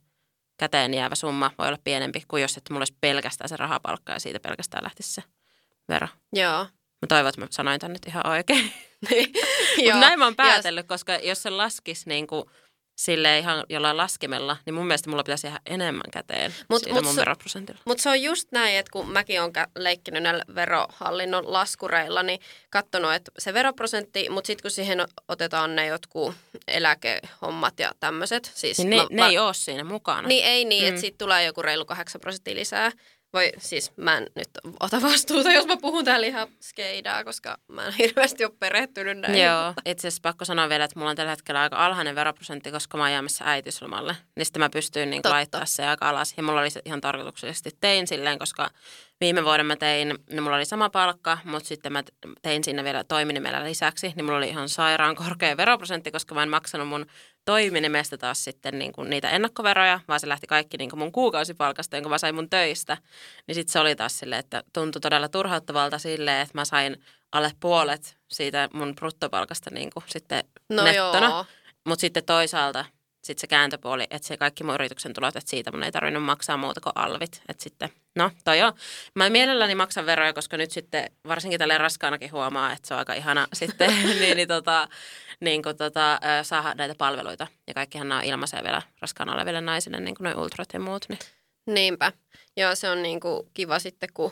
käteen 0.58 0.94
jäävä 0.94 1.16
summa 1.16 1.52
voi 1.58 1.68
olla 1.68 1.78
pienempi 1.84 2.24
kuin 2.28 2.42
jos 2.42 2.58
että 2.58 2.74
mulla 2.74 2.82
olisi 2.82 2.98
pelkästään 3.02 3.50
se 3.50 3.58
rahapalkka 3.58 4.14
ja 4.14 4.20
siitä 4.20 4.40
pelkästään 4.40 4.84
lähtisi 4.84 5.14
se 5.14 5.24
vero. 5.90 6.08
Joo. 6.34 6.64
Mä 7.02 7.08
toivon, 7.08 7.30
että 7.30 7.42
mä 7.42 7.48
sanoin 7.50 7.80
tämän 7.80 7.94
nyt 7.94 8.08
ihan 8.08 8.28
oikein. 8.28 8.74
Mutta 9.78 10.00
näin 10.00 10.20
mä 10.20 10.26
oon 10.26 10.36
päätellyt, 10.36 10.84
yes. 10.84 10.88
koska 10.88 11.16
jos 11.16 11.44
se 11.44 11.50
laskisi 11.50 12.10
niin 12.10 12.28
kuin– 12.28 12.44
sille 12.98 13.40
ihan 13.40 13.64
jollain 13.70 13.98
laskemella, 13.98 14.58
niin 14.66 14.74
mun 14.74 14.88
mielestä 14.88 15.10
mulla 15.10 15.24
pitäisi 15.24 15.48
jäädä 15.48 15.60
enemmän 15.66 16.12
käteen 16.12 16.54
mut, 16.70 16.80
siitä 16.84 16.96
mut 16.96 17.04
mun 17.04 17.14
se, 17.14 17.22
veroprosentilla. 17.22 17.82
Mutta 17.86 18.04
se 18.04 18.10
on 18.10 18.22
just 18.22 18.52
näin, 18.52 18.78
että 18.78 18.92
kun 18.92 19.10
mäkin 19.10 19.42
olen 19.42 19.54
leikkinyt 19.76 20.24
näillä 20.24 20.44
verohallinnon 20.56 21.54
laskureilla, 21.54 22.24
niin 22.24 22.40
katsonut, 22.70 23.14
että 23.14 23.32
se 23.40 23.54
veroprosentti, 23.54 24.30
mutta 24.30 24.48
sitten 24.48 24.62
kun 24.62 24.72
siihen 24.72 25.06
otetaan 25.28 25.76
ne 25.76 25.86
jotkut 25.86 26.36
eläkehommat 26.68 27.80
ja 27.80 27.92
tämmöiset. 28.00 28.52
Siis 28.56 28.78
niin 28.78 28.90
ne, 28.90 28.96
mä, 28.96 29.08
ne 29.12 29.26
ei 29.26 29.38
ole 29.38 29.54
siinä 29.54 29.84
mukana. 29.84 30.28
Niin 30.28 30.46
ei 30.46 30.66
niin, 30.66 30.84
mm. 30.84 30.90
että 30.90 31.02
siitä 31.02 31.18
tulee 31.18 31.46
joku 31.46 31.62
reilu 31.62 31.86
8 31.86 32.22
prosenttia 32.22 32.56
lisää. 32.56 32.92
Voi, 33.34 33.52
siis 33.58 33.92
mä 33.98 34.18
en 34.18 34.28
nyt 34.36 34.50
ota 34.80 35.02
vastuuta, 35.02 35.52
jos 35.52 35.66
mä 35.66 35.78
puhun 35.78 36.06
täällä 36.06 36.28
ihan 36.28 36.48
skeidaa, 36.62 37.24
koska 37.24 37.58
mä 37.68 37.86
en 37.86 37.94
hirveästi 37.94 38.46
ole 38.46 38.54
perehtynyt 38.60 39.18
näin. 39.18 39.44
Joo, 39.44 39.74
itse 39.86 40.08
asiassa 40.08 40.22
pakko 40.22 40.46
sanoa 40.46 40.70
vielä, 40.70 40.84
että 40.84 41.00
mulla 41.00 41.10
on 41.10 41.16
tällä 41.16 41.32
hetkellä 41.32 41.62
aika 41.62 41.86
alhainen 41.86 42.16
veroprosentti, 42.16 42.72
koska 42.72 42.98
mä 42.98 43.04
oon 43.04 43.12
jäämässä 43.12 43.46
äitiyslomalle. 43.48 44.16
Niin 44.36 44.46
sitten 44.46 44.60
mä 44.60 44.70
pystyin 44.70 45.10
niin 45.10 45.22
laittaa 45.24 45.66
se 45.66 45.86
aika 45.86 46.10
alas. 46.10 46.34
Ja 46.38 46.44
mulla 46.44 46.62
oli 46.62 46.70
se 46.70 46.82
ihan 46.86 47.02
tarkoituksellisesti 47.02 47.70
tein 47.82 48.08
silleen, 48.08 48.40
koska 48.40 48.70
viime 49.22 49.44
vuoden 49.44 49.66
mä 49.66 49.76
tein, 49.76 50.16
niin 50.30 50.44
mulla 50.44 50.56
oli 50.56 50.66
sama 50.66 50.90
palkka, 50.90 51.38
mutta 51.44 51.68
sitten 51.68 51.94
mä 51.94 52.04
tein 52.42 52.64
sinne 52.64 52.84
vielä 52.84 53.04
toiminimellä 53.04 53.64
lisäksi, 53.64 54.14
niin 54.16 54.26
mulla 54.26 54.38
oli 54.38 54.50
ihan 54.50 54.70
sairaan 54.70 55.16
korkea 55.16 55.58
veroprosentti, 55.58 56.12
koska 56.12 56.36
mä 56.36 56.44
en 56.44 56.50
maksanut 56.50 56.88
mun 56.88 57.06
toiminimestä 57.48 58.18
taas 58.18 58.44
sitten 58.44 58.80
niin 58.80 58.94
kuin 58.94 59.10
niitä 59.10 59.30
ennakkoveroja, 59.30 60.00
vaan 60.08 60.20
se 60.20 60.28
lähti 60.28 60.48
kaikki 60.48 60.78
niin 60.78 60.90
kuin 60.90 61.00
mun 61.00 61.12
kuukausipalkasta, 61.12 61.96
jonka 61.96 62.10
mä 62.10 62.18
sain 62.18 62.36
mun 62.36 62.50
töistä. 62.50 62.98
Niin 63.48 63.56
sitten 63.56 63.72
se 63.72 63.80
oli 63.80 63.96
taas 63.96 64.20
silleen, 64.20 64.40
että 64.40 64.64
tuntui 64.74 65.02
todella 65.02 65.30
turhauttavalta 65.30 65.98
silleen, 65.98 66.42
että 66.42 66.58
mä 66.58 66.66
sain 66.66 67.04
alle 67.32 67.52
puolet 67.60 68.18
siitä 68.28 68.70
mun 68.74 68.96
bruttopalkasta 68.96 69.70
niin 69.74 69.90
kuin 69.94 70.04
sitten 70.08 70.44
no 70.70 70.84
nettona. 70.84 71.46
Mutta 71.88 72.02
sitten 72.02 72.26
toisaalta 72.26 72.86
sitten 73.28 73.42
se 73.42 73.48
kääntöpuoli, 73.48 74.08
että 74.10 74.28
se 74.28 74.38
kaikki 74.38 74.64
mun 74.64 74.74
yrityksen 74.74 75.14
tulot, 75.14 75.36
että 75.36 75.50
siitä 75.50 75.72
mun 75.72 75.84
ei 75.84 75.92
tarvinnut 75.92 76.24
maksaa 76.24 76.58
muuta 76.58 76.82
kuin 76.82 76.94
alvit. 76.96 77.42
Että 77.50 77.64
sitten, 77.64 77.90
no 78.16 78.32
toi 78.44 78.60
joo. 78.60 78.74
Mä 79.16 79.30
mielelläni 79.30 79.76
maksan 79.76 80.06
veroja, 80.06 80.34
koska 80.34 80.58
nyt 80.58 80.72
sitten 80.72 81.12
varsinkin 81.28 81.60
tälle 81.60 81.78
raskaanakin 81.78 82.32
huomaa, 82.32 82.72
että 82.72 82.88
se 82.88 82.94
on 82.94 83.00
aika 83.00 83.14
ihana 83.14 83.48
sitten 83.54 83.94
niin, 84.20 84.38
niin, 84.38 84.48
tota, 84.48 84.88
niin 85.40 85.64
kuin 85.64 85.78
tota, 85.78 86.20
saada 86.44 86.74
näitä 86.74 86.96
palveluita. 86.98 87.48
Ja 87.68 87.74
kaikkihan 87.74 88.10
nämä 88.10 88.20
on 88.20 88.26
ilmaisia 88.26 88.64
vielä 88.64 88.82
raskaana 89.02 89.34
oleville 89.34 89.62
naisille, 89.62 90.00
niin 90.00 90.16
kuin 90.16 90.26
noin 90.26 90.38
ultrat 90.38 90.74
ja 90.74 90.80
muut. 90.80 91.06
Niin. 91.10 91.20
Niinpä. 91.68 92.12
Joo, 92.58 92.76
se 92.76 92.90
on 92.90 93.04
niin 93.04 93.20
kuin 93.20 93.50
kiva 93.54 93.80
sitten, 93.80 94.10
kun 94.14 94.32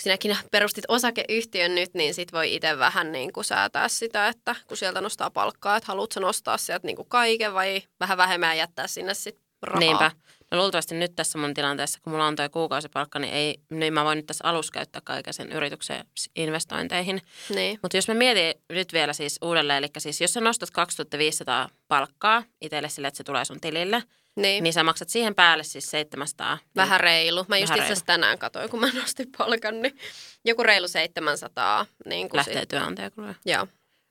sinäkin 0.00 0.36
perustit 0.50 0.84
osakeyhtiön 0.88 1.74
nyt, 1.74 1.94
niin 1.94 2.14
sit 2.14 2.32
voi 2.32 2.54
itse 2.54 2.78
vähän 2.78 3.12
niin 3.12 3.32
kuin 3.32 3.44
säätää 3.44 3.88
sitä, 3.88 4.28
että 4.28 4.56
kun 4.66 4.76
sieltä 4.76 5.00
nostaa 5.00 5.30
palkkaa, 5.30 5.76
että 5.76 5.86
haluatko 5.86 6.20
nostaa 6.20 6.58
sieltä 6.58 6.86
niin 6.86 6.96
kuin 6.96 7.08
kaiken 7.08 7.54
vai 7.54 7.82
vähän 8.00 8.18
vähemmän 8.18 8.58
jättää 8.58 8.86
sinne 8.86 9.14
sitten 9.14 9.44
rahaa. 9.62 9.80
Niinpä. 9.80 10.10
No 10.50 10.58
luultavasti 10.58 10.94
nyt 10.94 11.16
tässä 11.16 11.38
mun 11.38 11.54
tilanteessa, 11.54 11.98
kun 12.02 12.12
mulla 12.12 12.26
on 12.26 12.36
tuo 12.36 12.48
kuukausipalkka, 12.48 13.18
niin, 13.18 13.34
ei, 13.34 13.58
niin 13.70 13.92
mä 13.92 14.04
voin 14.04 14.16
nyt 14.16 14.26
tässä 14.26 14.48
alussa 14.48 14.72
käyttää 14.72 15.02
kaiken 15.04 15.34
sen 15.34 15.52
yrityksen 15.52 16.04
investointeihin. 16.36 17.22
Niin. 17.54 17.78
Mutta 17.82 17.96
jos 17.96 18.08
mä 18.08 18.14
mietin 18.14 18.54
nyt 18.68 18.92
vielä 18.92 19.12
siis 19.12 19.38
uudelleen, 19.42 19.78
eli 19.78 19.88
siis 19.98 20.20
jos 20.20 20.32
sä 20.32 20.40
nostat 20.40 20.70
2500 20.70 21.68
palkkaa 21.88 22.42
itselle 22.60 22.88
sille, 22.88 23.08
että 23.08 23.18
se 23.18 23.24
tulee 23.24 23.44
sun 23.44 23.60
tilille– 23.60 24.02
niin. 24.36 24.64
niin 24.64 24.72
sä 24.72 24.82
maksat 24.82 25.08
siihen 25.08 25.34
päälle 25.34 25.64
siis 25.64 25.90
700. 25.90 26.58
Vähän 26.76 27.00
reilu. 27.00 27.44
Mä 27.48 27.58
just 27.58 27.76
itse 27.76 28.04
tänään 28.06 28.38
katsoin, 28.38 28.70
kun 28.70 28.80
mä 28.80 28.90
nostin 28.94 29.28
palkan, 29.38 29.82
niin 29.82 29.98
joku 30.44 30.62
reilu 30.62 30.88
700. 30.88 31.86
Niin 32.06 32.28
kuin 32.28 32.38
Lähtee 32.38 32.66
työnantajakuluja? 32.66 33.34
Joo. 33.44 33.66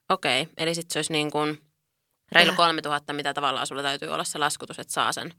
Okei, 0.10 0.42
okay. 0.42 0.54
eli 0.58 0.76
sitten 0.76 0.94
se 0.94 1.00
olisi 1.00 1.14
niin 1.14 1.32
kuin 1.32 1.62
reilu 2.32 2.54
3000, 2.56 3.14
mitä 3.14 3.34
tavallaan 3.34 3.68
sulla 3.68 3.82
täytyy 3.82 4.10
olla 4.10 4.24
se 4.24 4.38
laskutus, 4.38 4.80
että 4.80 4.94
saa 4.94 5.12
sen 5.12 5.34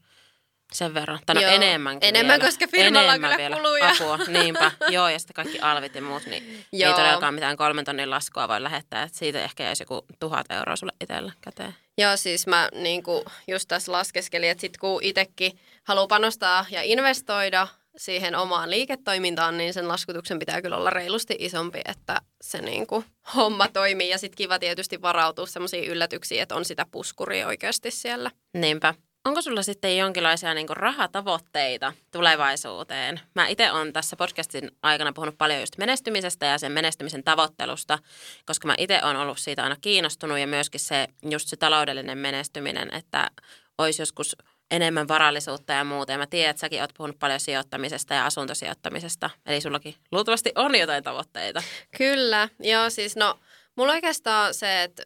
sen 0.71 0.93
verran. 0.93 1.19
Tai 1.25 1.35
no 1.35 1.41
Joo, 1.41 1.51
enemmänkin 1.51 2.09
Enemmän, 2.09 2.39
vielä. 2.39 2.45
koska 2.45 2.67
firmalla 2.67 3.13
enemmän 3.13 3.31
on 3.31 3.37
kyllä 3.37 3.37
vielä. 3.37 3.55
kuluja. 3.55 3.89
Apua, 3.89 4.17
niinpä. 4.27 4.71
Joo, 4.89 5.09
ja 5.09 5.19
sitten 5.19 5.33
kaikki 5.33 5.59
alvit 5.59 5.95
ja 5.95 6.01
muut, 6.01 6.25
niin 6.25 6.65
Joo. 6.71 6.91
ei 6.91 6.97
todellakaan 6.97 7.33
mitään 7.33 7.57
kolmen 7.57 7.85
tonnin 7.85 8.09
laskua 8.09 8.47
voi 8.47 8.63
lähettää. 8.63 9.03
Että 9.03 9.17
siitä 9.17 9.43
ehkä 9.43 9.63
jäisi 9.63 9.83
joku 9.83 10.05
tuhat 10.19 10.51
euroa 10.51 10.75
sulle 10.75 10.93
itsellä 11.01 11.31
käteen. 11.41 11.75
Joo, 11.97 12.17
siis 12.17 12.47
mä 12.47 12.69
niin 12.73 13.03
kuin 13.03 13.23
just 13.47 13.67
tässä 13.67 13.91
laskeskelin, 13.91 14.49
että 14.49 14.61
sit 14.61 14.77
kun 14.77 15.03
itsekin 15.03 15.59
haluaa 15.83 16.07
panostaa 16.07 16.65
ja 16.69 16.81
investoida 16.83 17.67
siihen 17.97 18.35
omaan 18.35 18.69
liiketoimintaan, 18.69 19.57
niin 19.57 19.73
sen 19.73 19.87
laskutuksen 19.87 20.39
pitää 20.39 20.61
kyllä 20.61 20.77
olla 20.77 20.89
reilusti 20.89 21.35
isompi, 21.39 21.81
että 21.85 22.21
se 22.41 22.61
niin 22.61 22.87
kuin 22.87 23.05
homma 23.35 23.67
toimii. 23.67 24.09
Ja 24.09 24.17
sitten 24.17 24.37
kiva 24.37 24.59
tietysti 24.59 25.01
varautua 25.01 25.45
sellaisiin 25.45 25.89
yllätyksiin, 25.91 26.41
että 26.41 26.55
on 26.55 26.65
sitä 26.65 26.85
puskuria 26.91 27.47
oikeasti 27.47 27.91
siellä. 27.91 28.31
Niinpä. 28.53 28.93
Onko 29.25 29.41
sulla 29.41 29.63
sitten 29.63 29.97
jonkinlaisia 29.97 30.53
niin 30.53 30.67
rahatavoitteita 30.69 31.93
tulevaisuuteen? 32.11 33.19
Mä 33.35 33.47
itse 33.47 33.71
olen 33.71 33.93
tässä 33.93 34.15
podcastin 34.15 34.71
aikana 34.81 35.13
puhunut 35.13 35.37
paljon 35.37 35.59
just 35.59 35.77
menestymisestä 35.77 36.45
ja 36.45 36.57
sen 36.57 36.71
menestymisen 36.71 37.23
tavoittelusta, 37.23 37.99
koska 38.45 38.67
mä 38.67 38.75
itse 38.77 38.99
olen 39.03 39.17
ollut 39.17 39.39
siitä 39.39 39.63
aina 39.63 39.75
kiinnostunut 39.81 40.39
ja 40.39 40.47
myöskin 40.47 40.79
se 40.79 41.07
just 41.29 41.47
se 41.47 41.55
taloudellinen 41.55 42.17
menestyminen, 42.17 42.93
että 42.93 43.31
olisi 43.77 44.01
joskus 44.01 44.35
enemmän 44.71 45.07
varallisuutta 45.07 45.73
ja 45.73 45.83
muuta. 45.83 46.11
Ja 46.11 46.17
mä 46.17 46.27
tiedän, 46.27 46.49
että 46.49 46.61
säkin 46.61 46.81
oot 46.81 46.93
puhunut 46.97 47.19
paljon 47.19 47.39
sijoittamisesta 47.39 48.13
ja 48.13 48.25
asuntosijoittamisesta, 48.25 49.29
eli 49.45 49.61
sullakin 49.61 49.95
luultavasti 50.11 50.51
on 50.55 50.75
jotain 50.75 51.03
tavoitteita. 51.03 51.63
Kyllä, 51.97 52.49
joo 52.59 52.89
siis 52.89 53.15
no, 53.15 53.39
mulla 53.75 53.93
oikeastaan 53.93 54.53
se, 54.53 54.83
että 54.83 55.03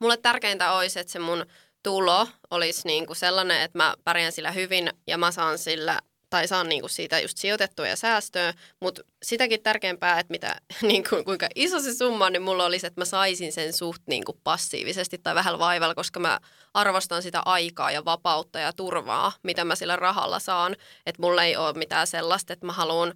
mulle 0.00 0.16
tärkeintä 0.16 0.72
olisi, 0.72 1.00
että 1.00 1.12
se 1.12 1.18
mun– 1.18 1.46
tulo 1.82 2.28
olisi 2.50 2.82
niin 2.84 3.06
kuin 3.06 3.16
sellainen, 3.16 3.62
että 3.62 3.78
mä 3.78 3.94
pärjään 4.04 4.32
sillä 4.32 4.50
hyvin 4.50 4.90
ja 5.06 5.18
mä 5.18 5.30
saan 5.30 5.58
sillä 5.58 5.98
tai 6.30 6.48
saan 6.48 6.68
niin 6.68 6.80
kuin 6.80 6.90
siitä 6.90 7.20
just 7.20 7.38
sijoitettua 7.38 7.86
ja 7.86 7.96
säästöä, 7.96 8.54
mutta 8.80 9.02
sitäkin 9.22 9.62
tärkeämpää, 9.62 10.20
että 10.20 10.30
mitä, 10.30 10.56
niin 10.82 11.04
kuin, 11.10 11.24
kuinka 11.24 11.48
iso 11.54 11.80
se 11.80 11.94
summa 11.94 12.26
on, 12.26 12.32
niin 12.32 12.42
mulla 12.42 12.64
olisi, 12.64 12.86
että 12.86 13.00
mä 13.00 13.04
saisin 13.04 13.52
sen 13.52 13.72
suht 13.72 14.02
niin 14.06 14.24
kuin 14.24 14.38
passiivisesti 14.44 15.18
tai 15.18 15.34
vähän 15.34 15.58
vaivalla, 15.58 15.94
koska 15.94 16.20
mä 16.20 16.40
arvostan 16.74 17.22
sitä 17.22 17.42
aikaa 17.44 17.90
ja 17.90 18.04
vapautta 18.04 18.58
ja 18.58 18.72
turvaa, 18.72 19.32
mitä 19.42 19.64
mä 19.64 19.74
sillä 19.74 19.96
rahalla 19.96 20.38
saan. 20.38 20.76
Että 21.06 21.22
mulla 21.22 21.44
ei 21.44 21.56
ole 21.56 21.72
mitään 21.72 22.06
sellaista, 22.06 22.52
että 22.52 22.66
mä 22.66 22.72
haluan 22.72 23.14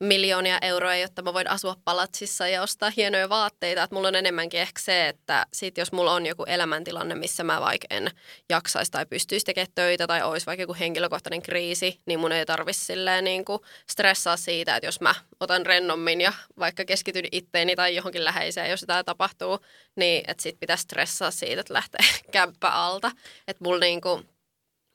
miljoonia 0.00 0.58
euroja, 0.62 0.98
jotta 0.98 1.22
mä 1.22 1.34
voin 1.34 1.50
asua 1.50 1.76
palatsissa 1.84 2.48
ja 2.48 2.62
ostaa 2.62 2.92
hienoja 2.96 3.28
vaatteita. 3.28 3.82
Että 3.82 3.94
mulla 3.94 4.08
on 4.08 4.14
enemmänkin 4.14 4.60
ehkä 4.60 4.80
se, 4.80 5.08
että 5.08 5.46
sit 5.52 5.78
jos 5.78 5.92
mulla 5.92 6.12
on 6.12 6.26
joku 6.26 6.44
elämäntilanne, 6.44 7.14
missä 7.14 7.44
mä 7.44 7.60
vaikka 7.60 7.86
en 7.90 8.10
jaksaisi 8.50 8.92
tai 8.92 9.06
pystyisi 9.06 9.46
tekemään 9.46 9.72
töitä 9.74 10.06
tai 10.06 10.22
olisi 10.22 10.46
vaikka 10.46 10.62
joku 10.62 10.76
henkilökohtainen 10.78 11.42
kriisi, 11.42 12.00
niin 12.06 12.20
mun 12.20 12.32
ei 12.32 12.46
tarvitse 12.46 12.84
silleen 12.84 13.24
niin 13.24 13.44
kuin 13.44 13.58
stressaa 13.90 14.36
siitä, 14.36 14.76
että 14.76 14.86
jos 14.86 15.00
mä 15.00 15.14
otan 15.40 15.66
rennommin 15.66 16.20
ja 16.20 16.32
vaikka 16.58 16.84
keskityn 16.84 17.28
itteeni 17.32 17.76
tai 17.76 17.96
johonkin 17.96 18.24
läheiseen, 18.24 18.70
jos 18.70 18.80
sitä 18.80 19.04
tapahtuu, 19.04 19.58
niin 19.96 20.24
että 20.30 20.42
sit 20.42 20.60
pitää 20.60 20.76
stressaa 20.76 21.30
siitä, 21.30 21.60
että 21.60 21.74
lähtee 21.74 22.00
kämppä 22.32 22.68
alta. 22.68 23.10
Että 23.48 23.64
mulla 23.64 23.80
niin 23.80 24.00
kuin 24.00 24.28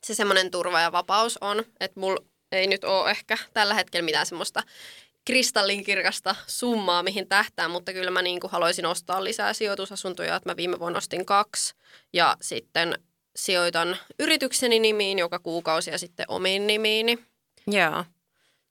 se 0.05 0.15
semmoinen 0.15 0.51
turva 0.51 0.81
ja 0.81 0.91
vapaus 0.91 1.37
on, 1.41 1.63
että 1.79 1.99
mulla 1.99 2.30
ei 2.51 2.67
nyt 2.67 2.83
ole 2.83 3.11
ehkä 3.11 3.37
tällä 3.53 3.73
hetkellä 3.73 4.05
mitään 4.05 4.25
semmoista 4.25 4.63
kristallinkirkasta 5.25 6.35
summaa, 6.47 7.03
mihin 7.03 7.27
tähtää, 7.27 7.67
mutta 7.67 7.93
kyllä 7.93 8.11
mä 8.11 8.21
niin 8.21 8.39
kuin 8.39 8.51
haluaisin 8.51 8.85
ostaa 8.85 9.23
lisää 9.23 9.53
sijoitusasuntoja, 9.53 10.35
että 10.35 10.49
mä 10.49 10.57
viime 10.57 10.79
vuonna 10.79 10.97
ostin 10.97 11.25
kaksi 11.25 11.75
ja 12.13 12.37
sitten 12.41 12.99
sijoitan 13.35 13.97
yritykseni 14.19 14.79
nimiin 14.79 15.19
joka 15.19 15.39
kuukausi 15.39 15.91
ja 15.91 15.97
sitten 15.97 16.25
omiin 16.27 16.67
nimiini. 16.67 17.19
Joo. 17.67 18.05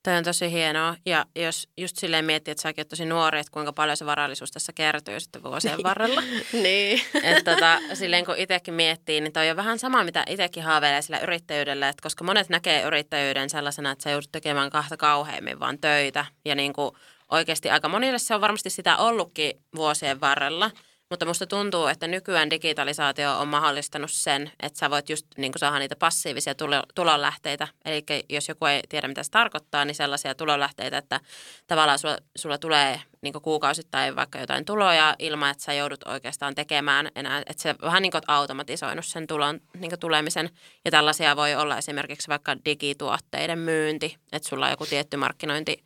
Toi 0.02 0.16
on 0.16 0.24
tosi 0.24 0.50
hienoa. 0.50 0.96
Ja 1.06 1.26
jos 1.36 1.68
just 1.76 1.96
silleen 1.98 2.24
miettii, 2.24 2.52
että 2.52 2.62
säkin 2.62 2.82
oot 2.82 2.88
tosi 2.88 3.04
nuori, 3.04 3.40
että 3.40 3.52
kuinka 3.52 3.72
paljon 3.72 3.96
se 3.96 4.06
varallisuus 4.06 4.50
tässä 4.50 4.72
kertyy 4.72 5.20
sitten 5.20 5.42
vuosien 5.42 5.82
varrella. 5.82 6.22
niin. 6.52 7.00
että 7.22 7.54
tota, 7.54 7.78
silleen 7.94 8.24
kun 8.24 8.36
itsekin 8.36 8.74
miettii, 8.74 9.20
niin 9.20 9.32
toi 9.32 9.50
on 9.50 9.56
vähän 9.56 9.78
sama, 9.78 10.04
mitä 10.04 10.24
itsekin 10.28 10.62
haaveilee 10.62 11.02
sillä 11.02 11.18
yrittäjyydellä. 11.18 11.88
Että 11.88 12.02
koska 12.02 12.24
monet 12.24 12.48
näkee 12.48 12.82
yrittäjyyden 12.82 13.50
sellaisena, 13.50 13.90
että 13.90 14.02
sä 14.02 14.10
joudut 14.10 14.32
tekemään 14.32 14.70
kahta 14.70 14.96
kauheimmin 14.96 15.60
vaan 15.60 15.78
töitä. 15.78 16.24
Ja 16.44 16.54
niin 16.54 16.72
kuin 16.72 16.90
oikeasti 17.28 17.70
aika 17.70 17.88
monille 17.88 18.18
se 18.18 18.34
on 18.34 18.40
varmasti 18.40 18.70
sitä 18.70 18.96
ollutkin 18.96 19.52
vuosien 19.74 20.20
varrella– 20.20 20.70
mutta 21.10 21.26
musta 21.26 21.46
tuntuu, 21.46 21.86
että 21.86 22.06
nykyään 22.06 22.50
digitalisaatio 22.50 23.38
on 23.38 23.48
mahdollistanut 23.48 24.10
sen, 24.10 24.52
että 24.62 24.78
sä 24.78 24.90
voit 24.90 25.10
just 25.10 25.26
niin 25.36 25.52
saada 25.56 25.78
niitä 25.78 25.96
passiivisia 25.96 26.54
tulo, 26.54 26.82
tulonlähteitä. 26.94 27.68
Eli 27.84 28.04
jos 28.28 28.48
joku 28.48 28.66
ei 28.66 28.80
tiedä, 28.88 29.08
mitä 29.08 29.22
se 29.22 29.30
tarkoittaa, 29.30 29.84
niin 29.84 29.94
sellaisia 29.94 30.34
tulonlähteitä, 30.34 30.98
että 30.98 31.20
tavallaan 31.66 31.98
sulla, 31.98 32.18
sulla 32.36 32.58
tulee 32.58 33.00
niin 33.22 33.32
kuukausittain 33.42 34.16
vaikka 34.16 34.38
jotain 34.38 34.64
tuloja 34.64 35.16
ilman, 35.18 35.50
että 35.50 35.64
sä 35.64 35.72
joudut 35.72 36.02
oikeastaan 36.06 36.54
tekemään 36.54 37.08
enää. 37.16 37.38
Että 37.38 37.62
se 37.62 37.74
vähän 37.82 38.02
niin 38.02 38.12
kuin 38.12 38.22
automatisoinut 38.26 39.04
sen 39.04 39.26
tulon 39.26 39.60
niin 39.78 40.00
tulemisen. 40.00 40.50
Ja 40.84 40.90
tällaisia 40.90 41.36
voi 41.36 41.54
olla 41.54 41.78
esimerkiksi 41.78 42.28
vaikka 42.28 42.56
digituotteiden 42.64 43.58
myynti, 43.58 44.16
että 44.32 44.48
sulla 44.48 44.66
on 44.66 44.72
joku 44.72 44.86
tietty 44.86 45.16
markkinointi 45.16 45.84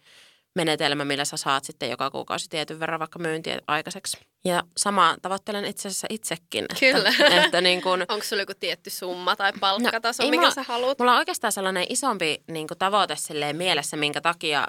menetelmä, 0.55 1.05
millä 1.05 1.25
sä 1.25 1.37
saat 1.37 1.65
sitten 1.65 1.91
joka 1.91 2.11
kuukausi 2.11 2.49
tietyn 2.51 2.81
verran 2.81 3.01
vaikka 3.01 3.19
myyntiä 3.19 3.59
aikaiseksi. 3.67 4.19
Ja 4.45 4.63
sama 4.77 5.17
tavoittelen 5.23 5.65
itse 5.65 5.89
asiassa 5.89 6.07
itsekin. 6.11 6.67
Kyllä. 6.81 7.09
Että, 7.09 7.45
että 7.45 7.61
niin 7.61 7.83
kun, 7.83 8.05
Onko 8.09 8.25
sulla 8.25 8.43
joku 8.43 8.53
tietty 8.61 8.91
summa 8.91 9.37
tai 9.37 9.53
palkkataso, 9.61 10.23
no, 10.23 10.31
mikä 10.31 10.41
mulla, 10.41 10.55
sä 10.55 10.63
haluat? 10.63 10.99
Mulla 10.99 11.13
on 11.13 11.19
oikeastaan 11.19 11.53
sellainen 11.53 11.87
isompi 11.89 12.43
niin 12.51 12.67
tavoite 12.79 13.15
mielessä, 13.53 13.97
minkä 13.97 14.21
takia, 14.21 14.69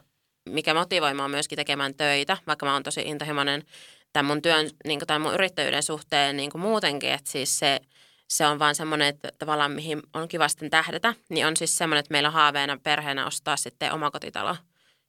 mikä 0.50 0.74
motivoi 0.74 1.14
mua 1.14 1.28
myöskin 1.28 1.56
tekemään 1.56 1.96
töitä, 1.96 2.38
vaikka 2.48 2.66
mä 2.66 2.74
oon 2.74 2.84
tosi 2.84 3.02
intohimoinen 3.02 3.64
tämän 4.14 4.26
mun 4.26 4.42
työn 4.42 4.70
niin 4.86 5.00
tai 5.08 5.20
mun 5.20 5.34
yrittäjyyden 5.34 5.84
suhteen 5.84 6.38
niin 6.38 6.52
muutenkin, 6.56 7.12
että 7.12 7.32
siis 7.32 7.60
se, 7.60 7.80
se 8.30 8.48
on 8.48 8.60
vaan 8.60 8.76
semmoinen, 8.76 9.08
että 9.08 9.30
tavallaan 9.40 9.72
mihin 9.72 10.02
on 10.14 10.28
kiva 10.28 10.48
sitten 10.48 10.70
tähdätä, 10.70 11.14
niin 11.30 11.48
on 11.48 11.58
siis 11.58 11.78
semmoinen, 11.78 12.00
että 12.00 12.12
meillä 12.12 12.30
on 12.30 12.34
haaveena 12.34 12.78
perheenä 12.84 13.26
ostaa 13.26 13.58
sitten 13.58 13.94
omakotitalo– 13.94 14.56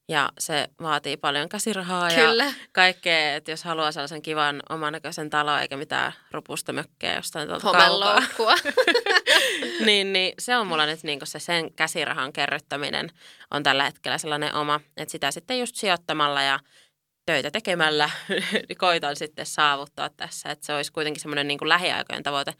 ja 0.08 0.28
se 0.38 0.68
vaatii 0.82 1.16
paljon 1.16 1.48
käsirahaa 1.48 2.08
Kyllä. 2.10 2.44
ja 2.44 2.52
kaikkea, 2.72 3.34
että 3.34 3.50
jos 3.50 3.64
haluaa 3.64 3.92
sellaisen 3.92 4.22
kivan 4.22 4.62
omanäköisen 4.68 5.30
talon 5.30 5.60
eikä 5.60 5.76
mitään 5.76 6.12
rupusta 6.30 6.72
mökkeä 6.72 7.14
jostain 7.14 7.48
tuolta 7.48 7.72
kaukaa. 7.72 8.56
niin, 9.86 10.12
niin 10.12 10.34
se 10.38 10.56
on 10.56 10.66
mulla 10.66 10.86
nyt 10.86 11.02
niin 11.02 11.20
se 11.24 11.38
sen 11.38 11.72
käsirahan 11.74 12.32
kerryttäminen 12.32 13.10
on 13.50 13.62
tällä 13.62 13.84
hetkellä 13.84 14.18
sellainen 14.18 14.54
oma, 14.54 14.80
että 14.96 15.12
sitä 15.12 15.30
sitten 15.30 15.58
just 15.58 15.76
sijoittamalla 15.76 16.42
ja 16.42 16.60
töitä 17.26 17.50
tekemällä 17.50 18.10
niin 18.28 18.78
koitan 18.84 19.16
sitten 19.16 19.46
saavuttaa 19.46 20.08
tässä, 20.08 20.50
että 20.50 20.66
se 20.66 20.74
olisi 20.74 20.92
kuitenkin 20.92 21.20
semmoinen 21.20 21.48
niin 21.48 21.68
lähiaikojen 21.68 22.22
tavoite. 22.22 22.54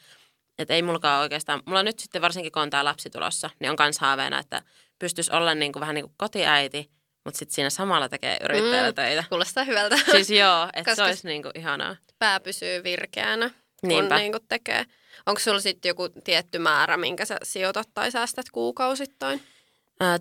Että 0.59 0.75
ei 0.75 0.83
mullakaan 0.83 1.23
oikeastaan, 1.23 1.63
mulla 1.67 1.83
nyt 1.83 1.99
sitten 1.99 2.23
varsinkin 2.23 2.53
kun 2.53 2.63
on 2.63 2.71
tämä 2.71 2.85
lapsi 2.85 3.11
tulossa, 3.11 3.51
niin 3.61 3.71
on 3.71 3.77
kans 3.77 3.99
haaveena, 3.99 4.39
että 4.39 4.63
pystyisi 4.99 5.33
olla 5.33 5.55
niin 5.55 5.73
kuin, 5.73 5.81
vähän 5.81 5.95
niin 5.95 6.05
kuin 6.05 6.15
kotiäiti– 6.17 6.91
mutta 7.27 7.39
sitten 7.39 7.55
siinä 7.55 7.71
samalla 7.71 8.09
tekee 8.09 8.39
yrittäjällä 8.45 8.91
mm, 8.91 8.95
töitä. 8.95 9.25
Kuulostaa 9.29 9.65
hyvältä. 9.65 9.97
Siis 10.11 10.31
joo, 10.31 10.69
että 10.77 10.95
se 10.95 11.03
olisi 11.03 11.29
niinku 11.29 11.51
ihanaa. 11.55 11.97
Pää 12.19 12.41
pysyy 12.41 12.85
virkeänä, 12.85 13.51
Niinpä. 13.83 14.09
kun 14.09 14.17
niinku 14.17 14.39
tekee. 14.49 14.85
Onko 15.27 15.41
sulla 15.41 15.61
sitten 15.61 15.89
joku 15.89 16.09
tietty 16.09 16.59
määrä, 16.59 16.97
minkä 16.97 17.25
sä 17.25 17.39
sijoitat 17.43 17.89
tai 17.95 18.11
säästät 18.11 18.51
kuukausittain? 18.51 19.43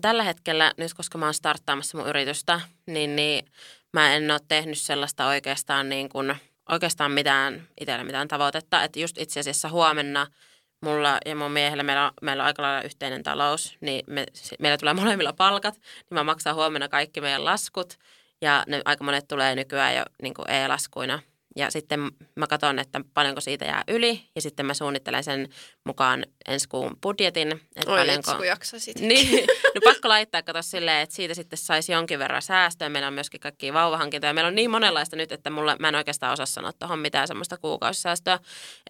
tällä 0.00 0.22
hetkellä, 0.22 0.72
nyt 0.76 0.94
koska 0.94 1.18
mä 1.18 1.24
oon 1.24 1.34
starttaamassa 1.34 1.98
mun 1.98 2.08
yritystä, 2.08 2.60
niin, 2.86 3.16
niin 3.16 3.44
mä 3.92 4.14
en 4.14 4.30
ole 4.30 4.40
tehnyt 4.48 4.78
sellaista 4.78 5.26
oikeastaan, 5.26 5.88
niin 5.88 6.08
kuin, 6.08 6.36
oikeastaan 6.68 7.10
mitään 7.10 7.68
itsellä 7.80 8.04
mitään 8.04 8.28
tavoitetta. 8.28 8.82
Että 8.82 9.00
just 9.00 9.18
itse 9.18 9.40
asiassa 9.40 9.68
huomenna– 9.68 10.26
mulla 10.80 11.18
ja 11.26 11.36
mun 11.36 11.52
miehellä, 11.52 11.82
meillä 11.82 12.06
on, 12.06 12.12
meillä 12.22 12.42
on 12.42 12.46
aika 12.46 12.62
lailla 12.62 12.82
yhteinen 12.82 13.22
talous, 13.22 13.76
niin 13.80 14.04
me, 14.06 14.26
meillä 14.58 14.78
tulee 14.78 14.94
molemmilla 14.94 15.32
palkat, 15.32 15.74
niin 15.74 16.14
mä 16.14 16.24
maksan 16.24 16.54
huomenna 16.54 16.88
kaikki 16.88 17.20
meidän 17.20 17.44
laskut. 17.44 17.98
Ja 18.40 18.64
ne 18.66 18.82
aika 18.84 19.04
monet 19.04 19.28
tulee 19.28 19.54
nykyään 19.54 19.96
jo 19.96 20.02
niin 20.22 20.34
e-laskuina 20.48 21.18
ja 21.56 21.70
sitten 21.70 22.10
mä 22.34 22.46
katson, 22.46 22.78
että 22.78 23.00
paljonko 23.14 23.40
siitä 23.40 23.64
jää 23.64 23.84
yli 23.88 24.22
ja 24.34 24.42
sitten 24.42 24.66
mä 24.66 24.74
suunnittelen 24.74 25.24
sen 25.24 25.48
mukaan 25.84 26.24
ensi 26.48 26.68
kuun 26.68 26.96
budjetin. 27.02 27.52
Että 27.52 27.92
Oi, 27.92 27.98
paljonko... 27.98 28.34
kun 28.36 28.46
jaksasit. 28.46 29.00
Niin, 29.00 29.46
no 29.74 29.80
pakko 29.84 30.08
laittaa, 30.08 30.42
kato 30.42 30.62
silleen, 30.62 31.02
että 31.02 31.14
siitä 31.14 31.34
sitten 31.34 31.58
saisi 31.58 31.92
jonkin 31.92 32.18
verran 32.18 32.42
säästöä. 32.42 32.88
Meillä 32.88 33.08
on 33.08 33.14
myöskin 33.14 33.40
kaikki 33.40 33.72
vauvahankintoja. 33.72 34.34
Meillä 34.34 34.48
on 34.48 34.54
niin 34.54 34.70
monenlaista 34.70 35.16
nyt, 35.16 35.32
että 35.32 35.50
mulla, 35.50 35.76
mä 35.78 35.88
en 35.88 35.94
oikeastaan 35.94 36.32
osaa 36.32 36.46
sanoa 36.46 36.72
tuohon 36.72 36.98
mitään 36.98 37.28
semmoista 37.28 37.56
kuukausisäästöä. 37.56 38.38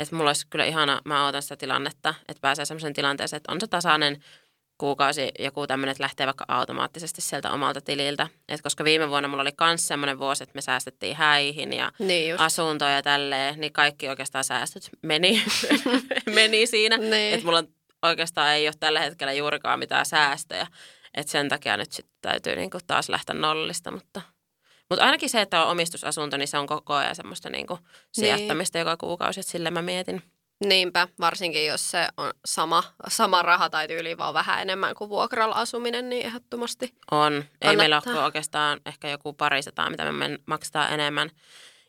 Että 0.01 0.17
mulla 0.17 0.31
olisi 0.31 0.47
kyllä 0.51 0.65
ihana, 0.65 1.01
mä 1.05 1.25
odotan 1.25 1.43
sitä 1.43 1.57
tilannetta, 1.57 2.15
että 2.29 2.41
pääsee 2.41 2.65
semmoisen 2.65 2.95
tilanteeseen, 2.95 3.37
että 3.37 3.53
on 3.53 3.61
se 3.61 3.67
tasainen 3.67 4.23
kuukausi 4.79 5.31
joku 5.39 5.67
tämmöinen, 5.67 5.91
että 5.91 6.03
lähtee 6.03 6.27
vaikka 6.27 6.45
automaattisesti 6.49 7.21
sieltä 7.21 7.51
omalta 7.51 7.81
tililtä. 7.81 8.29
Et 8.49 8.63
koska 8.63 8.85
viime 8.85 9.11
vuonna 9.11 9.29
mulla 9.29 9.43
oli 9.43 9.53
myös 9.61 9.89
semmoinen 9.89 10.19
vuosi, 10.19 10.43
että 10.43 10.55
me 10.55 10.61
säästettiin 10.61 11.17
häihin 11.17 11.73
ja 11.73 11.93
niin 11.99 12.41
asuntoja 12.41 12.91
ja 12.91 13.03
tälleen, 13.03 13.61
niin 13.61 13.73
kaikki 13.73 14.09
oikeastaan 14.09 14.45
säästöt 14.45 14.91
meni, 15.03 15.43
meni 16.35 16.67
siinä. 16.67 16.97
Niin. 16.97 17.35
Että 17.35 17.47
mulla 17.47 17.65
oikeastaan 18.03 18.53
ei 18.53 18.69
ole 18.69 18.75
tällä 18.81 19.01
hetkellä 19.01 19.33
juurikaan 19.33 19.79
mitään 19.79 20.07
säästöjä. 20.07 20.67
Että 21.15 21.33
sen 21.33 21.49
takia 21.49 21.77
nyt 21.77 21.93
sitten 21.93 22.17
täytyy 22.23 22.57
niinku 22.57 22.79
taas 22.87 23.09
lähteä 23.09 23.35
nollista, 23.35 23.91
mutta... 23.91 24.23
Mutta 24.91 25.05
ainakin 25.05 25.31
se, 25.31 25.41
että 25.41 25.65
on 25.65 25.71
omistusasunto, 25.71 26.37
niin 26.37 26.49
se 26.49 26.59
on 26.59 26.67
koko 26.67 26.95
ajan 26.95 27.17
semmoista 27.17 27.51
niinku 27.51 27.75
niin. 27.75 27.87
sijoittamista 28.13 28.79
joka 28.79 28.97
kuukausi, 28.97 29.41
että 29.41 29.53
sille 29.53 29.71
mä 29.71 29.83
mietin. 29.83 30.23
Niinpä, 30.65 31.09
varsinkin 31.21 31.67
jos 31.67 31.91
se 31.91 32.09
on 32.17 32.33
sama, 32.45 32.83
sama 33.09 33.43
raha 33.43 33.71
tai 33.71 33.89
tyyli 33.89 34.19
vaan 34.19 34.35
vähän 34.35 34.63
enemmän 34.63 34.95
kuin 34.95 35.11
vuokralla 35.11 35.55
asuminen, 35.55 36.09
niin 36.09 36.27
ehdottomasti 36.27 36.95
On. 37.11 37.33
Kannattaa. 37.33 37.71
Ei 37.71 37.77
meillä 37.77 38.03
ole 38.07 38.25
oikeastaan 38.25 38.81
ehkä 38.87 39.09
joku 39.09 39.33
parisataa, 39.33 39.91
mitä 39.91 40.13
me 40.13 40.39
maksetaan 40.47 40.93
enemmän. 40.93 41.31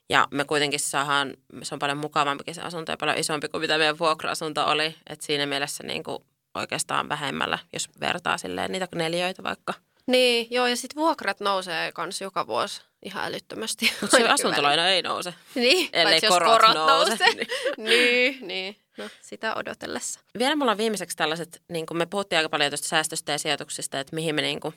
Ja 0.09 0.27
me 0.31 0.45
kuitenkin 0.45 0.79
saadaan, 0.79 1.33
se 1.63 1.75
on 1.75 1.79
paljon 1.79 1.97
mukavampi 1.97 2.53
se 2.53 2.61
asunto 2.61 2.91
ja 2.91 2.97
paljon 2.97 3.17
isompi 3.17 3.47
kuin 3.49 3.61
mitä 3.61 3.77
meidän 3.77 3.99
vuokra-asunto 3.99 4.65
oli. 4.65 4.95
Että 5.09 5.25
siinä 5.25 5.45
mielessä 5.45 5.83
niin 5.83 6.03
kuin 6.03 6.23
oikeastaan 6.55 7.09
vähemmällä, 7.09 7.59
jos 7.73 7.89
vertaa 7.99 8.37
silleen 8.37 8.71
niitä 8.71 8.87
neljöitä 8.95 9.43
vaikka. 9.43 9.73
Niin, 10.07 10.47
joo, 10.49 10.67
ja 10.67 10.75
sitten 10.75 10.95
vuokrat 10.95 11.39
nousee 11.39 11.91
kans 11.91 12.21
joka 12.21 12.47
vuosi 12.47 12.81
ihan 13.05 13.25
älyttömästi. 13.25 13.91
Mutta 14.01 14.17
se 14.17 14.27
asuntolaina 14.27 14.89
ei 14.89 15.01
nouse. 15.01 15.33
Niin, 15.55 15.89
ellei 15.93 16.21
korot, 16.21 16.53
korot 16.53 16.75
nouse. 16.75 17.09
nouse. 17.09 17.25
niin, 17.77 18.47
niin. 18.47 18.75
No, 18.97 19.09
sitä 19.21 19.55
odotellessa. 19.55 20.19
Vielä 20.39 20.55
mulla 20.55 20.71
on 20.71 20.77
viimeiseksi 20.77 21.17
tällaiset, 21.17 21.61
niin 21.69 21.85
kuin 21.85 21.97
me 21.97 22.05
puhuttiin 22.05 22.37
aika 22.37 22.49
paljon 22.49 22.71
tuosta 22.71 22.87
säästöstä 22.87 23.31
ja 23.31 23.37
sijoituksista, 23.37 23.99
että 23.99 24.15
mihin 24.15 24.35
me 24.35 24.41
niin 24.41 24.59
kuin 24.59 24.75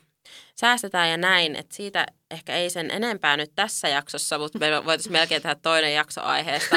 säästetään 0.54 1.10
ja 1.10 1.16
näin. 1.16 1.56
Että 1.56 1.76
siitä 1.76 2.06
ehkä 2.30 2.56
ei 2.56 2.70
sen 2.70 2.90
enempää 2.90 3.36
nyt 3.36 3.52
tässä 3.54 3.88
jaksossa, 3.88 4.38
mutta 4.38 4.58
me 4.58 4.84
voitaisiin 4.84 5.12
melkein 5.12 5.42
tehdä 5.42 5.54
toinen 5.54 5.94
jakso 5.94 6.22
aiheesta. 6.22 6.76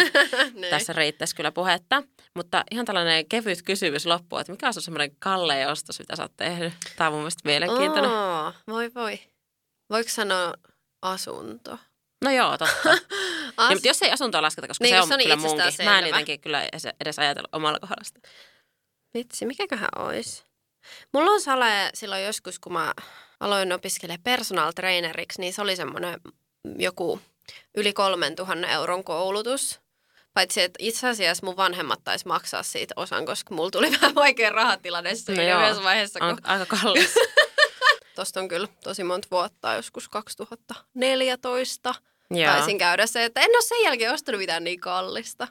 Niin. 0.53 0.69
tässä 0.69 0.93
riittäisi 0.93 1.35
kyllä 1.35 1.51
puhetta. 1.51 2.03
Mutta 2.35 2.63
ihan 2.71 2.85
tällainen 2.85 3.25
kevyt 3.25 3.61
kysymys 3.61 4.05
loppuun, 4.05 4.41
että 4.41 4.51
mikä 4.53 4.67
on 4.67 4.73
semmoinen 4.73 5.15
kallein 5.19 5.67
ostos, 5.67 5.99
mitä 5.99 6.15
sä 6.15 6.23
oot 6.23 6.37
tehnyt? 6.37 6.73
Tämä 6.95 7.07
on 7.07 7.13
mun 7.13 7.21
mielestä 7.21 7.49
mielenkiintoinen. 7.49 8.11
Oh, 8.11 8.53
voi 8.67 8.93
voi. 8.95 9.19
Voiko 9.89 10.09
sanoa 10.09 10.53
asunto? 11.03 11.77
No 12.23 12.31
joo, 12.31 12.57
totta. 12.57 12.89
As... 13.57 13.69
niin, 13.69 13.77
mutta 13.77 13.87
jos 13.87 14.01
ei 14.01 14.11
asuntoa 14.11 14.41
lasketa, 14.41 14.67
koska 14.67 14.83
niin, 14.83 14.95
se 14.95 15.01
on, 15.01 15.07
se 15.07 15.13
on 15.13 15.19
kyllä 15.19 15.35
munkin. 15.35 15.71
Selvä. 15.71 15.89
Mä 15.89 15.99
en 15.99 16.07
jotenkin 16.07 16.41
kyllä 16.41 16.69
edes 16.99 17.19
ajatella 17.19 17.49
omalla 17.51 17.79
kohdasta. 17.79 18.19
Vitsi, 19.13 19.45
mikäköhän 19.45 19.89
olisi? 19.95 20.43
Mulla 21.13 21.31
on 21.31 21.41
sale 21.41 21.89
silloin 21.93 22.23
joskus, 22.23 22.59
kun 22.59 22.73
mä 22.73 22.93
aloin 23.39 23.73
opiskelemaan 23.73 24.23
personal 24.23 24.71
traineriksi, 24.71 25.41
niin 25.41 25.53
se 25.53 25.61
oli 25.61 25.75
semmoinen 25.75 26.19
joku 26.79 27.21
yli 27.75 27.93
kolmen 27.93 28.35
tuhannen 28.35 28.69
euron 28.69 29.03
koulutus. 29.03 29.79
Paitsi, 30.33 30.61
että 30.61 30.77
itse 30.79 31.07
asiassa 31.07 31.45
mun 31.45 31.57
vanhemmat 31.57 31.99
taisi 32.03 32.27
maksaa 32.27 32.63
siitä 32.63 32.93
osan, 32.97 33.25
koska 33.25 33.55
mulla 33.55 33.71
tuli 33.71 33.91
vähän 34.01 34.15
vaikea 34.15 34.49
rahatilanne 34.49 35.15
siinä 35.15 35.55
no 35.55 35.63
yhdessä 35.63 35.83
vaiheessa. 35.83 36.19
Kun... 36.19 36.37
Aika 36.43 36.65
kallis. 36.65 37.15
Tuosta 38.15 38.39
on 38.39 38.47
kyllä 38.47 38.67
tosi 38.83 39.03
monta 39.03 39.27
vuotta, 39.31 39.73
joskus 39.73 40.09
2014. 40.09 41.95
Joo. 42.31 42.53
Taisin 42.53 42.77
käydä 42.77 43.07
se, 43.07 43.25
että 43.25 43.41
en 43.41 43.49
ole 43.49 43.61
sen 43.61 43.83
jälkeen 43.83 44.13
ostanut 44.13 44.39
mitään 44.39 44.63
niin 44.63 44.79
kallista. 44.79 45.47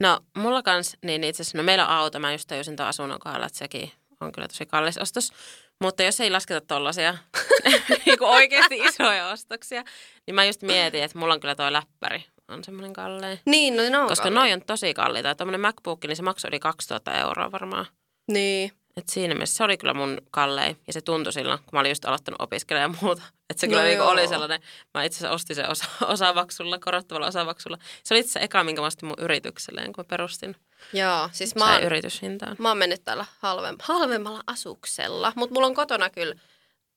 No, 0.00 0.20
mulla 0.36 0.62
kans, 0.62 0.96
niin 1.04 1.24
itse 1.24 1.42
asiassa, 1.42 1.58
no 1.58 1.64
meillä 1.64 1.86
on 1.86 1.92
auto, 1.92 2.18
mä 2.18 2.32
just 2.32 2.48
tajusin 2.48 2.76
tuon 2.76 2.88
asunnon 2.88 3.20
kohdalla, 3.20 3.46
että 3.46 3.58
sekin 3.58 3.92
on 4.20 4.32
kyllä 4.32 4.48
tosi 4.48 4.66
kallis 4.66 4.98
ostos. 4.98 5.32
Mutta 5.80 6.02
jos 6.02 6.20
ei 6.20 6.30
lasketa 6.30 6.60
tollasia 6.60 7.14
niin 8.06 8.22
oikeasti 8.22 8.78
isoja 8.78 9.28
ostoksia, 9.28 9.84
niin 10.26 10.34
mä 10.34 10.44
just 10.44 10.62
mietin, 10.62 11.02
että 11.02 11.18
mulla 11.18 11.34
on 11.34 11.40
kyllä 11.40 11.54
toi 11.54 11.72
läppäri 11.72 12.24
on 12.48 12.64
semmoinen 12.64 12.92
kallein. 12.92 13.40
Niin, 13.46 13.76
no 13.76 13.82
ne 13.82 13.98
on 13.98 14.08
Koska 14.08 14.22
kallein. 14.24 14.40
noi 14.40 14.52
on 14.52 14.62
tosi 14.66 14.94
kalliita. 14.94 15.34
Tuommoinen 15.34 15.60
MacBook, 15.60 16.04
niin 16.04 16.16
se 16.16 16.22
maksoi 16.22 16.48
yli 16.48 16.60
2000 16.60 17.18
euroa 17.18 17.52
varmaan. 17.52 17.86
Niin. 18.30 18.72
Et 18.96 19.08
siinä 19.08 19.34
mielessä 19.34 19.56
se 19.56 19.64
oli 19.64 19.76
kyllä 19.76 19.94
mun 19.94 20.18
kallein 20.30 20.76
ja 20.86 20.92
se 20.92 21.00
tuntui 21.00 21.32
silloin, 21.32 21.58
kun 21.58 21.68
mä 21.72 21.80
olin 21.80 21.90
just 21.90 22.04
aloittanut 22.04 22.42
opiskelemaan 22.42 22.94
ja 22.94 22.98
muuta. 23.02 23.22
Että 23.50 23.60
se 23.60 23.66
No 23.66 23.70
kyllä 23.70 23.82
no 23.82 23.88
niinku 23.88 24.02
joo. 24.04 24.12
oli 24.12 24.28
sellainen, 24.28 24.60
mä 24.94 25.04
itse 25.04 25.16
asiassa 25.16 25.34
ostin 25.34 25.56
sen 25.56 25.70
osa, 25.70 25.84
osavaksulla, 26.06 26.78
korottavalla 26.78 27.26
osavaksulla. 27.26 27.78
Se 28.04 28.14
oli 28.14 28.20
itse 28.20 28.30
asiassa 28.30 28.40
eka, 28.40 28.64
minkä 28.64 28.80
mä 28.80 28.86
ostin 28.86 29.06
mun 29.06 29.16
yritykselleen, 29.18 29.92
kun 29.92 30.04
mä 30.04 30.08
perustin. 30.08 30.56
Joo, 30.92 31.28
siis 31.32 31.54
mä 31.54 31.72
oon, 31.72 31.82
yrityshintaan. 31.82 32.56
mä 32.58 32.68
oon 32.68 32.78
mennyt 32.78 33.04
tällä 33.04 33.26
halvem, 33.38 33.76
halvemmalla 33.82 34.42
asuksella, 34.46 35.32
mutta 35.36 35.54
mulla 35.54 35.66
on 35.66 35.74
kotona 35.74 36.10
kyllä 36.10 36.34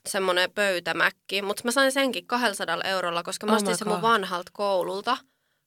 semmoinen 0.05 0.51
pöytämäkki, 0.51 1.41
mutta 1.41 1.61
mä 1.65 1.71
sain 1.71 1.91
senkin 1.91 2.27
200 2.27 2.81
eurolla, 2.83 3.23
koska 3.23 3.45
mä 3.45 3.51
Oh 3.51 3.55
ostin 3.55 3.77
sen 3.77 3.87
mun 3.87 4.01
vanhalta 4.01 4.51
koululta, 4.53 5.17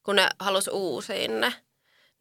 kun 0.03 0.15
ne 0.15 0.29
halus 0.39 0.69
uusiin 0.73 1.41
ne. 1.41 1.53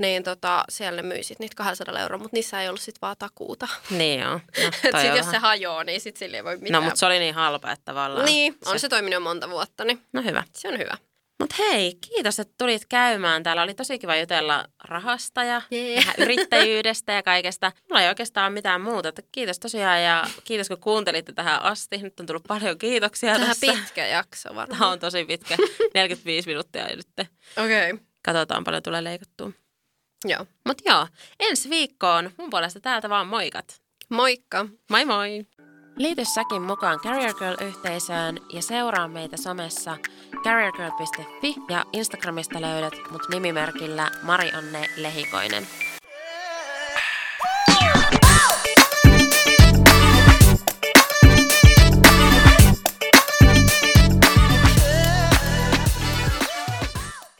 Niin 0.00 0.22
tota, 0.22 0.64
siellä 0.68 1.02
ne 1.02 1.08
myi 1.08 1.22
sit 1.22 1.38
niitä 1.38 1.54
200 1.56 1.98
euroa, 2.00 2.18
mutta 2.18 2.36
niissä 2.36 2.62
ei 2.62 2.68
ollut 2.68 2.80
sit 2.80 3.02
vaan 3.02 3.16
takuuta. 3.18 3.68
Niin 3.90 4.20
joo. 4.20 4.32
No, 4.62 4.68
Et 4.84 4.90
toi 4.90 5.00
sit 5.02 5.10
on 5.10 5.16
jos 5.16 5.30
se 5.30 5.38
hajoaa, 5.38 5.84
niin 5.84 6.00
sit 6.00 6.16
sille 6.16 6.36
ei 6.36 6.44
voi 6.44 6.56
mitään. 6.56 6.72
no 6.72 6.80
mutta 6.80 6.98
se 6.98 7.06
oli 7.06 7.18
niin 7.18 7.34
halpa, 7.34 7.72
että 7.72 7.84
tavallaan. 7.84 8.24
Niin, 8.26 8.56
on 8.66 8.80
se 8.80 8.88
toiminut 8.88 9.14
jo 9.14 9.20
monta 9.20 9.50
vuotta, 9.50 9.84
niin 9.84 10.02
No 10.12 10.22
hyvä. 10.22 10.42
se 10.56 10.68
on 10.68 10.78
hyvä. 10.78 10.96
Mutta 11.40 11.54
hei, 11.58 11.94
kiitos, 11.94 12.40
että 12.40 12.54
tulit 12.58 12.82
käymään. 12.88 13.42
Täällä 13.42 13.62
oli 13.62 13.74
tosi 13.74 13.98
kiva 13.98 14.16
jutella 14.16 14.64
rahasta 14.84 15.44
ja 15.44 15.62
vähän 15.96 16.14
yrittäjyydestä 16.24 17.12
ja 17.12 17.22
kaikesta. 17.22 17.72
Mulla 17.88 18.02
ei 18.02 18.08
oikeastaan 18.08 18.46
ole 18.46 18.54
mitään 18.54 18.80
muuta. 18.80 19.08
Että 19.08 19.22
kiitos 19.32 19.58
tosiaan 19.58 20.02
ja 20.02 20.26
kiitos 20.44 20.68
kun 20.68 20.80
kuuntelitte 20.80 21.32
tähän 21.32 21.62
asti. 21.62 21.96
Nyt 21.98 22.20
on 22.20 22.26
tullut 22.26 22.44
paljon 22.48 22.78
kiitoksia 22.78 23.32
Tämä 23.34 23.46
tässä. 23.46 23.66
pitkä 23.72 24.06
jakso 24.06 24.48
Tämä 24.48 24.56
varmaan. 24.60 24.92
on 24.92 24.98
tosi 24.98 25.24
pitkä, 25.24 25.56
45 25.94 26.48
minuuttia 26.48 26.86
nyt. 26.96 27.28
Okei, 27.56 27.92
okay. 27.92 28.04
Katsotaan 28.24 28.64
paljon 28.64 28.82
tulee 28.82 29.04
leikattua. 29.04 29.50
Joo. 30.24 30.46
Mutta 30.66 30.82
joo, 30.86 31.06
ensi 31.40 31.70
viikkoon 31.70 32.30
mun 32.38 32.50
puolesta 32.50 32.80
täältä 32.80 33.08
vaan 33.08 33.26
moikat. 33.26 33.80
Moikka! 34.08 34.66
Moi 34.90 35.04
moi! 35.04 35.46
Liity 35.96 36.24
säkin 36.24 36.62
mukaan 36.62 37.00
Career 37.00 37.34
Girl-yhteisöön 37.34 38.38
ja 38.52 38.62
seuraa 38.62 39.08
meitä 39.08 39.36
somessa 39.36 39.96
careergirl.fi 40.44 41.54
ja 41.68 41.84
Instagramista 41.92 42.60
löydät 42.60 42.94
mut 43.10 43.28
nimimerkillä 43.28 44.10
Mari-Anne 44.22 44.86
Lehikoinen. 44.96 45.66